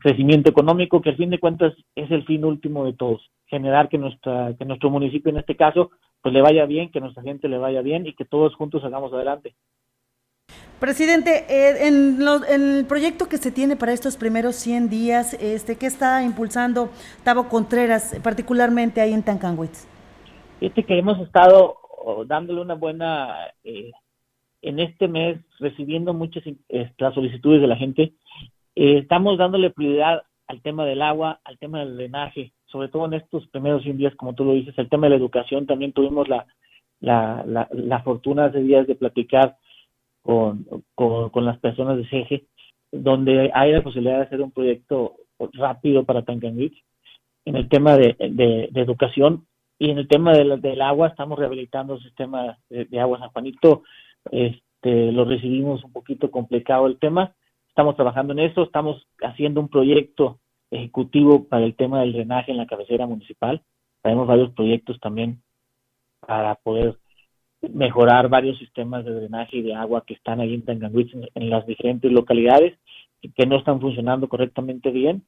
crecimiento 0.00 0.50
económico, 0.50 1.00
que 1.00 1.10
al 1.10 1.16
fin 1.16 1.30
de 1.30 1.38
cuentas 1.38 1.72
es 1.94 2.10
el 2.10 2.24
fin 2.24 2.44
último 2.44 2.84
de 2.84 2.92
todos, 2.92 3.30
generar 3.46 3.88
que 3.88 3.98
nuestra 3.98 4.54
que 4.58 4.64
nuestro 4.64 4.90
municipio 4.90 5.30
en 5.30 5.38
este 5.38 5.56
caso 5.56 5.90
pues 6.22 6.34
le 6.34 6.42
vaya 6.42 6.66
bien, 6.66 6.90
que 6.90 7.00
nuestra 7.00 7.22
gente 7.22 7.48
le 7.48 7.58
vaya 7.58 7.82
bien 7.82 8.06
y 8.06 8.14
que 8.14 8.24
todos 8.24 8.54
juntos 8.56 8.82
salgamos 8.82 9.12
adelante. 9.12 9.54
Presidente, 10.80 11.46
eh, 11.48 11.88
en, 11.88 12.18
el 12.48 12.84
proyecto 12.86 13.28
que 13.28 13.38
se 13.38 13.50
tiene 13.50 13.76
para 13.76 13.92
estos 13.92 14.16
primeros 14.16 14.56
100 14.56 14.90
días, 14.90 15.34
este, 15.34 15.76
¿qué 15.76 15.86
está 15.86 16.22
impulsando 16.22 16.90
Tavo 17.24 17.48
Contreras, 17.48 18.18
particularmente 18.22 19.00
ahí 19.00 19.14
en 19.14 19.22
Tancanwitz? 19.22 19.86
Este 20.60 20.84
que 20.84 20.98
hemos 20.98 21.18
estado 21.20 21.76
oh, 22.04 22.24
dándole 22.24 22.60
una 22.60 22.74
buena 22.74 23.36
eh, 23.64 23.90
en 24.62 24.80
este 24.80 25.08
mes 25.08 25.38
recibiendo 25.58 26.12
muchas 26.12 26.42
eh, 26.46 26.92
las 26.98 27.14
solicitudes 27.14 27.60
de 27.60 27.66
la 27.66 27.76
gente. 27.76 28.12
Eh, 28.74 28.98
estamos 28.98 29.38
dándole 29.38 29.70
prioridad 29.70 30.22
al 30.46 30.60
tema 30.60 30.84
del 30.84 31.02
agua, 31.02 31.40
al 31.44 31.58
tema 31.58 31.80
del 31.80 31.96
drenaje, 31.96 32.52
sobre 32.66 32.88
todo 32.88 33.06
en 33.06 33.14
estos 33.14 33.46
primeros 33.48 33.82
100 33.82 33.96
días, 33.96 34.14
como 34.16 34.34
tú 34.34 34.44
lo 34.44 34.52
dices, 34.52 34.76
el 34.78 34.88
tema 34.88 35.06
de 35.06 35.10
la 35.10 35.16
educación. 35.16 35.66
También 35.66 35.92
tuvimos 35.92 36.28
la, 36.28 36.46
la, 37.00 37.68
la, 37.70 38.02
fortuna 38.02 38.46
hace 38.46 38.60
días 38.60 38.86
de 38.86 38.94
platicar 38.94 39.56
con, 40.26 40.66
con, 41.30 41.44
las 41.44 41.58
personas 41.58 41.96
de 41.96 42.08
CEGE, 42.08 42.46
donde 42.90 43.50
hay 43.54 43.72
la 43.72 43.82
posibilidad 43.82 44.18
de 44.18 44.24
hacer 44.24 44.42
un 44.42 44.50
proyecto 44.50 45.14
rápido 45.52 46.04
para 46.04 46.22
Tancanwitz 46.22 46.76
en 47.44 47.56
el 47.56 47.68
tema 47.68 47.96
de, 47.96 48.16
de, 48.18 48.80
educación 48.80 49.46
y 49.78 49.90
en 49.90 49.98
el 49.98 50.08
tema 50.08 50.32
del, 50.32 50.60
del 50.60 50.82
agua 50.82 51.08
estamos 51.08 51.38
rehabilitando 51.38 51.94
el 51.94 52.02
sistema 52.02 52.58
de, 52.68 52.86
de 52.86 53.00
agua 53.00 53.20
San 53.20 53.30
Juanito 53.30 53.84
este, 54.32 55.12
lo 55.12 55.24
recibimos 55.24 55.84
un 55.84 55.92
poquito 55.92 56.30
complicado 56.30 56.86
el 56.86 56.98
tema. 56.98 57.34
Estamos 57.68 57.96
trabajando 57.96 58.32
en 58.32 58.40
eso, 58.40 58.64
estamos 58.64 59.06
haciendo 59.22 59.60
un 59.60 59.68
proyecto 59.68 60.40
ejecutivo 60.70 61.44
para 61.44 61.64
el 61.64 61.76
tema 61.76 62.00
del 62.00 62.12
drenaje 62.12 62.50
en 62.50 62.56
la 62.56 62.66
cabecera 62.66 63.06
municipal. 63.06 63.62
Tenemos 64.02 64.26
varios 64.26 64.50
proyectos 64.52 64.98
también 65.00 65.42
para 66.20 66.56
poder 66.56 66.98
mejorar 67.62 68.28
varios 68.28 68.58
sistemas 68.58 69.04
de 69.04 69.14
drenaje 69.14 69.58
y 69.58 69.62
de 69.62 69.74
agua 69.74 70.04
que 70.06 70.14
están 70.14 70.40
ahí 70.40 70.54
en 70.54 70.64
Tanganwitz 70.64 71.12
en, 71.34 71.50
las 71.50 71.66
diferentes 71.66 72.10
localidades 72.10 72.78
que 73.34 73.46
no 73.46 73.56
están 73.56 73.80
funcionando 73.80 74.28
correctamente 74.28 74.90
bien, 74.90 75.24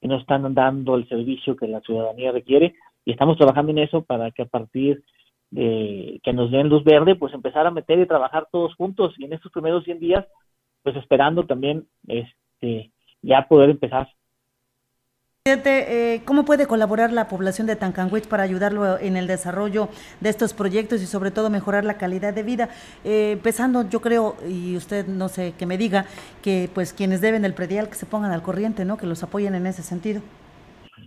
que 0.00 0.08
no 0.08 0.18
están 0.18 0.52
dando 0.54 0.96
el 0.96 1.08
servicio 1.08 1.56
que 1.56 1.68
la 1.68 1.80
ciudadanía 1.80 2.32
requiere 2.32 2.74
y 3.04 3.12
estamos 3.12 3.38
trabajando 3.38 3.72
en 3.72 3.78
eso 3.78 4.02
para 4.02 4.30
que 4.30 4.42
a 4.42 4.46
partir 4.46 5.02
de 5.50 6.20
que 6.22 6.32
nos 6.32 6.50
den 6.50 6.68
luz 6.68 6.84
verde, 6.84 7.16
pues 7.16 7.32
empezar 7.34 7.66
a 7.66 7.70
meter 7.70 7.98
y 7.98 8.06
trabajar 8.06 8.48
todos 8.52 8.74
juntos 8.74 9.14
y 9.18 9.24
en 9.24 9.32
estos 9.32 9.50
primeros 9.52 9.84
100 9.84 10.00
días, 10.00 10.26
pues 10.82 10.96
esperando 10.96 11.44
también 11.44 11.86
este 12.06 12.92
ya 13.22 13.46
poder 13.48 13.70
empezar. 13.70 14.08
Eh, 15.46 16.20
¿Cómo 16.26 16.44
puede 16.44 16.66
colaborar 16.66 17.14
la 17.14 17.26
población 17.26 17.66
de 17.66 17.74
Tancanwich 17.74 18.28
para 18.28 18.42
ayudarlo 18.42 18.98
en 18.98 19.16
el 19.16 19.26
desarrollo 19.26 19.88
de 20.20 20.28
estos 20.28 20.52
proyectos 20.52 21.02
y 21.02 21.06
sobre 21.06 21.30
todo 21.30 21.48
mejorar 21.48 21.82
la 21.82 21.96
calidad 21.96 22.34
de 22.34 22.42
vida? 22.42 22.68
Eh, 23.04 23.30
empezando, 23.32 23.88
yo 23.88 24.02
creo, 24.02 24.36
y 24.46 24.76
usted 24.76 25.06
no 25.06 25.28
sé 25.28 25.54
que 25.58 25.64
me 25.64 25.78
diga, 25.78 26.04
que 26.42 26.68
pues 26.74 26.92
quienes 26.92 27.22
deben 27.22 27.46
el 27.46 27.54
predial 27.54 27.88
que 27.88 27.94
se 27.94 28.04
pongan 28.04 28.32
al 28.32 28.42
corriente, 28.42 28.84
¿no? 28.84 28.98
Que 28.98 29.06
los 29.06 29.22
apoyen 29.22 29.54
en 29.54 29.66
ese 29.66 29.82
sentido. 29.82 30.20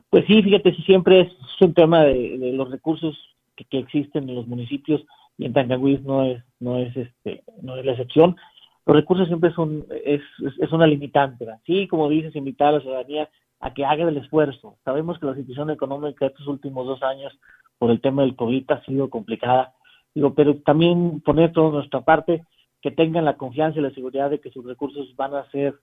Pues 0.10 0.26
sí, 0.26 0.42
fíjate, 0.42 0.74
si 0.74 0.82
siempre 0.82 1.22
es 1.22 1.32
un 1.62 1.76
tema 1.76 2.04
de 2.04 2.54
los 2.56 2.72
recursos 2.72 3.16
que, 3.56 3.78
existen 3.78 4.28
en 4.28 4.34
los 4.34 4.48
municipios 4.48 5.06
y 5.38 5.46
en 5.46 5.54
Tancanguis 5.54 6.02
no 6.02 6.24
es 6.24 6.44
no 6.60 6.80
es 6.80 6.98
este 6.98 7.44
no 7.62 7.78
es 7.78 7.86
la 7.86 7.92
excepción 7.92 8.36
los 8.86 8.96
recursos 8.96 9.28
siempre 9.28 9.52
son 9.54 9.86
es, 10.06 10.22
es, 10.60 10.72
una 10.72 10.86
limitante 10.86 11.46
sí 11.66 11.88
como 11.88 12.10
dices 12.10 12.36
invitar 12.36 12.70
a 12.70 12.72
la 12.74 12.82
ciudadanía 12.82 13.30
a 13.64 13.74
que 13.74 13.86
haga 13.86 14.04
el 14.10 14.18
esfuerzo. 14.18 14.76
Sabemos 14.84 15.18
que 15.18 15.26
la 15.26 15.36
situación 15.36 15.70
económica 15.70 16.26
estos 16.26 16.48
últimos 16.48 16.86
dos 16.86 17.02
años 17.02 17.32
por 17.78 17.92
el 17.92 18.02
tema 18.02 18.24
del 18.24 18.36
covid 18.36 18.70
ha 18.70 18.84
sido 18.84 19.10
complicada. 19.10 19.74
Digo 20.14 20.34
pero 20.34 20.58
también 20.58 21.22
poner 21.22 21.54
toda 21.54 21.72
nuestra 21.72 22.02
parte 22.02 22.44
que 22.82 22.92
tengan 22.92 23.24
la 23.24 23.38
confianza 23.38 23.80
y 23.80 23.82
la 23.82 23.92
seguridad 23.92 24.30
de 24.30 24.42
que 24.42 24.52
sus 24.52 24.66
recursos 24.66 25.16
van 25.16 25.34
a 25.34 25.50
ser 25.52 25.76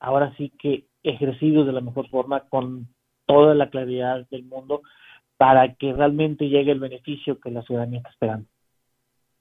ahora 0.00 0.34
sí 0.36 0.52
que 0.58 0.86
ejercidos 1.04 1.64
de 1.64 1.72
la 1.72 1.80
mejor 1.80 2.08
forma 2.08 2.40
con 2.40 2.88
toda 3.24 3.54
la 3.54 3.70
claridad 3.70 4.26
del 4.30 4.42
mundo 4.42 4.82
para 5.36 5.74
que 5.74 5.92
realmente 5.92 6.48
llegue 6.48 6.72
el 6.72 6.80
beneficio 6.80 7.38
que 7.38 7.52
la 7.52 7.62
ciudadanía 7.62 7.98
está 7.98 8.10
esperando 8.10 8.48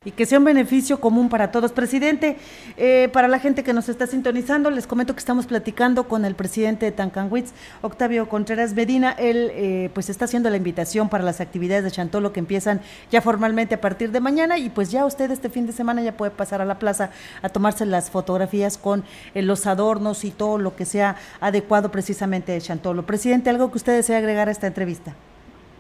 y 0.06 0.12
que 0.12 0.26
sea 0.26 0.40
un 0.40 0.46
beneficio 0.46 1.00
común 1.00 1.30
para 1.30 1.52
todos. 1.52 1.72
Presidente, 1.72 2.38
eh, 2.78 3.10
para 3.14 3.28
la 3.28 3.40
gente 3.40 3.64
que 3.64 3.74
nos 3.74 3.90
está 3.90 4.08
sintonizando, 4.08 4.70
les 4.70 4.88
comento 4.88 5.14
que 5.14 5.20
estamos 5.20 5.46
platicando 5.46 6.08
con 6.08 6.26
el 6.26 6.36
presidente 6.36 6.86
de 6.86 6.92
Tancanwitz, 6.92 7.54
Octavio 7.82 8.28
Contreras 8.28 8.74
Medina. 8.74 9.12
Él 9.12 9.52
eh, 9.54 9.90
pues 9.94 10.10
está 10.10 10.26
haciendo 10.26 10.50
la 10.50 10.58
invitación 10.58 11.10
para 11.10 11.24
las 11.24 11.42
actividades 11.42 11.84
de 11.84 11.92
Chantolo 11.92 12.34
que 12.34 12.40
empiezan 12.40 12.82
ya 13.12 13.22
formalmente 13.22 13.76
a 13.76 13.82
partir 13.82 14.12
de 14.12 14.20
mañana 14.20 14.58
y 14.58 14.70
pues 14.70 14.92
ya 14.92 15.06
usted 15.06 15.32
este 15.32 15.50
fin 15.50 15.66
de 15.66 15.74
semana 15.74 16.02
ya 16.02 16.18
puede 16.18 16.32
pasar 16.32 16.62
a 16.62 16.66
la 16.66 16.80
plaza 16.80 17.12
a 17.42 17.50
tomarse 17.50 17.86
las 17.86 18.12
fotografías 18.12 18.78
con 18.78 19.04
eh, 19.34 19.42
los 19.42 19.66
adornos 19.68 20.24
y 20.26 20.32
todo 20.32 20.58
lo 20.58 20.76
que 20.76 20.86
sea 20.86 21.16
adecuado 21.40 21.92
precisamente 21.92 22.52
de 22.52 22.62
Chantolo. 22.62 23.04
Presidente, 23.04 23.50
¿algo 23.50 23.72
que 23.72 23.78
usted 23.78 23.96
desea 23.96 24.18
agregar 24.18 24.50
a 24.50 24.52
esta 24.52 24.68
entrevista? 24.68 25.16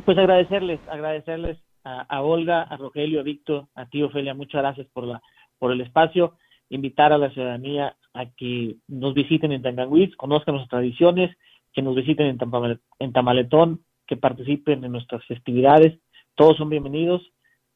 Pues 0.05 0.17
agradecerles, 0.17 0.79
agradecerles 0.89 1.57
a, 1.83 2.21
Olga, 2.21 2.61
a 2.63 2.77
Rogelio, 2.77 3.19
a 3.19 3.23
Víctor, 3.23 3.67
a 3.75 3.85
ti 3.87 4.01
Ofelia, 4.03 4.33
muchas 4.33 4.61
gracias 4.61 4.87
por 4.93 5.05
la 5.05 5.21
por 5.59 5.71
el 5.71 5.81
espacio, 5.81 6.35
invitar 6.69 7.13
a 7.13 7.17
la 7.17 7.29
ciudadanía 7.29 7.95
a 8.13 8.25
que 8.25 8.75
nos 8.89 9.13
visiten 9.13 9.53
en 9.53 9.61
Tanganwitz, 9.61 10.15
conozcan 10.17 10.55
nuestras 10.55 10.81
tradiciones, 10.81 11.35
que 11.71 11.81
nos 11.81 11.95
visiten 11.95 12.27
en, 12.27 12.79
en 12.99 13.13
Tamaletón, 13.13 13.85
que 14.05 14.17
participen 14.17 14.83
en 14.83 14.91
nuestras 14.91 15.23
festividades, 15.25 15.99
todos 16.35 16.57
son 16.57 16.69
bienvenidos, 16.69 17.21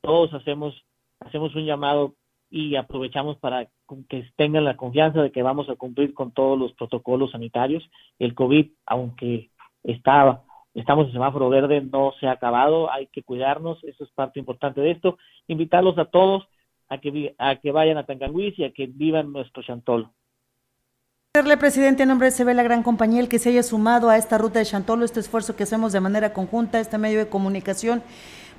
todos 0.01 0.33
hacemos 0.33 0.83
hacemos 1.19 1.55
un 1.55 1.65
llamado 1.65 2.15
y 2.49 2.75
aprovechamos 2.75 3.37
para 3.37 3.69
que 4.09 4.25
tengan 4.35 4.65
la 4.65 4.77
confianza 4.77 5.21
de 5.21 5.31
que 5.31 5.43
vamos 5.43 5.69
a 5.69 5.75
cumplir 5.75 6.13
con 6.13 6.31
todos 6.31 6.57
los 6.57 6.73
protocolos 6.73 7.31
sanitarios. 7.31 7.89
El 8.19 8.35
COVID, 8.35 8.69
aunque 8.85 9.49
estaba 9.83 10.43
estamos 10.79 11.07
en 11.07 11.13
semáforo 11.13 11.49
verde, 11.49 11.81
no 11.81 12.13
se 12.19 12.27
ha 12.27 12.31
acabado, 12.31 12.91
hay 12.91 13.07
que 13.07 13.23
cuidarnos, 13.23 13.83
eso 13.83 14.03
es 14.03 14.11
parte 14.11 14.39
importante 14.39 14.81
de 14.81 14.91
esto. 14.91 15.17
Invitarlos 15.47 15.97
a 15.97 16.05
todos 16.05 16.47
a 16.89 16.99
que, 16.99 17.35
a 17.37 17.55
que 17.57 17.71
vayan 17.71 17.97
a 17.97 18.05
Tanganwis 18.05 18.57
y 18.59 18.63
a 18.63 18.71
que 18.71 18.87
vivan 18.87 19.31
nuestro 19.31 19.63
Chantolo. 19.63 20.13
Presidente, 21.59 22.03
en 22.03 22.09
nombre 22.09 22.31
de 22.31 22.35
CB 22.35 22.55
La 22.55 22.63
Gran 22.63 22.81
Compañía, 22.81 23.19
el 23.19 23.29
que 23.29 23.37
se 23.37 23.49
haya 23.49 23.61
sumado 23.61 24.09
a 24.09 24.17
esta 24.17 24.39
ruta 24.39 24.57
de 24.57 24.65
Chantolo, 24.65 25.05
este 25.05 25.19
esfuerzo 25.19 25.55
que 25.55 25.63
hacemos 25.63 25.93
de 25.93 25.99
manera 25.99 26.33
conjunta, 26.33 26.79
este 26.79 26.97
medio 26.97 27.19
de 27.19 27.29
comunicación 27.29 28.01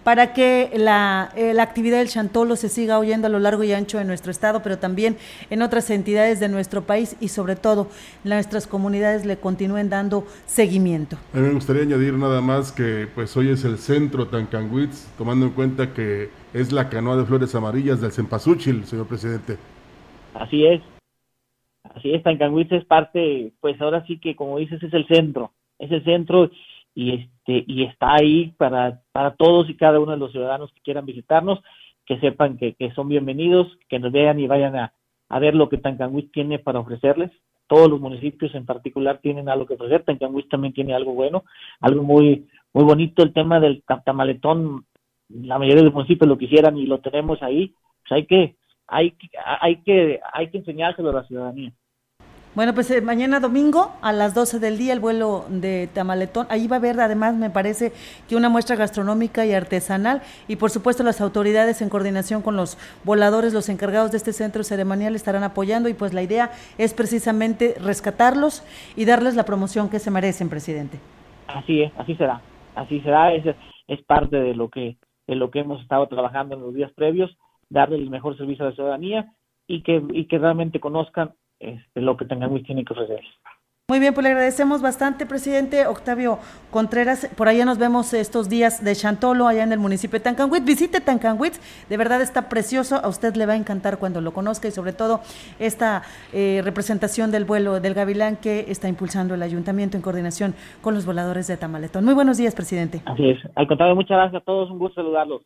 para 0.09 0.33
que 0.33 0.71
la, 0.75 1.29
eh, 1.37 1.53
la, 1.53 1.63
actividad 1.63 1.99
del 1.99 2.09
chantolo 2.09 2.57
se 2.57 2.71
siga 2.71 2.99
oyendo 2.99 3.27
a 3.27 3.31
lo 3.31 3.39
largo 3.39 3.63
y 3.63 3.75
ancho 3.75 3.99
de 3.99 4.07
nuestro 4.07 4.31
estado, 4.31 4.63
pero 4.63 4.79
también 4.79 5.19
en 5.51 5.61
otras 5.61 5.91
entidades 5.91 6.41
de 6.41 6.49
nuestro 6.49 6.81
país 6.87 7.19
y 7.21 7.29
sobre 7.29 7.57
todo 7.57 7.89
nuestras 8.25 8.67
comunidades 8.67 9.27
le 9.27 9.37
continúen 9.37 9.91
dando 9.91 10.25
seguimiento. 10.47 11.19
A 11.35 11.37
mí 11.37 11.49
me 11.49 11.53
gustaría 11.53 11.83
añadir 11.83 12.15
nada 12.15 12.41
más 12.41 12.73
que 12.73 13.07
pues 13.15 13.37
hoy 13.37 13.51
es 13.51 13.67
el 13.67 13.77
centro 13.77 14.29
Tancanguitz, 14.29 15.15
tomando 15.19 15.45
en 15.45 15.53
cuenta 15.53 15.93
que 15.93 16.31
es 16.55 16.73
la 16.73 16.89
canoa 16.89 17.19
de 17.19 17.27
flores 17.27 17.55
amarillas 17.55 18.01
del 18.01 18.13
Cempasúchil, 18.13 18.87
señor 18.87 19.09
presidente. 19.09 19.59
Así 20.33 20.65
es, 20.65 20.81
así 21.95 22.15
es, 22.15 22.23
Tancanguitz 22.23 22.73
es 22.73 22.87
parte, 22.87 23.53
pues 23.61 23.79
ahora 23.83 24.07
sí 24.07 24.19
que 24.19 24.35
como 24.35 24.57
dices 24.57 24.83
es 24.83 24.95
el 24.95 25.07
centro, 25.07 25.53
es 25.79 25.93
el 25.93 26.03
centro 26.03 26.51
y 26.95 27.13
este 27.13 27.38
y 27.49 27.85
está 27.85 28.15
ahí 28.15 28.53
para, 28.59 29.01
para 29.13 29.35
todos 29.35 29.71
y 29.71 29.77
cada 29.77 29.99
uno 30.01 30.13
de 30.13 30.19
los 30.19 30.33
ciudadanos 30.33 30.71
que 30.73 30.83
quieran 30.83 31.07
visitarnos, 31.07 31.61
que 32.05 32.21
sepan 32.21 32.59
que, 32.59 32.75
que 32.75 32.93
son 32.93 33.09
bienvenidos, 33.09 33.67
que 33.89 33.99
nos 33.99 34.13
vean 34.13 34.39
y 34.39 34.47
vayan 34.47 34.77
a, 34.77 34.93
a 35.29 35.39
ver 35.39 35.55
lo 35.55 35.69
que 35.69 35.79
Tancanguis 35.79 36.31
tiene 36.31 36.59
para 36.59 36.81
ofrecerles. 36.81 37.31
Todos 37.67 37.89
los 37.91 38.01
municipios 38.01 38.55
en 38.55 38.67
particular 38.67 39.19
tienen 39.23 39.49
algo 39.49 39.67
que 39.67 39.75
ofrecer, 39.75 40.05
Tancanguis 40.05 40.49
también 40.49 40.73
tiene 40.73 40.95
algo 40.95 41.13
bueno, 41.15 41.45
algo 41.81 42.03
muy 42.03 42.47
muy 42.73 42.85
bonito, 42.85 43.23
el 43.23 43.33
tema 43.33 43.61
del 43.61 43.83
tamaletón, 44.05 44.85
la 45.29 45.59
mayoría 45.59 45.83
de 45.83 45.87
los 45.87 45.95
municipios 45.95 46.29
lo 46.29 46.39
quisieran 46.39 46.77
y 46.77 46.87
lo 46.87 47.01
tenemos 47.01 47.43
ahí, 47.43 47.75
pues 48.01 48.13
hay 48.13 48.27
que 48.27 48.57
hay, 48.87 49.15
hay 49.61 49.77
que 49.83 50.21
hay 50.33 50.51
que 50.51 50.59
enseñárselo 50.59 51.11
a 51.11 51.15
la 51.15 51.25
ciudadanía. 51.25 51.73
Bueno, 52.59 52.75
pues 52.75 52.91
eh, 52.91 53.01
mañana 53.01 53.39
domingo 53.39 53.93
a 54.03 54.13
las 54.13 54.35
12 54.35 54.59
del 54.59 54.79
día 54.79 54.93
el 54.93 54.99
vuelo 54.99 55.45
de 55.49 55.89
Tamaletón. 55.95 56.49
Ahí 56.51 56.67
va 56.67 56.75
a 56.75 56.79
haber 56.81 56.99
además, 56.99 57.37
me 57.37 57.51
parece, 57.51 57.93
que 58.29 58.35
una 58.35 58.49
muestra 58.49 58.75
gastronómica 58.75 59.47
y 59.47 59.53
artesanal 59.53 60.23
y 60.49 60.57
por 60.57 60.71
supuesto 60.71 61.05
las 61.05 61.21
autoridades 61.21 61.83
en 61.83 61.89
coordinación 61.89 62.43
con 62.43 62.57
los 62.57 62.77
voladores, 63.05 63.55
los 63.55 63.69
encargados 63.69 64.11
de 64.11 64.17
este 64.17 64.33
centro 64.33 64.65
ceremonial 64.65 65.15
estarán 65.15 65.45
apoyando 65.45 65.89
y 65.89 65.95
pues 65.95 66.13
la 66.13 66.21
idea 66.21 66.51
es 66.79 66.95
precisamente 66.95 67.77
rescatarlos 67.81 68.65
y 68.97 69.05
darles 69.05 69.37
la 69.37 69.45
promoción 69.45 69.89
que 69.89 70.01
se 70.01 70.11
merecen, 70.11 70.49
presidente. 70.49 70.99
Así 71.47 71.83
es, 71.83 71.93
así 71.97 72.17
será, 72.17 72.41
así 72.75 73.01
será, 73.03 73.35
es, 73.35 73.55
es 73.87 74.03
parte 74.03 74.37
de 74.37 74.57
lo 74.57 74.69
que 74.69 74.97
de 75.29 75.37
lo 75.37 75.53
que 75.53 75.61
hemos 75.61 75.81
estado 75.81 76.09
trabajando 76.09 76.57
en 76.57 76.63
los 76.63 76.75
días 76.75 76.91
previos, 76.97 77.31
darle 77.71 77.99
el 77.99 78.11
mejor 78.11 78.37
servicio 78.37 78.65
a 78.65 78.71
la 78.71 78.75
ciudadanía 78.75 79.33
y 79.69 79.85
que, 79.85 80.03
y 80.13 80.27
que 80.27 80.39
realmente 80.39 80.81
conozcan 80.81 81.35
este, 81.61 82.01
lo 82.01 82.17
que 82.17 82.25
Tancanwitz 82.25 82.67
tiene 82.67 82.85
que 82.85 82.93
ofrecer. 82.93 83.21
Muy 83.91 84.01
bien, 84.01 84.13
pues 84.13 84.23
le 84.23 84.29
agradecemos 84.29 84.83
bastante, 84.83 85.25
presidente 85.25 85.87
Octavio 85.87 86.39
Contreras. 86.71 87.27
Por 87.35 87.49
allá 87.49 87.65
nos 87.65 87.79
vemos 87.79 88.13
estos 88.13 88.51
días 88.51 88.85
de 88.85 88.95
Chantolo, 88.95 89.49
allá 89.49 89.63
en 89.63 89.73
el 89.73 89.79
municipio 89.79 90.19
de 90.19 90.25
Tancanwitz. 90.25 90.63
Visite 90.63 91.01
Tancanwitz, 91.01 91.59
de 91.89 91.97
verdad 91.97 92.21
está 92.21 92.51
precioso. 92.51 92.97
A 92.97 93.09
usted 93.09 93.35
le 93.35 93.47
va 93.47 93.55
a 93.55 93.57
encantar 93.57 93.97
cuando 93.97 94.21
lo 94.21 94.35
conozca 94.35 94.69
y 94.69 94.73
sobre 94.73 94.93
todo 94.93 95.23
esta 95.59 96.03
eh, 96.35 96.61
representación 96.63 97.31
del 97.31 97.47
vuelo 97.47 97.81
del 97.81 97.95
Gavilán 97.95 98.37
que 98.37 98.67
está 98.69 98.91
impulsando 98.91 99.33
el 99.33 99.43
ayuntamiento 99.43 99.97
en 99.97 100.03
coordinación 100.03 100.55
con 100.83 100.93
los 100.93 101.07
voladores 101.07 101.47
de 101.47 101.57
Tamaletón. 101.57 102.05
Muy 102.05 102.13
buenos 102.13 102.37
días, 102.37 102.55
presidente. 102.55 103.01
Así 103.07 103.31
es. 103.31 103.39
Al 103.55 103.67
contrario, 103.67 103.95
muchas 103.95 104.19
gracias 104.19 104.43
a 104.43 104.45
todos. 104.45 104.71
Un 104.71 104.81
gusto 104.81 105.01
saludarlos. 105.01 105.41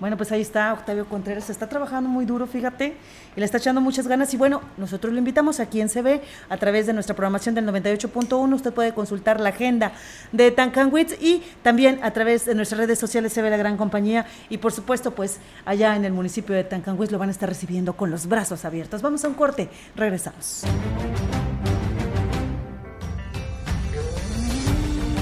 Bueno, 0.00 0.16
pues 0.16 0.32
ahí 0.32 0.40
está 0.40 0.72
Octavio 0.72 1.06
Contreras, 1.06 1.50
está 1.50 1.68
trabajando 1.68 2.08
muy 2.08 2.24
duro, 2.24 2.46
fíjate, 2.46 2.96
y 3.36 3.38
le 3.38 3.44
está 3.44 3.58
echando 3.58 3.82
muchas 3.82 4.08
ganas. 4.08 4.32
Y 4.32 4.38
bueno, 4.38 4.62
nosotros 4.78 5.12
lo 5.12 5.18
invitamos 5.18 5.60
aquí 5.60 5.82
en 5.82 5.90
CB 5.90 6.22
a 6.48 6.56
través 6.56 6.86
de 6.86 6.94
nuestra 6.94 7.14
programación 7.14 7.54
del 7.54 7.66
98.1. 7.66 8.54
Usted 8.54 8.72
puede 8.72 8.94
consultar 8.94 9.40
la 9.40 9.50
agenda 9.50 9.92
de 10.32 10.50
Tancanwitz 10.52 11.20
y 11.20 11.42
también 11.62 12.00
a 12.02 12.12
través 12.12 12.46
de 12.46 12.54
nuestras 12.54 12.78
redes 12.78 12.98
sociales 12.98 13.34
CB 13.34 13.50
La 13.50 13.58
Gran 13.58 13.76
Compañía. 13.76 14.24
Y 14.48 14.56
por 14.56 14.72
supuesto, 14.72 15.10
pues 15.10 15.38
allá 15.66 15.94
en 15.94 16.06
el 16.06 16.14
municipio 16.14 16.54
de 16.54 16.64
Tancanwitz 16.64 17.12
lo 17.12 17.18
van 17.18 17.28
a 17.28 17.32
estar 17.32 17.50
recibiendo 17.50 17.92
con 17.92 18.10
los 18.10 18.26
brazos 18.26 18.64
abiertos. 18.64 19.02
Vamos 19.02 19.22
a 19.26 19.28
un 19.28 19.34
corte, 19.34 19.68
regresamos. 19.96 20.62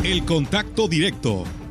El 0.04 0.24
contacto 0.24 0.86
directo 0.86 1.44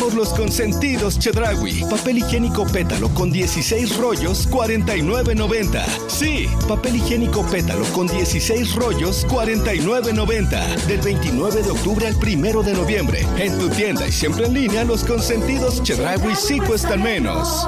por 0.00 0.14
los 0.14 0.30
consentidos 0.30 1.18
Chedragui. 1.18 1.84
Papel 1.84 2.18
higiénico 2.18 2.66
pétalo 2.66 3.08
con 3.10 3.30
16 3.30 3.98
rollos, 3.98 4.48
49.90. 4.50 5.84
Sí, 6.08 6.48
papel 6.66 6.96
higiénico 6.96 7.44
pétalo 7.46 7.84
con 7.92 8.06
16 8.06 8.74
rollos, 8.76 9.26
49.90. 9.28 10.86
Del 10.86 11.00
29 11.02 11.62
de 11.62 11.70
octubre 11.70 12.06
al 12.06 12.16
1 12.16 12.62
de 12.62 12.72
noviembre. 12.72 13.26
En 13.36 13.58
tu 13.58 13.68
tienda 13.68 14.08
y 14.08 14.12
siempre 14.12 14.46
en 14.46 14.54
línea, 14.54 14.84
los 14.84 15.04
consentidos 15.04 15.82
Chedragui 15.82 16.34
sí 16.34 16.58
cuestan 16.58 17.02
menos. 17.02 17.66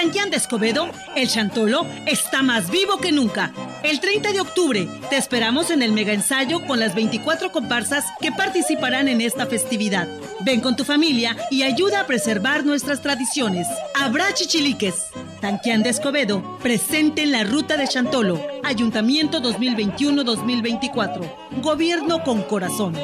Tanquián 0.00 0.30
de 0.30 0.38
Escobedo, 0.38 0.88
el 1.14 1.28
Chantolo 1.28 1.84
está 2.06 2.42
más 2.42 2.70
vivo 2.70 2.96
que 2.96 3.12
nunca. 3.12 3.52
El 3.82 4.00
30 4.00 4.32
de 4.32 4.40
octubre 4.40 4.88
te 5.10 5.18
esperamos 5.18 5.70
en 5.70 5.82
el 5.82 5.92
mega 5.92 6.14
ensayo 6.14 6.66
con 6.66 6.80
las 6.80 6.94
24 6.94 7.52
comparsas 7.52 8.06
que 8.18 8.32
participarán 8.32 9.08
en 9.08 9.20
esta 9.20 9.44
festividad. 9.44 10.08
Ven 10.40 10.62
con 10.62 10.74
tu 10.74 10.84
familia 10.84 11.36
y 11.50 11.64
ayuda 11.64 12.00
a 12.00 12.06
preservar 12.06 12.64
nuestras 12.64 13.02
tradiciones. 13.02 13.66
Habrá 13.94 14.32
chichiliques. 14.32 15.08
Tanquián 15.42 15.82
de 15.82 15.90
Escobedo, 15.90 16.58
presente 16.62 17.22
en 17.22 17.32
la 17.32 17.44
ruta 17.44 17.76
de 17.76 17.86
Chantolo. 17.86 18.40
Ayuntamiento 18.64 19.42
2021-2024. 19.42 21.60
Gobierno 21.60 22.24
con 22.24 22.40
corazón. 22.44 22.96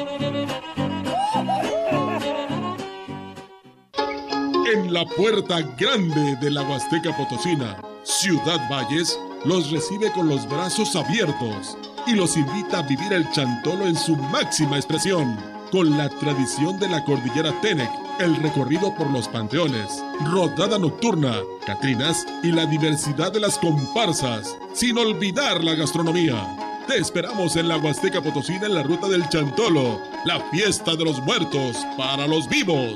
En 4.73 4.91
la 4.91 5.05
puerta 5.05 5.61
grande 5.77 6.35
de 6.41 6.51
la 6.51 6.61
Huasteca 6.61 7.15
Potosina, 7.15 7.77
Ciudad 8.03 8.59
Valles 8.69 9.17
los 9.45 9.71
recibe 9.71 10.11
con 10.11 10.27
los 10.27 10.45
brazos 10.49 10.93
abiertos 10.97 11.77
y 12.05 12.15
los 12.15 12.35
invita 12.35 12.79
a 12.79 12.81
vivir 12.81 13.13
el 13.13 13.31
chantolo 13.31 13.87
en 13.87 13.95
su 13.95 14.17
máxima 14.17 14.75
expresión, 14.75 15.37
con 15.71 15.97
la 15.97 16.09
tradición 16.09 16.77
de 16.79 16.89
la 16.89 17.01
cordillera 17.05 17.53
Tenec, 17.61 17.89
el 18.19 18.35
recorrido 18.35 18.93
por 18.93 19.09
los 19.09 19.29
panteones, 19.29 20.03
rodada 20.25 20.77
nocturna, 20.77 21.37
catrinas 21.65 22.25
y 22.43 22.51
la 22.51 22.65
diversidad 22.65 23.31
de 23.31 23.39
las 23.39 23.57
comparsas, 23.59 24.57
sin 24.73 24.97
olvidar 24.97 25.63
la 25.63 25.75
gastronomía. 25.75 26.45
Te 26.87 26.97
esperamos 26.97 27.55
en 27.55 27.69
la 27.69 27.77
Huasteca 27.77 28.21
Potosina 28.21 28.65
en 28.65 28.75
la 28.75 28.83
ruta 28.83 29.07
del 29.07 29.29
Chantolo, 29.29 30.01
la 30.25 30.41
fiesta 30.51 30.97
de 30.97 31.05
los 31.05 31.21
muertos 31.23 31.77
para 31.97 32.27
los 32.27 32.49
vivos. 32.49 32.95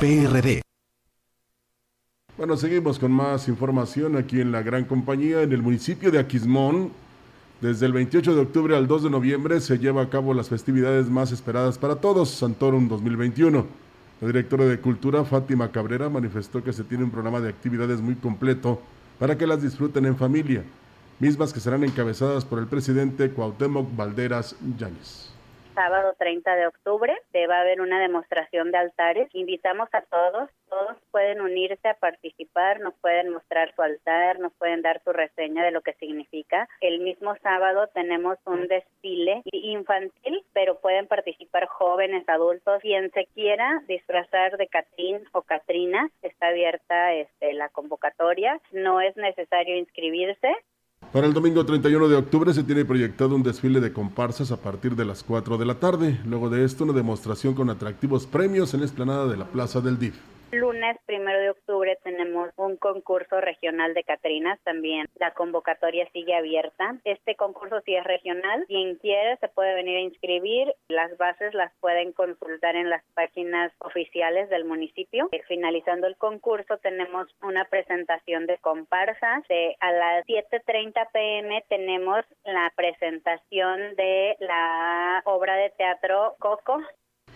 PRD. 0.00 0.60
Bueno, 2.36 2.56
seguimos 2.56 2.98
con 2.98 3.12
más 3.12 3.46
información 3.46 4.16
aquí 4.16 4.40
en 4.40 4.50
la 4.50 4.62
gran 4.62 4.84
compañía. 4.84 5.42
En 5.42 5.52
el 5.52 5.62
municipio 5.62 6.10
de 6.10 6.18
Aquismón, 6.18 6.90
desde 7.60 7.86
el 7.86 7.92
28 7.92 8.34
de 8.34 8.40
octubre 8.40 8.76
al 8.76 8.88
2 8.88 9.04
de 9.04 9.10
noviembre 9.10 9.60
se 9.60 9.78
lleva 9.78 10.02
a 10.02 10.10
cabo 10.10 10.34
las 10.34 10.48
festividades 10.48 11.08
más 11.08 11.30
esperadas 11.30 11.78
para 11.78 11.96
todos, 11.96 12.30
Santorum 12.30 12.88
2021. 12.88 13.64
La 14.20 14.26
directora 14.26 14.64
de 14.64 14.80
Cultura, 14.80 15.24
Fátima 15.24 15.70
Cabrera, 15.70 16.08
manifestó 16.08 16.64
que 16.64 16.72
se 16.72 16.82
tiene 16.82 17.04
un 17.04 17.10
programa 17.10 17.40
de 17.40 17.50
actividades 17.50 18.00
muy 18.00 18.16
completo 18.16 18.82
para 19.20 19.38
que 19.38 19.46
las 19.46 19.62
disfruten 19.62 20.06
en 20.06 20.16
familia, 20.16 20.64
mismas 21.20 21.52
que 21.52 21.60
serán 21.60 21.84
encabezadas 21.84 22.44
por 22.44 22.58
el 22.58 22.66
presidente 22.66 23.30
Cuauhtémoc 23.30 23.94
Valderas 23.96 24.56
Yáñez. 24.76 25.33
Sábado 25.74 26.14
30 26.18 26.56
de 26.56 26.66
octubre. 26.66 27.14
Va 27.50 27.58
a 27.58 27.60
haber 27.60 27.80
una 27.80 28.00
demostración 28.00 28.70
de 28.70 28.78
altares. 28.78 29.28
Invitamos 29.34 29.88
a 29.92 30.00
todos, 30.02 30.48
todos 30.68 30.96
pueden 31.10 31.40
unirse 31.40 31.88
a 31.88 31.94
participar, 31.94 32.80
nos 32.80 32.94
pueden 32.94 33.30
mostrar 33.30 33.74
su 33.74 33.82
altar, 33.82 34.38
nos 34.38 34.52
pueden 34.54 34.82
dar 34.82 35.02
su 35.04 35.12
reseña 35.12 35.62
de 35.62 35.70
lo 35.70 35.82
que 35.82 35.92
significa. 35.94 36.68
El 36.80 37.00
mismo 37.00 37.34
sábado 37.42 37.88
tenemos 37.88 38.38
un 38.46 38.66
desfile 38.66 39.42
infantil, 39.52 40.44
pero 40.52 40.80
pueden 40.80 41.06
participar 41.06 41.66
jóvenes, 41.66 42.28
adultos, 42.28 42.80
quien 42.80 43.10
se 43.12 43.26
quiera 43.34 43.82
disfrazar 43.86 44.56
de 44.56 44.68
Catrín 44.68 45.22
o 45.32 45.42
Catrina, 45.42 46.10
está 46.22 46.48
abierta 46.48 47.12
este, 47.12 47.52
la 47.52 47.68
convocatoria, 47.68 48.60
no 48.72 49.00
es 49.00 49.16
necesario 49.16 49.76
inscribirse, 49.76 50.54
para 51.14 51.28
el 51.28 51.32
domingo 51.32 51.64
31 51.64 52.08
de 52.08 52.16
octubre 52.16 52.52
se 52.52 52.64
tiene 52.64 52.84
proyectado 52.84 53.36
un 53.36 53.44
desfile 53.44 53.80
de 53.80 53.92
comparsas 53.92 54.50
a 54.50 54.56
partir 54.56 54.96
de 54.96 55.04
las 55.04 55.22
4 55.22 55.58
de 55.58 55.64
la 55.64 55.76
tarde. 55.76 56.18
Luego 56.24 56.50
de 56.50 56.64
esto, 56.64 56.82
una 56.82 56.92
demostración 56.92 57.54
con 57.54 57.70
atractivos 57.70 58.26
premios 58.26 58.74
en 58.74 58.80
la 58.80 58.86
explanada 58.86 59.28
de 59.28 59.36
la 59.36 59.44
Plaza 59.44 59.80
del 59.80 59.96
DIF. 59.96 60.16
Lunes 60.52 60.96
primero 61.06 61.38
de 61.40 61.50
octubre 61.50 61.98
tenemos 62.02 62.50
un 62.56 62.76
concurso 62.76 63.40
regional 63.40 63.92
de 63.94 64.04
Catrinas 64.04 64.60
también. 64.62 65.06
La 65.16 65.32
convocatoria 65.32 66.08
sigue 66.12 66.34
abierta. 66.34 66.96
Este 67.04 67.34
concurso 67.34 67.80
sí 67.84 67.94
es 67.94 68.04
regional. 68.04 68.64
Quien 68.68 68.96
quiera 68.96 69.36
se 69.38 69.48
puede 69.48 69.74
venir 69.74 69.96
a 69.96 70.02
inscribir. 70.02 70.72
Las 70.88 71.16
bases 71.18 71.54
las 71.54 71.72
pueden 71.80 72.12
consultar 72.12 72.76
en 72.76 72.88
las 72.88 73.02
páginas 73.14 73.72
oficiales 73.80 74.48
del 74.48 74.64
municipio. 74.64 75.28
Eh, 75.32 75.42
finalizando 75.48 76.06
el 76.06 76.16
concurso 76.16 76.78
tenemos 76.78 77.26
una 77.42 77.64
presentación 77.64 78.46
de 78.46 78.58
comparsas. 78.58 79.42
a 79.80 79.92
las 79.92 80.24
7.30 80.26 81.08
pm 81.12 81.64
tenemos 81.68 82.24
la 82.44 82.72
presentación 82.76 83.96
de 83.96 84.36
la 84.40 85.22
obra 85.24 85.56
de 85.56 85.70
teatro 85.70 86.36
Coco 86.38 86.80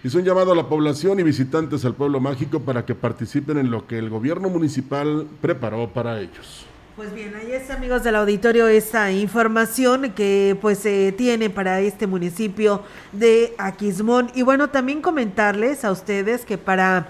Hizo 0.04 0.18
un 0.18 0.24
llamado 0.24 0.52
a 0.52 0.54
la 0.54 0.68
población 0.68 1.18
y 1.18 1.24
visitantes 1.24 1.84
al 1.84 1.94
pueblo 1.94 2.20
mágico 2.20 2.60
para 2.60 2.86
que 2.86 2.94
participen 2.94 3.58
en 3.58 3.72
lo 3.72 3.88
que 3.88 3.98
el 3.98 4.10
gobierno 4.10 4.48
municipal 4.48 5.26
preparó 5.40 5.88
para 5.88 6.20
ellos. 6.20 6.66
Pues 6.94 7.12
bien, 7.12 7.34
ahí 7.34 7.50
es 7.50 7.68
amigos 7.70 8.04
del 8.04 8.14
auditorio 8.14 8.68
esa 8.68 9.10
información 9.10 10.12
que 10.12 10.56
pues 10.60 10.78
se 10.78 11.12
tiene 11.18 11.50
para 11.50 11.80
este 11.80 12.06
municipio 12.06 12.84
de 13.10 13.54
Aquismón. 13.58 14.30
Y 14.36 14.42
bueno, 14.42 14.70
también 14.70 15.02
comentarles 15.02 15.84
a 15.84 15.90
ustedes 15.90 16.44
que 16.44 16.58
para 16.58 17.08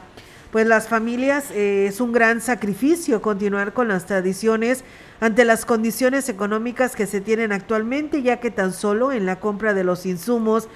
pues 0.50 0.66
las 0.66 0.88
familias 0.88 1.50
eh, 1.50 1.88
es 1.88 2.00
un 2.00 2.12
gran 2.12 2.40
sacrificio 2.40 3.20
continuar 3.20 3.74
con 3.74 3.88
las 3.88 4.06
tradiciones 4.06 4.82
ante 5.20 5.44
las 5.44 5.66
condiciones 5.66 6.30
económicas 6.30 6.96
que 6.96 7.06
se 7.06 7.20
tienen 7.20 7.52
actualmente, 7.52 8.22
ya 8.22 8.40
que 8.40 8.50
tan 8.50 8.72
solo 8.72 9.12
en 9.12 9.26
la 9.26 9.40
compra 9.40 9.74
de 9.74 9.84
los 9.84 10.06
insumos 10.06 10.68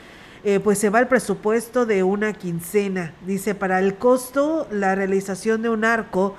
eh, 0.45 0.59
pues 0.59 0.78
se 0.78 0.90
va 0.90 1.01
el 1.01 1.09
presupuesto 1.09 1.86
de 1.86 2.03
una 2.03 2.32
quincena. 2.32 3.14
Dice, 3.26 3.55
para 3.55 3.78
el 3.78 3.95
costo, 3.95 4.66
la 4.70 4.95
realización 4.95 5.62
de 5.62 5.68
un 5.68 5.84
arco, 5.84 6.34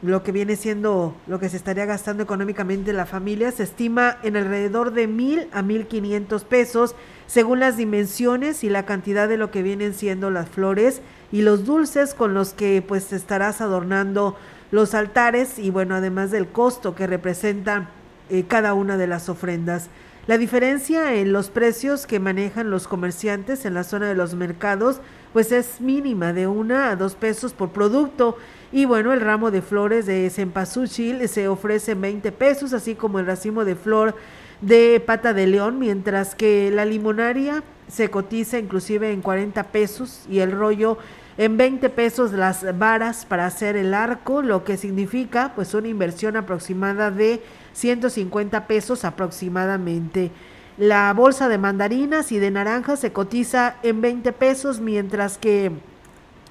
lo 0.00 0.22
que 0.22 0.32
viene 0.32 0.56
siendo 0.56 1.14
lo 1.26 1.38
que 1.38 1.48
se 1.48 1.56
estaría 1.56 1.86
gastando 1.86 2.22
económicamente 2.22 2.92
la 2.92 3.06
familia, 3.06 3.50
se 3.52 3.62
estima 3.62 4.18
en 4.22 4.36
alrededor 4.36 4.92
de 4.92 5.06
mil 5.06 5.48
a 5.52 5.62
mil 5.62 5.86
quinientos 5.86 6.44
pesos, 6.44 6.94
según 7.26 7.60
las 7.60 7.76
dimensiones 7.76 8.64
y 8.64 8.68
la 8.68 8.86
cantidad 8.86 9.28
de 9.28 9.38
lo 9.38 9.50
que 9.50 9.62
vienen 9.62 9.94
siendo 9.94 10.30
las 10.30 10.48
flores 10.48 11.00
y 11.32 11.42
los 11.42 11.64
dulces 11.64 12.14
con 12.14 12.34
los 12.34 12.52
que 12.52 12.82
pues 12.86 13.12
estarás 13.12 13.60
adornando 13.60 14.36
los 14.70 14.94
altares 14.94 15.58
y 15.58 15.70
bueno, 15.70 15.94
además 15.94 16.30
del 16.30 16.48
costo 16.48 16.94
que 16.94 17.06
representa 17.06 17.88
eh, 18.30 18.44
cada 18.46 18.74
una 18.74 18.96
de 18.96 19.06
las 19.06 19.28
ofrendas. 19.28 19.88
La 20.26 20.38
diferencia 20.38 21.14
en 21.16 21.34
los 21.34 21.50
precios 21.50 22.06
que 22.06 22.18
manejan 22.18 22.70
los 22.70 22.88
comerciantes 22.88 23.66
en 23.66 23.74
la 23.74 23.84
zona 23.84 24.08
de 24.08 24.14
los 24.14 24.34
mercados 24.34 25.00
pues 25.34 25.52
es 25.52 25.82
mínima, 25.82 26.32
de 26.32 26.46
una 26.46 26.90
a 26.90 26.96
dos 26.96 27.14
pesos 27.14 27.52
por 27.52 27.72
producto. 27.72 28.38
Y 28.72 28.86
bueno, 28.86 29.12
el 29.12 29.20
ramo 29.20 29.50
de 29.50 29.60
flores 29.60 30.06
de 30.06 30.30
cempasúchil 30.30 31.28
se 31.28 31.46
ofrece 31.48 31.92
en 31.92 32.00
20 32.00 32.32
pesos, 32.32 32.72
así 32.72 32.94
como 32.94 33.18
el 33.18 33.26
racimo 33.26 33.66
de 33.66 33.74
flor 33.74 34.14
de 34.62 35.02
pata 35.04 35.34
de 35.34 35.46
león, 35.46 35.78
mientras 35.78 36.34
que 36.34 36.70
la 36.70 36.86
limonaria 36.86 37.62
se 37.88 38.08
cotiza 38.08 38.58
inclusive 38.58 39.12
en 39.12 39.20
40 39.20 39.62
pesos 39.64 40.24
y 40.30 40.38
el 40.38 40.52
rollo 40.52 40.96
en 41.36 41.56
20 41.56 41.90
pesos 41.90 42.32
las 42.32 42.78
varas 42.78 43.26
para 43.26 43.44
hacer 43.44 43.76
el 43.76 43.92
arco, 43.92 44.40
lo 44.40 44.64
que 44.64 44.78
significa 44.78 45.52
pues 45.54 45.74
una 45.74 45.88
inversión 45.88 46.36
aproximada 46.36 47.10
de 47.10 47.42
150 47.74 48.66
pesos 48.66 49.04
aproximadamente. 49.04 50.30
La 50.78 51.12
bolsa 51.12 51.48
de 51.48 51.58
mandarinas 51.58 52.32
y 52.32 52.38
de 52.38 52.50
naranjas 52.50 53.00
se 53.00 53.12
cotiza 53.12 53.76
en 53.82 54.00
20 54.00 54.32
pesos, 54.32 54.80
mientras 54.80 55.38
que 55.38 55.70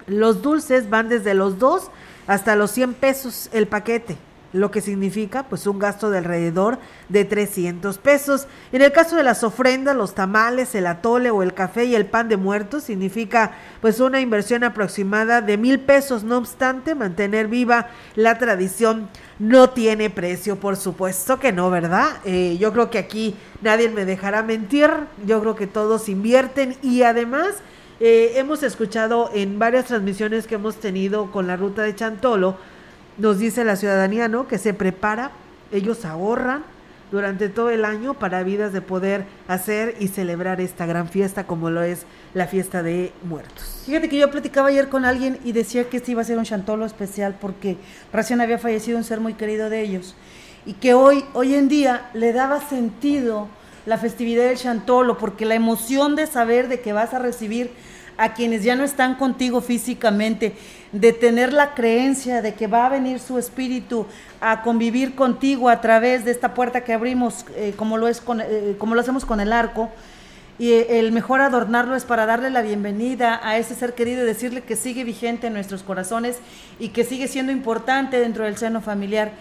los 0.05 0.41
dulces 0.41 0.89
van 0.89 1.09
desde 1.09 1.33
los 1.33 1.59
2 1.59 1.89
hasta 2.27 2.55
los 2.55 2.71
100 2.71 2.93
pesos 2.93 3.49
el 3.51 3.67
paquete 3.67 4.17
lo 4.53 4.69
que 4.69 4.81
significa 4.81 5.43
pues 5.49 5.67
un 5.67 5.79
gasto 5.79 6.11
de 6.11 6.19
alrededor 6.19 6.77
de 7.09 7.25
300 7.25 7.97
pesos. 7.97 8.47
En 8.71 8.81
el 8.81 8.91
caso 8.91 9.15
de 9.15 9.23
las 9.23 9.43
ofrendas, 9.43 9.95
los 9.95 10.13
tamales, 10.13 10.75
el 10.75 10.87
atole 10.87 11.31
o 11.31 11.43
el 11.43 11.53
café 11.53 11.85
y 11.85 11.95
el 11.95 12.05
pan 12.05 12.29
de 12.29 12.37
muertos 12.37 12.83
significa 12.83 13.51
pues 13.81 13.99
una 13.99 14.21
inversión 14.21 14.63
aproximada 14.63 15.41
de 15.41 15.57
mil 15.57 15.79
pesos. 15.79 16.23
No 16.23 16.37
obstante, 16.37 16.95
mantener 16.95 17.47
viva 17.47 17.87
la 18.15 18.37
tradición 18.37 19.09
no 19.39 19.69
tiene 19.71 20.09
precio, 20.09 20.57
por 20.57 20.75
supuesto 20.75 21.39
que 21.39 21.51
no, 21.51 21.69
¿verdad? 21.69 22.17
Eh, 22.25 22.57
yo 22.59 22.71
creo 22.73 22.89
que 22.89 22.97
aquí 22.97 23.35
nadie 23.61 23.89
me 23.89 24.05
dejará 24.05 24.43
mentir, 24.43 24.89
yo 25.25 25.39
creo 25.41 25.55
que 25.55 25.67
todos 25.67 26.09
invierten 26.09 26.77
y 26.81 27.03
además... 27.03 27.55
Eh, 27.99 28.39
hemos 28.39 28.63
escuchado 28.63 29.29
en 29.33 29.59
varias 29.59 29.85
transmisiones 29.85 30.45
que 30.45 30.55
hemos 30.55 30.75
tenido 30.77 31.31
con 31.31 31.47
la 31.47 31.55
ruta 31.55 31.83
de 31.83 31.95
Chantolo, 31.95 32.57
nos 33.17 33.37
dice 33.37 33.63
la 33.63 33.77
ciudadanía, 33.77 34.27
¿no? 34.27 34.47
Que 34.47 34.57
se 34.57 34.73
prepara, 34.73 35.31
ellos 35.71 36.03
ahorran 36.03 36.63
durante 37.13 37.47
todo 37.47 37.69
el 37.69 37.85
año 37.85 38.15
para 38.15 38.41
vidas 38.41 38.73
de 38.73 38.81
poder 38.81 39.25
hacer 39.47 39.93
y 39.99 40.07
celebrar 40.07 40.59
esta 40.59 40.87
gran 40.87 41.07
fiesta 41.07 41.45
como 41.45 41.69
lo 41.69 41.83
es 41.83 42.07
la 42.33 42.47
fiesta 42.47 42.81
de 42.81 43.13
muertos. 43.23 43.83
Fíjate 43.85 44.09
que 44.09 44.17
yo 44.17 44.31
platicaba 44.31 44.69
ayer 44.69 44.89
con 44.89 45.05
alguien 45.05 45.37
y 45.43 45.51
decía 45.51 45.87
que 45.89 45.97
este 45.97 46.13
iba 46.13 46.23
a 46.23 46.25
ser 46.25 46.39
un 46.39 46.43
chantolo 46.43 46.85
especial 46.85 47.37
porque 47.39 47.77
recién 48.11 48.41
había 48.41 48.57
fallecido 48.57 48.97
un 48.97 49.03
ser 49.03 49.19
muy 49.19 49.35
querido 49.35 49.69
de 49.69 49.81
ellos 49.81 50.15
y 50.65 50.73
que 50.73 50.95
hoy, 50.95 51.23
hoy 51.33 51.53
en 51.53 51.69
día 51.69 52.09
le 52.15 52.33
daba 52.33 52.67
sentido 52.67 53.47
la 53.85 53.99
festividad 53.99 54.45
del 54.45 54.57
chantolo 54.57 55.19
porque 55.19 55.45
la 55.45 55.53
emoción 55.53 56.15
de 56.15 56.25
saber 56.25 56.67
de 56.67 56.81
que 56.81 56.93
vas 56.93 57.13
a 57.13 57.19
recibir 57.19 57.69
a 58.17 58.33
quienes 58.33 58.63
ya 58.63 58.75
no 58.75 58.83
están 58.83 59.15
contigo 59.15 59.61
físicamente, 59.61 60.55
de 60.91 61.11
tener 61.11 61.51
la 61.53 61.73
creencia 61.73 62.41
de 62.41 62.53
que 62.53 62.67
va 62.67 62.85
a 62.85 62.89
venir 62.89 63.19
su 63.19 63.39
espíritu 63.39 64.05
a 64.39 64.61
convivir 64.61 65.15
contigo 65.15 65.69
a 65.69 65.81
través 65.81 66.23
de 66.23 66.31
esta 66.31 66.53
puerta 66.53 66.83
que 66.83 66.93
abrimos, 66.93 67.45
eh, 67.55 67.73
como, 67.75 67.97
lo 67.97 68.07
es 68.07 68.21
con, 68.21 68.41
eh, 68.41 68.75
como 68.77 68.93
lo 68.93 69.01
hacemos 69.01 69.25
con 69.25 69.39
el 69.39 69.51
arco. 69.51 69.89
Y 70.59 70.69
eh, 70.69 70.99
el 70.99 71.11
mejor 71.11 71.41
adornarlo 71.41 71.95
es 71.95 72.05
para 72.05 72.27
darle 72.27 72.51
la 72.51 72.61
bienvenida 72.61 73.39
a 73.43 73.57
ese 73.57 73.73
ser 73.73 73.95
querido 73.95 74.21
y 74.21 74.27
decirle 74.27 74.61
que 74.61 74.75
sigue 74.75 75.03
vigente 75.03 75.47
en 75.47 75.53
nuestros 75.53 75.81
corazones 75.81 76.37
y 76.79 76.89
que 76.89 77.03
sigue 77.03 77.27
siendo 77.27 77.51
importante 77.51 78.19
dentro 78.19 78.45
del 78.45 78.57
seno 78.57 78.79
familiar. 78.79 79.31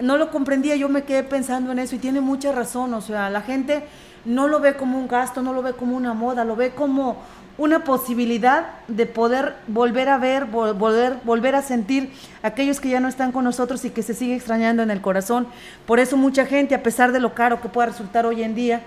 no 0.00 0.16
lo 0.16 0.30
comprendía, 0.32 0.74
yo 0.74 0.88
me 0.88 1.04
quedé 1.04 1.22
pensando 1.22 1.70
en 1.70 1.78
eso 1.78 1.94
y 1.94 1.98
tiene 1.98 2.20
mucha 2.20 2.50
razón, 2.52 2.92
o 2.92 3.00
sea, 3.00 3.30
la 3.30 3.40
gente 3.40 3.84
no 4.26 4.48
lo 4.48 4.60
ve 4.60 4.74
como 4.74 4.98
un 4.98 5.06
gasto, 5.06 5.40
no 5.40 5.52
lo 5.52 5.62
ve 5.62 5.72
como 5.72 5.96
una 5.96 6.12
moda, 6.12 6.44
lo 6.44 6.56
ve 6.56 6.70
como 6.72 7.22
una 7.58 7.84
posibilidad 7.84 8.66
de 8.88 9.06
poder 9.06 9.54
volver 9.66 10.08
a 10.08 10.18
ver, 10.18 10.44
volver, 10.44 11.18
volver 11.24 11.54
a 11.54 11.62
sentir 11.62 12.12
aquellos 12.42 12.80
que 12.80 12.90
ya 12.90 13.00
no 13.00 13.08
están 13.08 13.32
con 13.32 13.44
nosotros 13.44 13.84
y 13.84 13.90
que 13.90 14.02
se 14.02 14.14
sigue 14.14 14.34
extrañando 14.34 14.82
en 14.82 14.90
el 14.90 15.00
corazón. 15.00 15.46
Por 15.86 15.98
eso 15.98 16.16
mucha 16.16 16.46
gente, 16.46 16.74
a 16.74 16.82
pesar 16.82 17.12
de 17.12 17.20
lo 17.20 17.34
caro 17.34 17.60
que 17.60 17.68
pueda 17.68 17.86
resultar 17.86 18.26
hoy 18.26 18.42
en 18.42 18.54
día, 18.54 18.82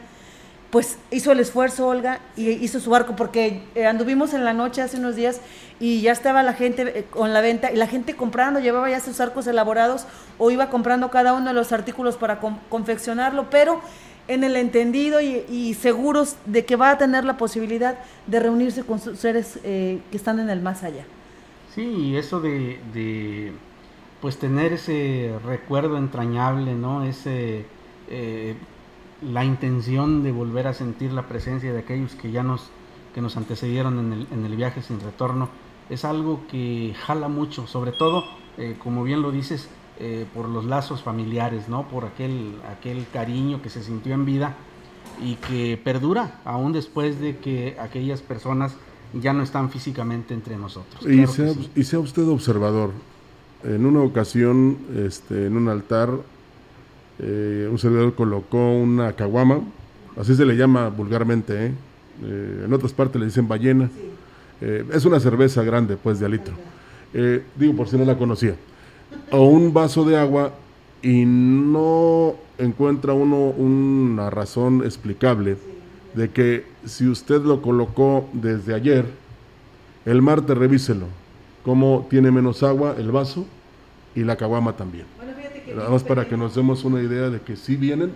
pues 0.70 0.98
hizo 1.10 1.32
el 1.32 1.40
esfuerzo, 1.40 1.88
Olga, 1.88 2.20
y 2.36 2.50
hizo 2.50 2.80
su 2.80 2.94
arco, 2.94 3.16
porque 3.16 3.64
eh, 3.74 3.88
anduvimos 3.88 4.34
en 4.34 4.46
la 4.46 4.54
noche 4.54 4.84
hace 4.84 4.98
unos 4.98 5.16
días 5.16 5.42
y 5.80 6.02
ya 6.02 6.12
estaba 6.12 6.44
la 6.44 6.54
gente 6.54 7.00
eh, 7.00 7.06
con 7.10 7.34
la 7.34 7.42
venta, 7.42 7.72
y 7.72 7.76
la 7.76 7.88
gente 7.88 8.16
comprando, 8.16 8.60
llevaba 8.60 8.90
ya 8.90 9.00
sus 9.00 9.20
arcos 9.20 9.48
elaborados 9.48 10.06
o 10.38 10.52
iba 10.52 10.70
comprando 10.70 11.10
cada 11.10 11.34
uno 11.34 11.48
de 11.48 11.54
los 11.54 11.72
artículos 11.72 12.18
para 12.18 12.40
confeccionarlo, 12.70 13.50
pero 13.50 13.82
en 14.30 14.44
el 14.44 14.56
entendido 14.56 15.20
y, 15.20 15.74
seguros 15.74 16.38
de 16.46 16.64
que 16.64 16.76
va 16.76 16.92
a 16.92 16.98
tener 16.98 17.26
la 17.26 17.36
posibilidad 17.36 18.00
de 18.28 18.40
reunirse 18.40 18.84
con 18.84 19.00
sus 19.00 19.20
seres 19.20 19.60
eh, 19.64 20.00
que 20.12 20.18
están 20.18 20.40
en 20.40 20.50
el 20.50 20.62
más 20.62 20.84
allá. 20.84 21.06
Sí, 21.74 21.82
y 21.82 22.16
eso 22.16 22.40
de, 22.40 23.52
pues 24.22 24.38
tener 24.38 24.74
ese 24.74 25.34
recuerdo 25.44 25.98
entrañable, 25.98 26.76
¿no? 26.76 27.04
Ese 27.04 27.66
eh, 28.10 28.56
la 29.22 29.44
intención 29.44 30.24
de 30.24 30.32
volver 30.32 30.68
a 30.68 30.74
sentir 30.74 31.12
la 31.12 31.28
presencia 31.28 31.74
de 31.74 31.80
aquellos 31.80 32.16
que 32.16 32.32
ya 32.32 32.44
nos 32.44 32.70
que 33.14 33.22
nos 33.22 33.36
antecedieron 33.38 33.98
en 33.98 34.14
el, 34.14 34.28
en 34.32 34.46
el 34.46 34.56
viaje 34.56 34.84
sin 34.84 35.00
retorno 35.00 35.50
es 35.90 36.06
algo 36.06 36.42
que 36.50 36.94
jala 36.96 37.28
mucho, 37.28 37.66
sobre 37.66 37.92
todo, 37.92 38.24
eh, 38.58 38.76
como 38.78 39.04
bien 39.04 39.24
lo 39.24 39.32
dices, 39.32 39.70
eh, 40.02 40.26
por 40.34 40.48
los 40.48 40.64
lazos 40.64 41.04
familiares, 41.04 41.68
¿no? 41.68 41.90
Por 41.90 42.06
aquel, 42.06 42.54
aquel 42.72 43.06
cariño 43.12 43.62
que 43.62 43.70
se 43.70 43.84
sintió 43.84 44.14
en 44.14 44.24
vida 44.24 44.56
y 45.22 45.36
que 45.36 45.78
perdura 45.84 46.40
aún 46.46 46.72
después 46.72 47.20
de 47.20 47.38
que 47.38 47.76
aquellas 47.82 48.22
personas 48.22 48.78
ya 49.14 49.34
no 49.34 49.44
están 49.44 49.70
físicamente 49.70 50.34
entre 50.34 50.56
nosotros. 50.56 51.06
Y, 51.06 51.28
sea, 51.28 51.52
y 51.76 51.84
sea 51.84 52.00
usted 52.00 52.26
observador. 52.30 52.92
En 53.66 53.86
una 53.86 54.00
ocasión, 54.00 54.78
este, 55.06 55.48
en 55.48 55.58
un 55.58 55.68
altar, 55.68 56.12
eh, 57.20 57.68
un 57.70 57.78
servidor 57.78 58.16
colocó 58.16 58.72
una 58.72 59.12
caguama, 59.14 59.60
así 60.16 60.34
se 60.34 60.46
le 60.46 60.56
llama 60.56 60.88
vulgarmente, 60.88 61.66
¿eh? 61.66 61.72
Eh, 62.24 62.64
en 62.66 62.74
otras 62.74 62.94
partes 62.94 63.20
le 63.20 63.26
dicen 63.26 63.50
ballena. 63.50 63.90
es 64.62 65.04
una 65.04 65.20
cerveza 65.20 65.62
grande, 65.64 65.98
pues, 65.98 66.22
de 66.22 66.26
alitro. 66.26 66.54
digo, 67.58 67.76
por 67.76 67.90
si 67.90 67.98
no 67.98 68.06
la 68.06 68.18
conocía. 68.18 68.56
O 69.32 69.44
un 69.44 69.74
vaso 69.74 70.06
de 70.06 70.18
agua 70.18 70.54
y 71.02 71.26
no 71.26 72.36
encuentra 72.58 73.14
uno 73.14 73.50
una 73.50 74.30
razón 74.30 74.84
explicable 74.84 75.58
de 76.14 76.30
que 76.32 76.66
si 76.86 77.08
usted 77.08 77.42
lo 77.42 77.62
colocó 77.62 78.28
desde 78.34 78.74
ayer, 78.74 79.06
el 80.06 80.22
martes 80.22 80.58
revíselo, 80.58 81.06
cómo 81.64 82.08
tiene 82.10 82.32
menos 82.32 82.64
agua 82.64 82.96
el 82.98 83.12
vaso 83.12 83.46
y 84.16 84.24
la 84.24 84.36
caguama 84.36 84.74
también. 84.74 85.06
Nada 85.76 85.90
más 85.90 86.04
para 86.04 86.28
que 86.28 86.36
nos 86.36 86.56
demos 86.56 86.84
una 86.84 87.02
idea 87.02 87.30
de 87.30 87.42
que 87.42 87.56
sí 87.56 87.76
vienen 87.76 88.12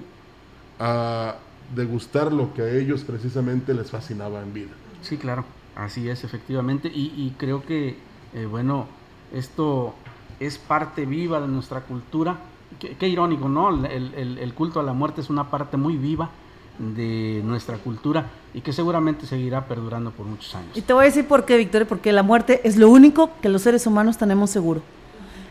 a 0.80 1.36
degustar 1.76 2.34
lo 2.34 2.54
que 2.54 2.64
a 2.64 2.70
ellos 2.72 3.04
precisamente 3.04 3.74
les 3.74 3.92
fascinaba 3.92 4.42
en 4.42 4.54
vida. 4.54 4.72
Sí, 5.02 5.18
claro, 5.18 5.46
así 5.76 6.10
es, 6.10 6.24
efectivamente, 6.24 6.92
y, 6.94 7.34
creo 7.38 7.64
que, 7.64 7.96
eh, 8.34 8.46
bueno, 8.50 8.88
esto 9.34 9.94
es 10.40 10.58
parte 10.58 11.06
viva 11.06 11.40
de 11.40 11.48
nuestra 11.48 11.82
cultura. 11.82 12.38
Qué, 12.80 13.08
irónico, 13.08 13.48
¿no? 13.48 13.86
el 13.86 14.54
culto 14.56 14.80
a 14.80 14.84
la 14.84 14.94
muerte 14.94 15.22
es 15.22 15.30
una 15.30 15.50
parte 15.50 15.78
muy 15.78 15.96
viva 15.96 16.30
de 16.78 17.42
nuestra 17.44 17.78
cultura 17.78 18.26
y 18.54 18.62
que 18.62 18.74
seguramente 18.74 19.26
seguirá 19.26 19.66
perdurando 19.66 20.12
por 20.12 20.26
muchos 20.26 20.54
años. 20.56 20.76
Y 20.76 20.82
te 20.82 20.94
voy 20.94 21.04
a 21.04 21.06
decir 21.06 21.28
por 21.28 21.46
qué, 21.46 21.58
Victoria, 21.58 21.88
porque 21.88 22.12
la 22.12 22.24
muerte 22.24 22.62
es 22.64 22.78
lo 22.78 22.90
único 22.90 23.30
que 23.42 23.50
los 23.50 23.62
seres 23.62 23.86
humanos 23.86 24.18
tenemos 24.18 24.50
seguro. 24.50 24.82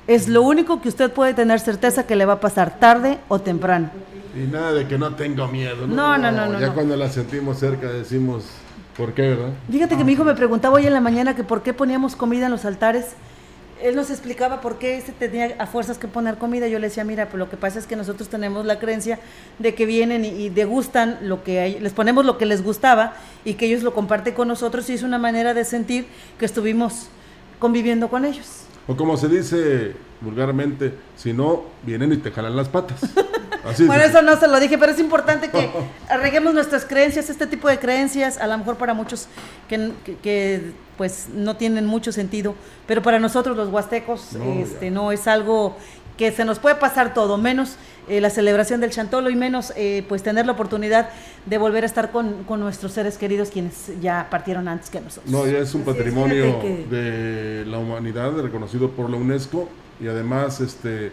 Es 0.06 0.26
lo 0.28 0.42
único 0.42 0.80
que 0.80 0.88
usted 0.88 1.12
puede 1.12 1.32
tener 1.32 1.60
certeza 1.60 2.06
que 2.06 2.16
le 2.16 2.24
va 2.24 2.34
a 2.34 2.40
pasar 2.40 2.80
tarde 2.80 3.18
o 3.28 3.38
temprano. 3.38 3.90
Y 4.34 4.50
nada 4.50 4.72
de 4.72 4.88
que 4.88 4.98
no 4.98 5.14
tengo 5.14 5.46
miedo. 5.46 5.86
No, 5.86 6.18
no, 6.18 6.32
no, 6.32 6.46
no. 6.46 6.58
ya 6.58 6.72
cuando 6.72 6.96
la 6.96 7.08
sentimos 7.08 7.58
cerca 7.58 7.88
decimos, 7.88 8.44
¿por 8.96 9.12
qué, 9.12 9.22
verdad? 9.22 9.50
Fíjate 9.70 9.96
que 9.96 10.04
mi 10.04 10.12
hijo 10.12 10.24
me 10.24 10.34
preguntaba 10.34 10.74
hoy 10.74 10.86
en 10.86 10.92
la 10.92 11.00
mañana 11.00 11.36
que 11.36 11.44
por 11.44 11.62
qué 11.62 11.72
poníamos 11.72 12.16
comida 12.16 12.46
en 12.46 12.52
los 12.52 12.64
altares 12.64 13.14
él 13.82 13.96
nos 13.96 14.10
explicaba 14.10 14.60
por 14.60 14.78
qué 14.78 15.00
se 15.00 15.12
tenía 15.12 15.54
a 15.58 15.66
fuerzas 15.66 15.98
que 15.98 16.08
poner 16.08 16.36
comida. 16.36 16.68
Yo 16.68 16.78
le 16.78 16.88
decía, 16.88 17.04
mira, 17.04 17.26
pues 17.26 17.38
lo 17.38 17.50
que 17.50 17.56
pasa 17.56 17.78
es 17.78 17.86
que 17.86 17.96
nosotros 17.96 18.28
tenemos 18.28 18.64
la 18.64 18.78
creencia 18.78 19.18
de 19.58 19.74
que 19.74 19.86
vienen 19.86 20.24
y, 20.24 20.48
degustan 20.50 21.18
lo 21.22 21.42
que 21.42 21.60
hay, 21.60 21.80
les 21.80 21.92
ponemos 21.92 22.24
lo 22.24 22.38
que 22.38 22.46
les 22.46 22.62
gustaba 22.62 23.14
y 23.44 23.54
que 23.54 23.66
ellos 23.66 23.82
lo 23.82 23.94
comparten 23.94 24.34
con 24.34 24.48
nosotros 24.48 24.88
y 24.90 24.94
es 24.94 25.02
una 25.02 25.18
manera 25.18 25.54
de 25.54 25.64
sentir 25.64 26.06
que 26.38 26.44
estuvimos 26.44 27.08
conviviendo 27.58 28.08
con 28.08 28.24
ellos. 28.24 28.64
O 28.86 28.96
como 28.96 29.16
se 29.16 29.28
dice 29.28 29.92
vulgarmente, 30.20 30.94
si 31.16 31.32
no, 31.32 31.64
vienen 31.84 32.12
y 32.12 32.16
te 32.16 32.30
jalan 32.30 32.56
las 32.56 32.68
patas. 32.68 33.00
bueno, 33.86 34.04
eso 34.04 34.22
no 34.22 34.38
se 34.38 34.48
lo 34.48 34.58
dije, 34.60 34.78
pero 34.78 34.92
es 34.92 34.98
importante 34.98 35.50
que 35.50 35.70
arreguemos 36.08 36.54
nuestras 36.54 36.84
creencias, 36.84 37.30
este 37.30 37.46
tipo 37.46 37.68
de 37.68 37.78
creencias, 37.78 38.38
a 38.38 38.46
lo 38.46 38.58
mejor 38.58 38.76
para 38.76 38.94
muchos 38.94 39.28
que, 39.68 40.72
pues 40.96 41.28
no 41.32 41.56
tienen 41.56 41.86
mucho 41.86 42.12
sentido, 42.12 42.54
pero 42.86 43.02
para 43.02 43.18
nosotros 43.18 43.56
los 43.56 43.68
huastecos 43.68 44.34
no, 44.34 44.52
este, 44.62 44.90
no 44.90 45.10
es 45.10 45.26
algo 45.26 45.76
que 46.16 46.30
se 46.30 46.44
nos 46.44 46.58
puede 46.58 46.76
pasar 46.76 47.14
todo, 47.14 47.38
menos 47.38 47.76
eh, 48.08 48.20
la 48.20 48.30
celebración 48.30 48.80
del 48.80 48.90
Chantolo 48.90 49.30
y 49.30 49.36
menos 49.36 49.72
eh, 49.76 50.04
pues 50.08 50.22
tener 50.22 50.44
la 50.44 50.52
oportunidad 50.52 51.10
de 51.46 51.58
volver 51.58 51.84
a 51.84 51.86
estar 51.86 52.10
con, 52.10 52.44
nuestros 52.48 52.92
seres 52.92 53.16
queridos 53.16 53.50
quienes 53.50 53.92
ya 54.00 54.26
partieron 54.28 54.68
antes 54.68 54.90
que 54.90 55.00
nosotros. 55.00 55.32
No, 55.32 55.46
ya 55.46 55.58
es 55.58 55.74
un 55.74 55.82
patrimonio 55.82 56.60
de 56.90 57.64
la 57.66 57.78
humanidad 57.78 58.32
reconocido 58.40 58.90
por 58.90 59.08
la 59.08 59.16
UNESCO 59.16 59.68
y 60.00 60.08
además 60.08 60.60
este 60.60 61.12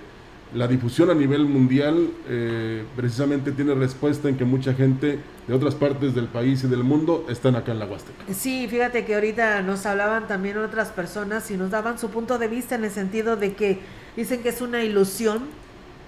la 0.54 0.68
difusión 0.68 1.10
a 1.12 1.14
nivel 1.14 1.46
mundial 1.46 2.10
eh, 2.28 2.84
precisamente 2.96 3.52
tiene 3.52 3.76
respuesta 3.76 4.30
en 4.30 4.38
que 4.38 4.46
mucha 4.46 4.74
gente 4.74 5.20
de 5.48 5.54
otras 5.54 5.76
partes 5.76 6.16
del 6.16 6.28
país 6.28 6.64
y 6.64 6.68
del 6.68 6.84
mundo 6.84 7.26
están 7.30 7.56
acá 7.56 7.72
en 7.72 7.80
la 7.80 7.86
Huasteca. 7.86 8.24
Sí, 8.34 8.68
fíjate 8.68 9.06
que 9.06 9.16
ahorita 9.16 9.62
nos 9.62 9.86
hablaban 9.86 10.28
también 10.28 10.58
otras 10.58 10.90
personas 10.90 11.50
y 11.52 11.58
nos 11.58 11.70
daban 11.70 12.00
su 12.00 12.10
punto 12.10 12.40
de 12.40 12.48
vista 12.48 12.76
en 12.76 12.84
el 12.84 12.92
sentido 12.92 13.36
de 13.36 13.54
que 13.54 13.80
dicen 14.16 14.42
que 14.42 14.50
es 14.50 14.62
una 14.62 14.84
ilusión, 14.84 15.44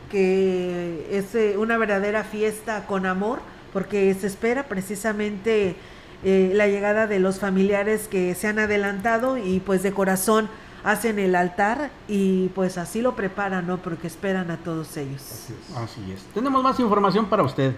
que 0.10 1.08
es 1.12 1.36
eh, 1.36 1.56
una 1.58 1.78
verdadera 1.78 2.24
fiesta 2.24 2.86
con 2.88 3.06
amor, 3.06 3.40
porque 3.72 4.14
se 4.16 4.28
espera 4.28 4.64
precisamente 4.64 5.76
eh, 6.24 6.52
la 6.54 6.68
llegada 6.68 7.06
de 7.06 7.20
los 7.20 7.40
familiares 7.40 8.08
que 8.08 8.34
se 8.34 8.48
han 8.48 8.60
adelantado 8.60 9.38
y 9.38 9.60
pues 9.60 9.84
de 9.84 9.92
corazón 9.92 10.50
hacen 10.84 11.20
el 11.20 11.36
altar 11.36 11.92
y 12.08 12.50
pues 12.50 12.78
así 12.78 13.02
lo 13.02 13.16
preparan, 13.16 13.68
¿no? 13.68 13.78
Porque 13.78 14.08
esperan 14.08 14.52
a 14.52 14.58
todos 14.58 14.98
ellos. 14.98 15.48
Así 15.76 16.12
es. 16.12 16.24
Tenemos 16.34 16.64
más 16.64 16.80
información 16.80 17.26
para 17.26 17.44
usted. 17.44 17.76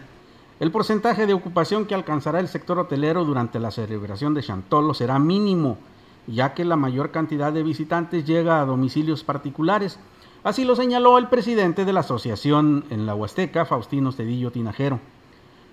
El 0.60 0.72
porcentaje 0.72 1.26
de 1.26 1.34
ocupación 1.34 1.86
que 1.86 1.96
alcanzará 1.96 2.40
el 2.40 2.48
sector 2.48 2.80
hotelero 2.80 3.26
durante 3.26 3.60
la 3.60 3.72
celebración 3.72 4.34
de 4.34 4.44
Chantolo 4.44 4.94
será 4.94 5.20
mínimo, 5.20 5.78
ya 6.28 6.54
que 6.54 6.64
la 6.64 6.76
mayor 6.76 7.12
cantidad 7.12 7.52
de 7.52 7.64
visitantes 7.64 8.26
llega 8.26 8.62
a 8.62 8.66
domicilios 8.66 9.24
particulares. 9.24 10.00
Así 10.44 10.64
lo 10.64 10.76
señaló 10.76 11.18
el 11.18 11.28
presidente 11.28 11.86
de 11.86 11.94
la 11.94 12.02
asociación 12.02 12.86
en 12.90 13.06
la 13.06 13.16
Huasteca, 13.16 13.66
Faustino 13.66 14.12
Cedillo 14.12 14.52
Tinajero. 14.52 15.00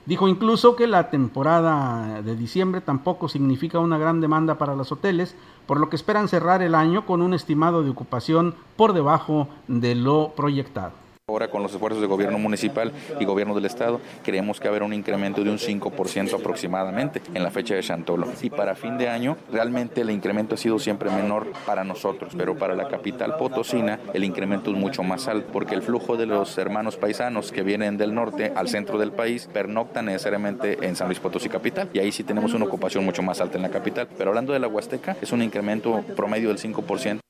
Dijo 0.07 0.28
incluso 0.28 0.76
que 0.76 0.86
la 0.86 1.11
temporada 1.11 2.22
de 2.22 2.34
diciembre 2.34 2.80
tampoco 2.80 3.28
significa 3.28 3.78
una 3.78 3.98
gran 3.98 4.20
demanda 4.20 4.57
para 4.57 4.74
los 4.74 4.92
hoteles, 4.92 5.36
por 5.66 5.78
lo 5.78 5.88
que 5.88 5.96
esperan 5.96 6.28
cerrar 6.28 6.62
el 6.62 6.74
año 6.74 7.07
con 7.07 7.22
un 7.22 7.34
estimado 7.34 7.82
de 7.82 7.90
ocupación 7.90 8.55
por 8.76 8.92
debajo 8.92 9.48
de 9.68 9.94
lo 9.94 10.32
proyectado. 10.34 10.99
Ahora 11.31 11.49
con 11.49 11.62
los 11.62 11.72
esfuerzos 11.72 12.01
del 12.01 12.11
gobierno 12.11 12.41
municipal 12.41 12.91
y 13.20 13.24
gobierno 13.24 13.55
del 13.55 13.64
estado, 13.64 14.01
creemos 14.24 14.59
que 14.59 14.66
haber 14.66 14.83
un 14.83 14.93
incremento 14.93 15.45
de 15.45 15.51
un 15.51 15.59
5% 15.59 16.35
aproximadamente 16.35 17.22
en 17.33 17.45
la 17.45 17.53
fecha 17.53 17.76
de 17.76 17.83
Chantolo. 17.85 18.26
Y 18.43 18.51
para 18.51 18.74
fin 18.74 18.99
de 18.99 19.09
año, 19.09 19.37
realmente 19.53 20.01
el 20.01 20.11
incremento 20.11 20.57
ha 20.57 20.59
sido 20.59 20.81
siempre 20.81 21.09
menor 21.09 21.53
para 21.64 21.85
nosotros, 21.85 22.35
pero 22.37 22.57
para 22.57 22.74
la 22.74 22.89
capital 22.89 23.37
potosina 23.37 24.01
el 24.12 24.24
incremento 24.24 24.72
es 24.72 24.76
mucho 24.76 25.05
más 25.05 25.28
alto, 25.28 25.51
porque 25.53 25.76
el 25.76 25.83
flujo 25.83 26.16
de 26.16 26.26
los 26.26 26.59
hermanos 26.59 26.97
paisanos 26.97 27.53
que 27.53 27.62
vienen 27.62 27.97
del 27.97 28.12
norte 28.12 28.53
al 28.57 28.66
centro 28.66 28.99
del 28.99 29.12
país 29.12 29.49
pernoctan 29.53 30.07
necesariamente 30.07 30.85
en 30.85 30.97
San 30.97 31.07
Luis 31.07 31.20
Potosí 31.20 31.49
capital, 31.49 31.91
y 31.93 32.01
ahí 32.01 32.11
sí 32.11 32.24
tenemos 32.24 32.55
una 32.55 32.64
ocupación 32.64 33.05
mucho 33.05 33.22
más 33.22 33.41
alta 33.41 33.57
en 33.57 33.62
la 33.62 33.70
capital. 33.70 34.09
Pero 34.18 34.31
hablando 34.31 34.53
de 34.53 34.59
la 34.59 34.66
Huasteca, 34.66 35.16
es 35.22 35.31
un 35.31 35.43
incremento 35.43 36.03
promedio 36.16 36.49
del 36.49 36.59
5%. 36.59 37.20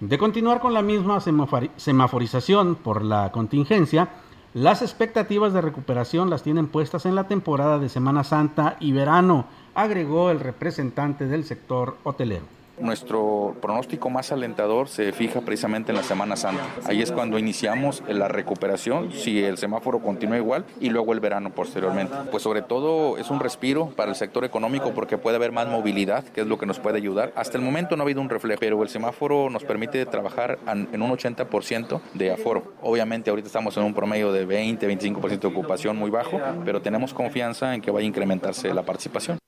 De 0.00 0.18
continuar 0.18 0.60
con 0.60 0.74
la 0.74 0.82
misma 0.82 1.20
semaforización 1.20 2.74
por 2.74 3.04
la 3.04 3.30
contingencia, 3.30 4.08
las 4.52 4.82
expectativas 4.82 5.52
de 5.52 5.60
recuperación 5.60 6.30
las 6.30 6.42
tienen 6.42 6.66
puestas 6.66 7.06
en 7.06 7.14
la 7.14 7.28
temporada 7.28 7.78
de 7.78 7.88
Semana 7.88 8.24
Santa 8.24 8.76
y 8.80 8.92
verano, 8.92 9.46
agregó 9.74 10.30
el 10.30 10.40
representante 10.40 11.26
del 11.26 11.44
sector 11.44 11.96
hotelero. 12.02 12.44
Nuestro 12.78 13.56
pronóstico 13.62 14.10
más 14.10 14.32
alentador 14.32 14.88
se 14.88 15.12
fija 15.12 15.40
precisamente 15.40 15.92
en 15.92 15.96
la 15.96 16.02
Semana 16.02 16.36
Santa. 16.36 16.64
Ahí 16.86 17.02
es 17.02 17.12
cuando 17.12 17.38
iniciamos 17.38 18.02
la 18.08 18.28
recuperación, 18.28 19.12
si 19.12 19.42
el 19.42 19.58
semáforo 19.58 20.00
continúa 20.00 20.36
igual, 20.36 20.64
y 20.80 20.90
luego 20.90 21.12
el 21.12 21.20
verano 21.20 21.50
posteriormente. 21.50 22.14
Pues 22.30 22.42
sobre 22.42 22.62
todo 22.62 23.16
es 23.18 23.30
un 23.30 23.40
respiro 23.40 23.90
para 23.90 24.10
el 24.10 24.16
sector 24.16 24.44
económico 24.44 24.92
porque 24.92 25.18
puede 25.18 25.36
haber 25.36 25.52
más 25.52 25.68
movilidad, 25.68 26.24
que 26.24 26.40
es 26.40 26.46
lo 26.46 26.58
que 26.58 26.66
nos 26.66 26.80
puede 26.80 26.98
ayudar. 26.98 27.32
Hasta 27.36 27.58
el 27.58 27.64
momento 27.64 27.96
no 27.96 28.02
ha 28.02 28.04
habido 28.04 28.20
un 28.20 28.28
reflejo, 28.28 28.60
pero 28.60 28.82
el 28.82 28.88
semáforo 28.88 29.50
nos 29.50 29.64
permite 29.64 30.04
trabajar 30.06 30.58
en 30.66 31.02
un 31.02 31.10
80% 31.10 32.00
de 32.14 32.32
aforo. 32.32 32.72
Obviamente 32.82 33.30
ahorita 33.30 33.46
estamos 33.46 33.76
en 33.76 33.84
un 33.84 33.94
promedio 33.94 34.32
de 34.32 34.46
20-25% 34.46 35.40
de 35.40 35.48
ocupación 35.48 35.96
muy 35.96 36.10
bajo, 36.10 36.40
pero 36.64 36.82
tenemos 36.82 37.14
confianza 37.14 37.74
en 37.74 37.80
que 37.80 37.90
vaya 37.90 38.04
a 38.04 38.08
incrementarse 38.08 38.74
la 38.74 38.82
participación. 38.82 39.38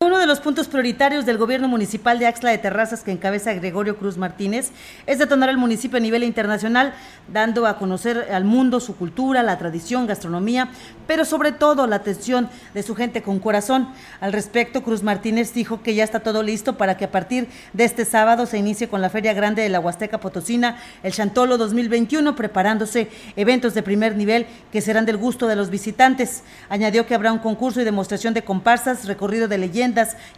Uno 0.00 0.20
de 0.20 0.28
los 0.28 0.38
puntos 0.38 0.68
prioritarios 0.68 1.26
del 1.26 1.38
gobierno 1.38 1.66
municipal 1.66 2.20
de 2.20 2.28
Axla 2.28 2.52
de 2.52 2.58
Terrazas 2.58 3.02
que 3.02 3.10
encabeza 3.10 3.52
Gregorio 3.54 3.98
Cruz 3.98 4.16
Martínez 4.16 4.70
es 5.08 5.18
detonar 5.18 5.48
el 5.48 5.56
municipio 5.56 5.96
a 5.96 6.00
nivel 6.00 6.22
internacional, 6.22 6.94
dando 7.32 7.66
a 7.66 7.78
conocer 7.78 8.28
al 8.30 8.44
mundo 8.44 8.78
su 8.78 8.94
cultura, 8.94 9.42
la 9.42 9.58
tradición, 9.58 10.06
gastronomía, 10.06 10.68
pero 11.08 11.24
sobre 11.24 11.50
todo 11.50 11.88
la 11.88 11.96
atención 11.96 12.48
de 12.74 12.84
su 12.84 12.94
gente 12.94 13.22
con 13.22 13.40
corazón. 13.40 13.88
Al 14.20 14.32
respecto, 14.32 14.84
Cruz 14.84 15.02
Martínez 15.02 15.52
dijo 15.52 15.82
que 15.82 15.96
ya 15.96 16.04
está 16.04 16.20
todo 16.20 16.44
listo 16.44 16.78
para 16.78 16.96
que 16.96 17.06
a 17.06 17.10
partir 17.10 17.48
de 17.72 17.82
este 17.82 18.04
sábado 18.04 18.46
se 18.46 18.58
inicie 18.58 18.88
con 18.88 19.02
la 19.02 19.10
Feria 19.10 19.34
Grande 19.34 19.62
de 19.62 19.68
la 19.68 19.80
Huasteca 19.80 20.20
Potosina, 20.20 20.78
el 21.02 21.12
Chantolo 21.12 21.58
2021, 21.58 22.36
preparándose 22.36 23.08
eventos 23.34 23.74
de 23.74 23.82
primer 23.82 24.14
nivel 24.14 24.46
que 24.70 24.80
serán 24.80 25.06
del 25.06 25.16
gusto 25.16 25.48
de 25.48 25.56
los 25.56 25.70
visitantes. 25.70 26.44
Añadió 26.68 27.04
que 27.04 27.16
habrá 27.16 27.32
un 27.32 27.40
concurso 27.40 27.80
y 27.80 27.84
demostración 27.84 28.32
de 28.32 28.44
comparsas, 28.44 29.04
recorrido 29.04 29.48
de 29.48 29.58
leyendas, 29.58 29.87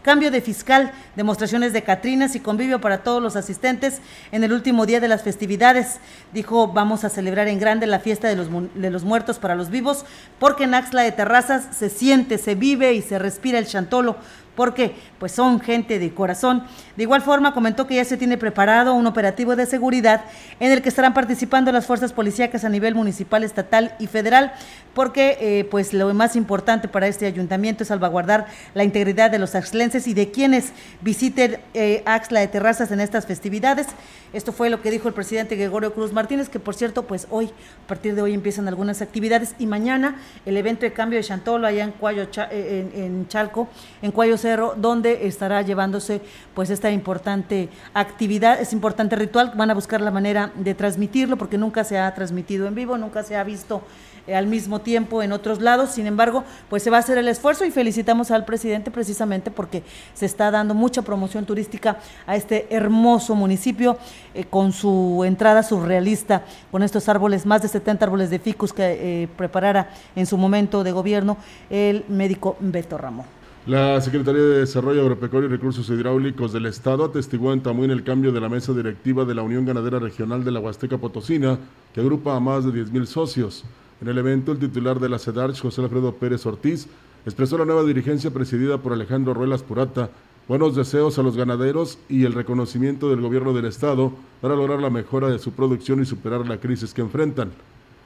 cambio 0.03 0.31
de 0.31 0.41
fiscal, 0.41 0.93
demostraciones 1.17 1.73
de 1.73 1.83
Catrinas 1.83 2.35
y 2.35 2.41
convivio 2.41 2.81
para 2.81 3.03
todos 3.03 3.23
los 3.23 3.37
asistentes 3.37 4.01
en 4.33 4.45
el 4.45 4.53
último 4.53 4.87
día 4.87 5.01
de 5.01 5.09
las 5.09 5.23
festividades. 5.23 5.99
Dijo, 6.33 6.69
vamos 6.69 7.05
a 7.05 7.09
celebrar 7.11 7.49
en 7.49 7.59
grande 7.61 7.87
la 7.87 8.01
fiesta 8.01 8.29
de 8.29 8.37
los, 8.37 8.49
de 8.75 8.91
los 8.91 9.05
muertos 9.05 9.39
para 9.39 9.55
los 9.55 9.71
vivos, 9.71 10.05
porque 10.39 10.65
en 10.65 10.75
Axla 10.75 11.03
de 11.03 11.13
Terrazas 11.13 11.77
se 11.77 11.91
siente, 11.91 12.39
se 12.39 12.55
vive 12.55 12.93
y 12.95 13.03
se 13.03 13.19
respira 13.19 13.59
el 13.59 13.67
chantolo. 13.67 14.17
Porque 14.57 14.95
pues 15.21 15.33
son 15.33 15.61
gente 15.61 15.99
de 15.99 16.13
corazón. 16.15 16.65
De 16.97 17.03
igual 17.05 17.21
forma 17.21 17.53
comentó 17.53 17.87
que 17.87 17.95
ya 17.97 18.05
se 18.05 18.17
tiene 18.17 18.39
preparado 18.39 18.95
un 18.95 19.07
operativo 19.07 19.55
de 19.55 19.67
seguridad 19.67 20.25
en 20.59 20.73
el 20.73 20.81
que 20.81 20.89
estarán 20.89 21.13
participando 21.13 21.71
las 21.71 21.87
fuerzas 21.87 22.15
policíacas 22.15 22.65
a 22.65 22.71
nivel 22.71 22.95
municipal, 22.95 23.45
estatal 23.45 23.95
y 23.99 24.07
federal, 24.07 24.53
porque 24.95 25.37
eh, 25.41 25.65
pues 25.71 25.93
lo 25.93 26.13
más 26.15 26.37
importante 26.37 26.89
para 26.89 27.07
este 27.07 27.27
ayuntamiento 27.27 27.85
es 27.85 27.89
salvaguardar 27.89 28.47
la 28.73 28.83
integridad 28.83 29.31
de 29.31 29.39
los 29.39 29.55
axlenses 29.55 30.09
y 30.09 30.15
de 30.15 30.31
quienes 30.31 30.73
visiten 31.03 31.61
eh, 31.75 32.03
Axla 32.07 32.41
de 32.41 32.49
Terrazas 32.49 32.91
en 32.91 33.01
estas 33.01 33.27
festividades. 33.27 33.89
Esto 34.33 34.53
fue 34.53 34.71
lo 34.71 34.81
que 34.81 34.91
dijo 34.91 35.09
el 35.09 35.15
presidente 35.15 35.57
Gregorio 35.57 35.93
Cruz 35.93 36.13
Martínez, 36.13 36.49
que 36.49 36.61
por 36.61 36.75
cierto, 36.75 37.07
pues 37.07 37.27
hoy, 37.31 37.51
a 37.85 37.89
partir 37.89 38.15
de 38.15 38.23
hoy 38.23 38.33
empiezan 38.33 38.69
algunas 38.69 39.03
actividades 39.03 39.55
y 39.59 39.67
mañana 39.67 40.17
el 40.47 40.57
evento 40.57 40.83
de 40.83 40.93
cambio 40.93 41.19
de 41.19 41.25
Chantolo 41.25 41.67
allá 41.67 41.85
en 41.85 41.91
Cuayo, 41.93 42.29
eh, 42.51 42.89
en, 42.95 43.29
Chalco, 43.29 43.69
en 44.01 44.13
Cuayo 44.13 44.37
donde 44.77 45.10
estará 45.27 45.63
llevándose 45.63 46.21
pues 46.55 46.71
esta 46.71 46.91
importante 46.91 47.69
actividad, 47.95 48.61
es 48.61 48.73
importante 48.73 49.17
ritual, 49.17 49.53
van 49.57 49.71
a 49.71 49.75
buscar 49.75 50.01
la 50.01 50.11
manera 50.11 50.53
de 50.57 50.75
transmitirlo 50.75 51.37
porque 51.37 51.59
nunca 51.59 51.85
se 51.85 51.99
ha 51.99 52.13
transmitido 52.15 52.67
en 52.67 52.75
vivo, 52.75 52.97
nunca 52.99 53.23
se 53.23 53.37
ha 53.37 53.45
visto 53.45 53.83
eh, 54.27 54.35
al 54.35 54.47
mismo 54.47 54.81
tiempo 54.81 55.23
en 55.23 55.33
otros 55.33 55.61
lados. 55.61 55.91
Sin 55.91 56.07
embargo, 56.07 56.45
pues 56.69 56.83
se 56.83 56.91
va 56.91 56.99
a 56.99 57.01
hacer 57.01 57.19
el 57.19 57.29
esfuerzo 57.29 57.65
y 57.65 57.71
felicitamos 57.71 58.31
al 58.31 58.45
presidente 58.45 58.91
precisamente 58.91 59.51
porque 59.51 59.83
se 60.15 60.27
está 60.27 60.51
dando 60.51 60.75
mucha 60.75 61.03
promoción 61.03 61.47
turística 61.47 61.99
a 62.27 62.37
este 62.37 62.67
hermoso 62.71 63.35
municipio 63.35 63.99
eh, 64.35 64.45
con 64.45 64.73
su 64.73 65.25
entrada 65.27 65.63
surrealista, 65.63 66.45
con 66.71 66.83
estos 66.83 67.09
árboles, 67.09 67.47
más 67.47 67.63
de 67.63 67.69
70 67.69 68.05
árboles 68.05 68.31
de 68.31 68.39
ficus 68.39 68.73
que 68.73 69.23
eh, 69.23 69.29
preparara 69.37 69.91
en 70.15 70.27
su 70.27 70.37
momento 70.37 70.85
de 70.85 70.93
gobierno 70.93 71.37
el 71.71 72.05
médico 72.09 72.57
Beto 72.61 72.99
Ramón. 72.99 73.40
La 73.67 74.01
Secretaría 74.01 74.41
de 74.41 74.61
Desarrollo 74.61 75.03
Agropecuario 75.03 75.47
y 75.47 75.53
Recursos 75.53 75.91
Hidráulicos 75.91 76.51
del 76.55 76.65
Estado 76.65 77.05
atestiguó 77.05 77.53
en 77.53 77.61
Tamuín 77.61 77.91
el 77.91 78.05
cambio 78.05 78.33
de 78.33 78.41
la 78.41 78.49
mesa 78.49 78.73
directiva 78.73 79.27
de 79.27 79.35
la 79.35 79.43
Unión 79.43 79.67
Ganadera 79.67 79.99
Regional 79.99 80.45
de 80.45 80.51
la 80.51 80.61
Huasteca 80.61 80.97
Potosina, 80.97 81.59
que 81.93 82.01
agrupa 82.01 82.35
a 82.35 82.41
más 82.41 82.65
de 82.65 82.73
10.000 82.73 83.05
socios. 83.05 83.65
En 84.01 84.09
el 84.09 84.17
evento, 84.17 84.53
el 84.53 84.59
titular 84.59 84.99
de 84.99 85.11
la 85.11 85.19
CEDARCH, 85.19 85.61
José 85.61 85.83
Alfredo 85.83 86.15
Pérez 86.15 86.47
Ortiz, 86.47 86.89
expresó 87.27 87.59
la 87.59 87.67
nueva 87.67 87.85
dirigencia 87.85 88.31
presidida 88.31 88.79
por 88.79 88.95
Alejandro 88.95 89.35
Ruelas 89.35 89.63
Purata, 89.63 90.09
buenos 90.49 90.75
deseos 90.75 91.19
a 91.19 91.23
los 91.23 91.37
ganaderos 91.37 91.99
y 92.09 92.25
el 92.25 92.33
reconocimiento 92.33 93.11
del 93.11 93.21
gobierno 93.21 93.53
del 93.53 93.67
Estado 93.67 94.11
para 94.41 94.57
lograr 94.57 94.81
la 94.81 94.89
mejora 94.89 95.29
de 95.29 95.39
su 95.39 95.53
producción 95.53 96.01
y 96.01 96.07
superar 96.07 96.49
la 96.49 96.57
crisis 96.57 96.95
que 96.95 97.03
enfrentan. 97.03 97.51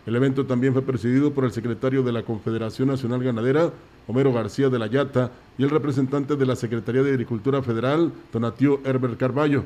El 0.07 0.17
evento 0.17 0.45
también 0.45 0.75
fue 0.75 0.83
presidido 0.83 1.33
por 1.33 1.45
el 1.45 1.53
secretario 1.53 2.03
de 2.03 2.13
la 2.13 2.23
Confederación 2.23 2.89
Nacional 2.89 3.23
Ganadera, 3.23 3.71
Homero 4.07 4.35
García 4.35 4.69
de 4.69 4.79
la 4.79 4.87
Yata, 4.87 5.31
y 5.57 5.63
el 5.63 5.71
representante 5.71 6.37
de 6.37 6.45
la 6.45 6.57
Secretaría 6.57 7.03
de 7.03 7.13
Agricultura 7.13 7.63
Federal, 7.63 8.13
Donatío 8.31 8.81
Herbert 8.85 9.17
Carballo, 9.17 9.65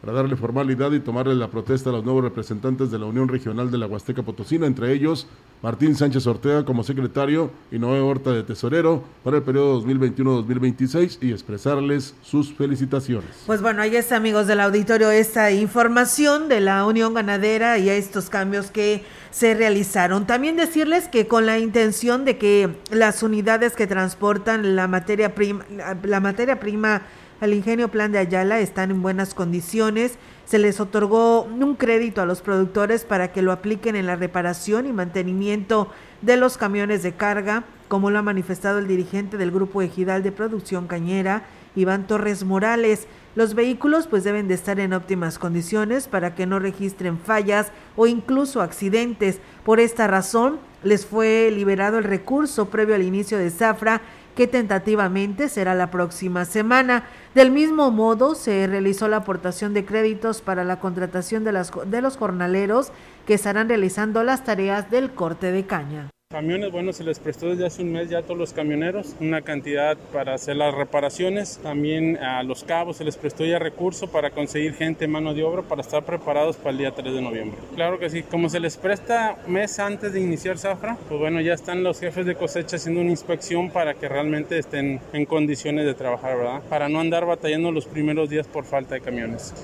para 0.00 0.12
darle 0.12 0.36
formalidad 0.36 0.92
y 0.92 1.00
tomarle 1.00 1.34
la 1.34 1.48
protesta 1.48 1.90
a 1.90 1.92
los 1.92 2.04
nuevos 2.04 2.24
representantes 2.24 2.90
de 2.90 2.98
la 2.98 3.06
Unión 3.06 3.28
Regional 3.28 3.70
de 3.70 3.78
la 3.78 3.86
Huasteca 3.86 4.22
Potosina, 4.22 4.66
entre 4.66 4.92
ellos 4.92 5.26
Martín 5.62 5.94
Sánchez 5.94 6.26
Ortega 6.26 6.64
como 6.64 6.84
secretario 6.84 7.50
y 7.72 7.78
Noé 7.78 8.00
Horta 8.00 8.30
de 8.30 8.42
tesorero 8.42 9.02
para 9.24 9.38
el 9.38 9.42
periodo 9.42 9.82
2021-2026 9.82 11.18
y 11.22 11.32
expresarles 11.32 12.14
sus 12.22 12.52
felicitaciones. 12.52 13.30
Pues 13.46 13.62
bueno, 13.62 13.82
ahí 13.82 13.96
está 13.96 14.16
amigos 14.16 14.46
del 14.46 14.60
auditorio 14.60 15.10
esta 15.10 15.50
información 15.50 16.48
de 16.48 16.60
la 16.60 16.84
Unión 16.84 17.14
Ganadera 17.14 17.78
y 17.78 17.88
a 17.88 17.96
estos 17.96 18.28
cambios 18.28 18.70
que 18.70 19.02
se 19.36 19.52
realizaron. 19.52 20.26
También 20.26 20.56
decirles 20.56 21.08
que 21.08 21.26
con 21.26 21.44
la 21.44 21.58
intención 21.58 22.24
de 22.24 22.38
que 22.38 22.70
las 22.90 23.22
unidades 23.22 23.74
que 23.74 23.86
transportan 23.86 24.74
la 24.76 24.88
materia 24.88 25.34
prima, 25.34 25.66
la 26.02 26.20
materia 26.20 26.58
prima 26.58 27.02
al 27.42 27.52
ingenio 27.52 27.88
Plan 27.88 28.12
de 28.12 28.18
Ayala 28.18 28.60
están 28.60 28.90
en 28.90 29.02
buenas 29.02 29.34
condiciones. 29.34 30.14
Se 30.46 30.58
les 30.58 30.80
otorgó 30.80 31.42
un 31.42 31.74
crédito 31.74 32.22
a 32.22 32.26
los 32.26 32.40
productores 32.40 33.04
para 33.04 33.30
que 33.30 33.42
lo 33.42 33.52
apliquen 33.52 33.94
en 33.94 34.06
la 34.06 34.16
reparación 34.16 34.86
y 34.86 34.94
mantenimiento 34.94 35.92
de 36.22 36.38
los 36.38 36.56
camiones 36.56 37.02
de 37.02 37.12
carga, 37.12 37.64
como 37.88 38.10
lo 38.10 38.18
ha 38.18 38.22
manifestado 38.22 38.78
el 38.78 38.88
dirigente 38.88 39.36
del 39.36 39.50
Grupo 39.50 39.82
Ejidal 39.82 40.22
de 40.22 40.32
Producción 40.32 40.86
Cañera, 40.86 41.42
Iván 41.76 42.08
Torres 42.08 42.42
Morales. 42.42 43.06
Los 43.36 43.54
vehículos 43.54 44.08
pues 44.08 44.24
deben 44.24 44.48
de 44.48 44.54
estar 44.54 44.80
en 44.80 44.92
óptimas 44.92 45.38
condiciones 45.38 46.08
para 46.08 46.34
que 46.34 46.46
no 46.46 46.58
registren 46.58 47.18
fallas 47.18 47.70
o 47.94 48.06
incluso 48.08 48.62
accidentes. 48.62 49.38
Por 49.64 49.78
esta 49.78 50.08
razón 50.08 50.58
les 50.82 51.06
fue 51.06 51.52
liberado 51.54 51.98
el 51.98 52.04
recurso 52.04 52.70
previo 52.70 52.94
al 52.94 53.02
inicio 53.02 53.38
de 53.38 53.50
zafra 53.50 54.00
que 54.34 54.46
tentativamente 54.46 55.48
será 55.48 55.74
la 55.74 55.90
próxima 55.90 56.44
semana. 56.44 57.04
Del 57.34 57.50
mismo 57.50 57.90
modo, 57.90 58.34
se 58.34 58.66
realizó 58.66 59.08
la 59.08 59.18
aportación 59.18 59.72
de 59.74 59.84
créditos 59.84 60.42
para 60.42 60.62
la 60.62 60.78
contratación 60.78 61.42
de, 61.42 61.52
de 61.86 62.02
los 62.02 62.16
jornaleros 62.16 62.92
que 63.26 63.34
estarán 63.34 63.68
realizando 63.68 64.22
las 64.22 64.44
tareas 64.44 64.90
del 64.90 65.12
corte 65.12 65.52
de 65.52 65.66
caña. 65.66 66.10
Camiones, 66.28 66.72
bueno, 66.72 66.92
se 66.92 67.04
les 67.04 67.20
prestó 67.20 67.50
desde 67.50 67.66
hace 67.66 67.82
un 67.82 67.92
mes 67.92 68.10
ya 68.10 68.18
a 68.18 68.22
todos 68.22 68.36
los 68.36 68.52
camioneros 68.52 69.14
una 69.20 69.42
cantidad 69.42 69.96
para 70.12 70.34
hacer 70.34 70.56
las 70.56 70.74
reparaciones. 70.74 71.60
También 71.62 72.16
a 72.16 72.42
los 72.42 72.64
cabos 72.64 72.96
se 72.96 73.04
les 73.04 73.16
prestó 73.16 73.44
ya 73.44 73.60
recurso 73.60 74.08
para 74.08 74.32
conseguir 74.32 74.74
gente, 74.74 75.06
mano 75.06 75.34
de 75.34 75.44
obra, 75.44 75.62
para 75.62 75.82
estar 75.82 76.02
preparados 76.02 76.56
para 76.56 76.70
el 76.70 76.78
día 76.78 76.92
3 76.92 77.14
de 77.14 77.22
noviembre. 77.22 77.60
Claro 77.76 78.00
que 78.00 78.10
sí, 78.10 78.24
como 78.24 78.48
se 78.48 78.58
les 78.58 78.76
presta 78.76 79.36
mes 79.46 79.78
antes 79.78 80.12
de 80.12 80.20
iniciar 80.20 80.58
zafra, 80.58 80.98
pues 81.08 81.20
bueno, 81.20 81.40
ya 81.40 81.54
están 81.54 81.84
los 81.84 82.00
jefes 82.00 82.26
de 82.26 82.34
cosecha 82.34 82.74
haciendo 82.74 83.02
una 83.02 83.10
inspección 83.10 83.70
para 83.70 83.94
que 83.94 84.08
realmente 84.08 84.58
estén 84.58 84.98
en 85.12 85.26
condiciones 85.26 85.86
de 85.86 85.94
trabajar, 85.94 86.38
¿verdad? 86.38 86.60
Para 86.68 86.88
no 86.88 86.98
andar 86.98 87.24
batallando 87.24 87.70
los 87.70 87.86
primeros 87.86 88.28
días 88.28 88.48
por 88.48 88.64
falta 88.64 88.96
de 88.96 89.00
camiones. 89.00 89.54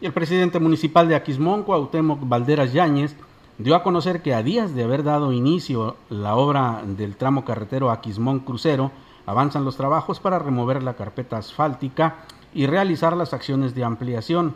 Y 0.00 0.06
el 0.06 0.14
presidente 0.14 0.58
municipal 0.60 1.06
de 1.08 1.14
Aquismón, 1.14 1.62
Cuauhtémoc 1.62 2.20
Valderas 2.26 2.72
Yáñez, 2.72 3.14
dio 3.58 3.74
a 3.74 3.82
conocer 3.82 4.22
que 4.22 4.34
a 4.34 4.42
días 4.42 4.74
de 4.74 4.84
haber 4.84 5.02
dado 5.02 5.32
inicio 5.32 5.96
la 6.10 6.36
obra 6.36 6.82
del 6.86 7.16
tramo 7.16 7.44
carretero 7.44 7.90
Aquismón 7.90 8.40
Crucero, 8.40 8.92
avanzan 9.26 9.64
los 9.64 9.76
trabajos 9.76 10.20
para 10.20 10.38
remover 10.38 10.82
la 10.82 10.94
carpeta 10.94 11.36
asfáltica 11.36 12.16
y 12.54 12.66
realizar 12.66 13.16
las 13.16 13.34
acciones 13.34 13.74
de 13.74 13.84
ampliación. 13.84 14.54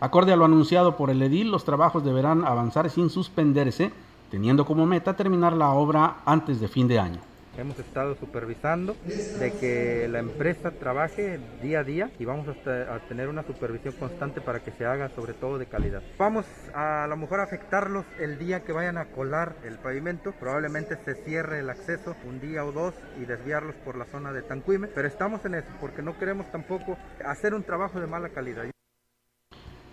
Acorde 0.00 0.32
a 0.32 0.36
lo 0.36 0.44
anunciado 0.44 0.96
por 0.96 1.10
el 1.10 1.22
edil, 1.22 1.50
los 1.50 1.64
trabajos 1.64 2.04
deberán 2.04 2.44
avanzar 2.44 2.90
sin 2.90 3.08
suspenderse, 3.08 3.92
teniendo 4.30 4.64
como 4.66 4.84
meta 4.84 5.16
terminar 5.16 5.52
la 5.52 5.70
obra 5.70 6.16
antes 6.24 6.60
de 6.60 6.68
fin 6.68 6.88
de 6.88 6.98
año. 6.98 7.20
Hemos 7.58 7.78
estado 7.78 8.14
supervisando 8.14 8.96
de 9.04 9.52
que 9.58 10.08
la 10.08 10.20
empresa 10.20 10.70
trabaje 10.70 11.40
día 11.62 11.80
a 11.80 11.84
día 11.84 12.10
y 12.18 12.24
vamos 12.24 12.46
a, 12.48 12.98
tener 13.08 13.28
una 13.28 13.42
supervisión 13.42 13.94
constante 13.94 14.40
para 14.40 14.60
que 14.60 14.70
se 14.70 14.86
haga 14.86 15.10
sobre 15.10 15.34
todo 15.34 15.58
de 15.58 15.66
calidad. 15.66 16.02
Vamos 16.16 16.46
a, 16.74 17.04
a 17.04 17.06
lo 17.08 17.16
mejor 17.16 17.40
afectarlos 17.40 18.06
el 18.18 18.38
día 18.38 18.62
que 18.62 18.72
vayan 18.72 18.98
a 18.98 19.06
colar 19.06 19.56
el 19.64 19.78
pavimento, 19.78 20.32
probablemente 20.38 20.96
se 21.04 21.14
cierre 21.24 21.60
el 21.60 21.70
acceso 21.70 22.14
un 22.26 22.40
día 22.40 22.64
o 22.64 22.72
dos 22.72 22.94
y 23.20 23.24
desviarlos 23.24 23.74
por 23.84 23.96
la 23.96 24.06
zona 24.06 24.32
de 24.32 24.42
Tanquime, 24.42 24.86
pero 24.86 25.08
estamos 25.08 25.44
en 25.44 25.56
eso 25.56 25.68
porque 25.80 26.02
no 26.02 26.18
queremos 26.18 26.50
tampoco 26.52 26.96
hacer 27.24 27.54
un 27.54 27.64
trabajo 27.64 28.00
de 28.00 28.06
mala 28.06 28.28
calidad. 28.30 28.64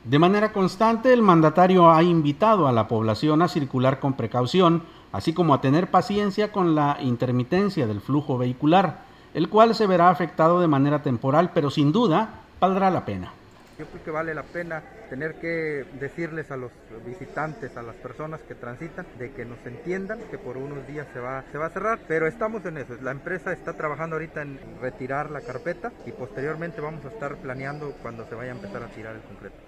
De 0.08 0.20
manera 0.20 0.53
constante, 0.53 1.12
el 1.12 1.22
mandatario 1.22 1.91
ha 1.91 2.01
invitado 2.01 2.66
a 2.66 2.72
la 2.72 2.88
población 2.88 3.41
a 3.41 3.49
circular 3.49 3.99
con 3.99 4.14
precaución, 4.14 4.84
así 5.12 5.34
como 5.34 5.53
a 5.53 5.62
tener 5.62 5.88
paciencia 5.88 6.51
con 6.51 6.76
la 6.76 6.97
intermitencia 7.01 7.88
del 7.88 8.01
flujo 8.01 8.38
vehicular, 8.38 9.05
el 9.34 9.49
cual 9.49 9.76
se 9.76 9.88
verá 9.88 10.10
afectado 10.10 10.60
de 10.60 10.68
manera 10.68 11.03
temporal, 11.03 11.51
pero 11.53 11.70
sin 11.70 11.91
duda 11.91 12.41
valdrá 12.60 12.89
la 12.89 13.05
pena. 13.05 13.32
Yo 13.78 13.86
creo 13.86 14.03
que 14.03 14.12
vale 14.12 14.34
la 14.34 14.41
pena 14.41 14.82
tener 15.08 15.36
que 15.36 15.86
decirles 15.99 16.49
a 16.49 16.58
los 16.58 16.72
visitantes, 17.05 17.78
a 17.78 17.84
las 17.84 17.95
personas 17.95 18.41
que 18.41 18.55
transitan, 18.55 19.05
de 19.20 19.32
que 19.32 19.45
nos 19.45 19.64
entiendan 19.66 20.20
que 20.32 20.39
por 20.39 20.58
unos 20.58 20.88
días 20.88 21.05
se 21.14 21.20
va, 21.20 21.43
se 21.51 21.60
va 21.60 21.68
a 21.68 21.70
cerrar, 21.70 21.99
pero 22.08 22.26
estamos 22.26 22.66
en 22.66 22.78
eso. 22.78 22.95
La 23.03 23.12
empresa 23.12 23.53
está 23.53 23.74
trabajando 23.74 24.16
ahorita 24.16 24.41
en 24.41 24.60
retirar 24.82 25.30
la 25.30 25.41
carpeta 25.41 25.91
y 26.08 26.12
posteriormente 26.12 26.82
vamos 26.82 27.05
a 27.05 27.10
estar 27.10 27.36
planeando 27.38 27.93
cuando 28.01 28.26
se 28.28 28.34
vaya 28.34 28.51
a 28.51 28.55
empezar 28.55 28.82
a 28.82 28.88
tirar 28.88 29.16
el 29.16 29.22
concreto. 29.22 29.66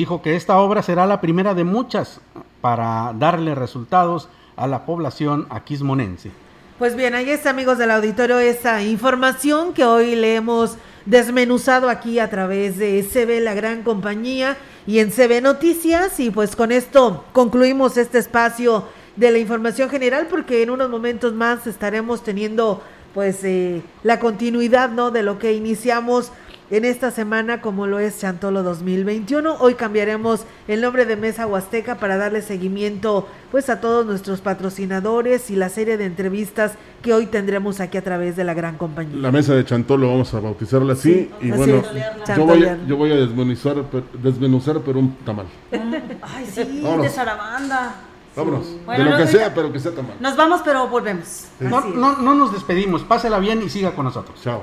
Dijo 0.00 0.22
que 0.22 0.34
esta 0.34 0.58
obra 0.58 0.82
será 0.82 1.06
la 1.06 1.20
primera 1.20 1.52
de 1.52 1.62
muchas 1.62 2.22
para 2.62 3.12
darle 3.18 3.54
resultados 3.54 4.30
a 4.56 4.66
la 4.66 4.86
población 4.86 5.46
aquismonense. 5.50 6.30
Pues 6.78 6.96
bien, 6.96 7.14
ahí 7.14 7.28
está 7.28 7.50
amigos 7.50 7.76
del 7.76 7.90
auditorio 7.90 8.38
esa 8.38 8.82
información 8.82 9.74
que 9.74 9.84
hoy 9.84 10.16
le 10.16 10.36
hemos 10.36 10.78
desmenuzado 11.04 11.90
aquí 11.90 12.18
a 12.18 12.30
través 12.30 12.78
de 12.78 13.02
CB 13.02 13.42
La 13.42 13.52
Gran 13.52 13.82
Compañía 13.82 14.56
y 14.86 15.00
en 15.00 15.10
CB 15.10 15.42
Noticias 15.42 16.18
y 16.18 16.30
pues 16.30 16.56
con 16.56 16.72
esto 16.72 17.26
concluimos 17.34 17.98
este 17.98 18.16
espacio 18.16 18.84
de 19.16 19.30
la 19.30 19.36
información 19.36 19.90
general 19.90 20.28
porque 20.30 20.62
en 20.62 20.70
unos 20.70 20.88
momentos 20.88 21.34
más 21.34 21.66
estaremos 21.66 22.22
teniendo 22.22 22.82
pues 23.12 23.44
eh, 23.44 23.82
la 24.02 24.18
continuidad, 24.18 24.88
¿no? 24.88 25.10
De 25.10 25.22
lo 25.22 25.38
que 25.38 25.52
iniciamos 25.52 26.32
en 26.70 26.84
esta 26.84 27.10
semana 27.10 27.60
como 27.60 27.86
lo 27.86 27.98
es 27.98 28.18
Chantolo 28.18 28.62
2021. 28.62 29.56
Hoy 29.58 29.74
cambiaremos 29.74 30.44
el 30.68 30.80
nombre 30.80 31.04
de 31.04 31.16
Mesa 31.16 31.46
Huasteca 31.46 31.96
para 31.96 32.16
darle 32.16 32.42
seguimiento 32.42 33.28
pues 33.50 33.68
a 33.68 33.80
todos 33.80 34.06
nuestros 34.06 34.40
patrocinadores 34.40 35.50
y 35.50 35.56
la 35.56 35.68
serie 35.68 35.96
de 35.96 36.04
entrevistas 36.04 36.72
que 37.02 37.12
hoy 37.12 37.26
tendremos 37.26 37.80
aquí 37.80 37.98
a 37.98 38.02
través 38.02 38.36
de 38.36 38.44
la 38.44 38.54
gran 38.54 38.76
compañía. 38.76 39.16
La 39.16 39.32
mesa 39.32 39.54
de 39.54 39.64
Chantolo 39.64 40.08
vamos 40.08 40.32
a 40.32 40.40
bautizarla 40.40 40.92
así 40.92 41.30
y 41.40 41.50
bueno, 41.50 41.82
yo 42.36 42.46
voy, 42.46 42.68
yo 42.86 42.96
voy, 42.96 43.12
a 43.12 43.16
desmenuzar, 43.16 43.84
desmenuzar 44.22 44.80
pero 44.84 45.00
un 45.00 45.16
tamal. 45.16 45.46
Ay, 46.22 46.46
sí, 46.46 46.82
de 47.02 47.08
Sarabanda. 47.08 47.94
Vámonos. 48.36 48.64
de 48.86 49.04
lo 49.04 49.16
que 49.16 49.26
sea, 49.26 49.52
pero 49.52 49.72
que 49.72 49.80
sea 49.80 49.92
tamal. 49.92 50.14
Nos 50.20 50.36
vamos, 50.36 50.60
pero 50.64 50.86
volvemos. 50.86 51.46
No, 51.58 51.80
no, 51.80 52.18
no 52.18 52.34
nos 52.34 52.52
despedimos. 52.52 53.02
Pásela 53.02 53.40
bien 53.40 53.60
y 53.60 53.68
siga 53.68 53.90
con 53.90 54.04
nosotros. 54.04 54.40
Chao. 54.40 54.62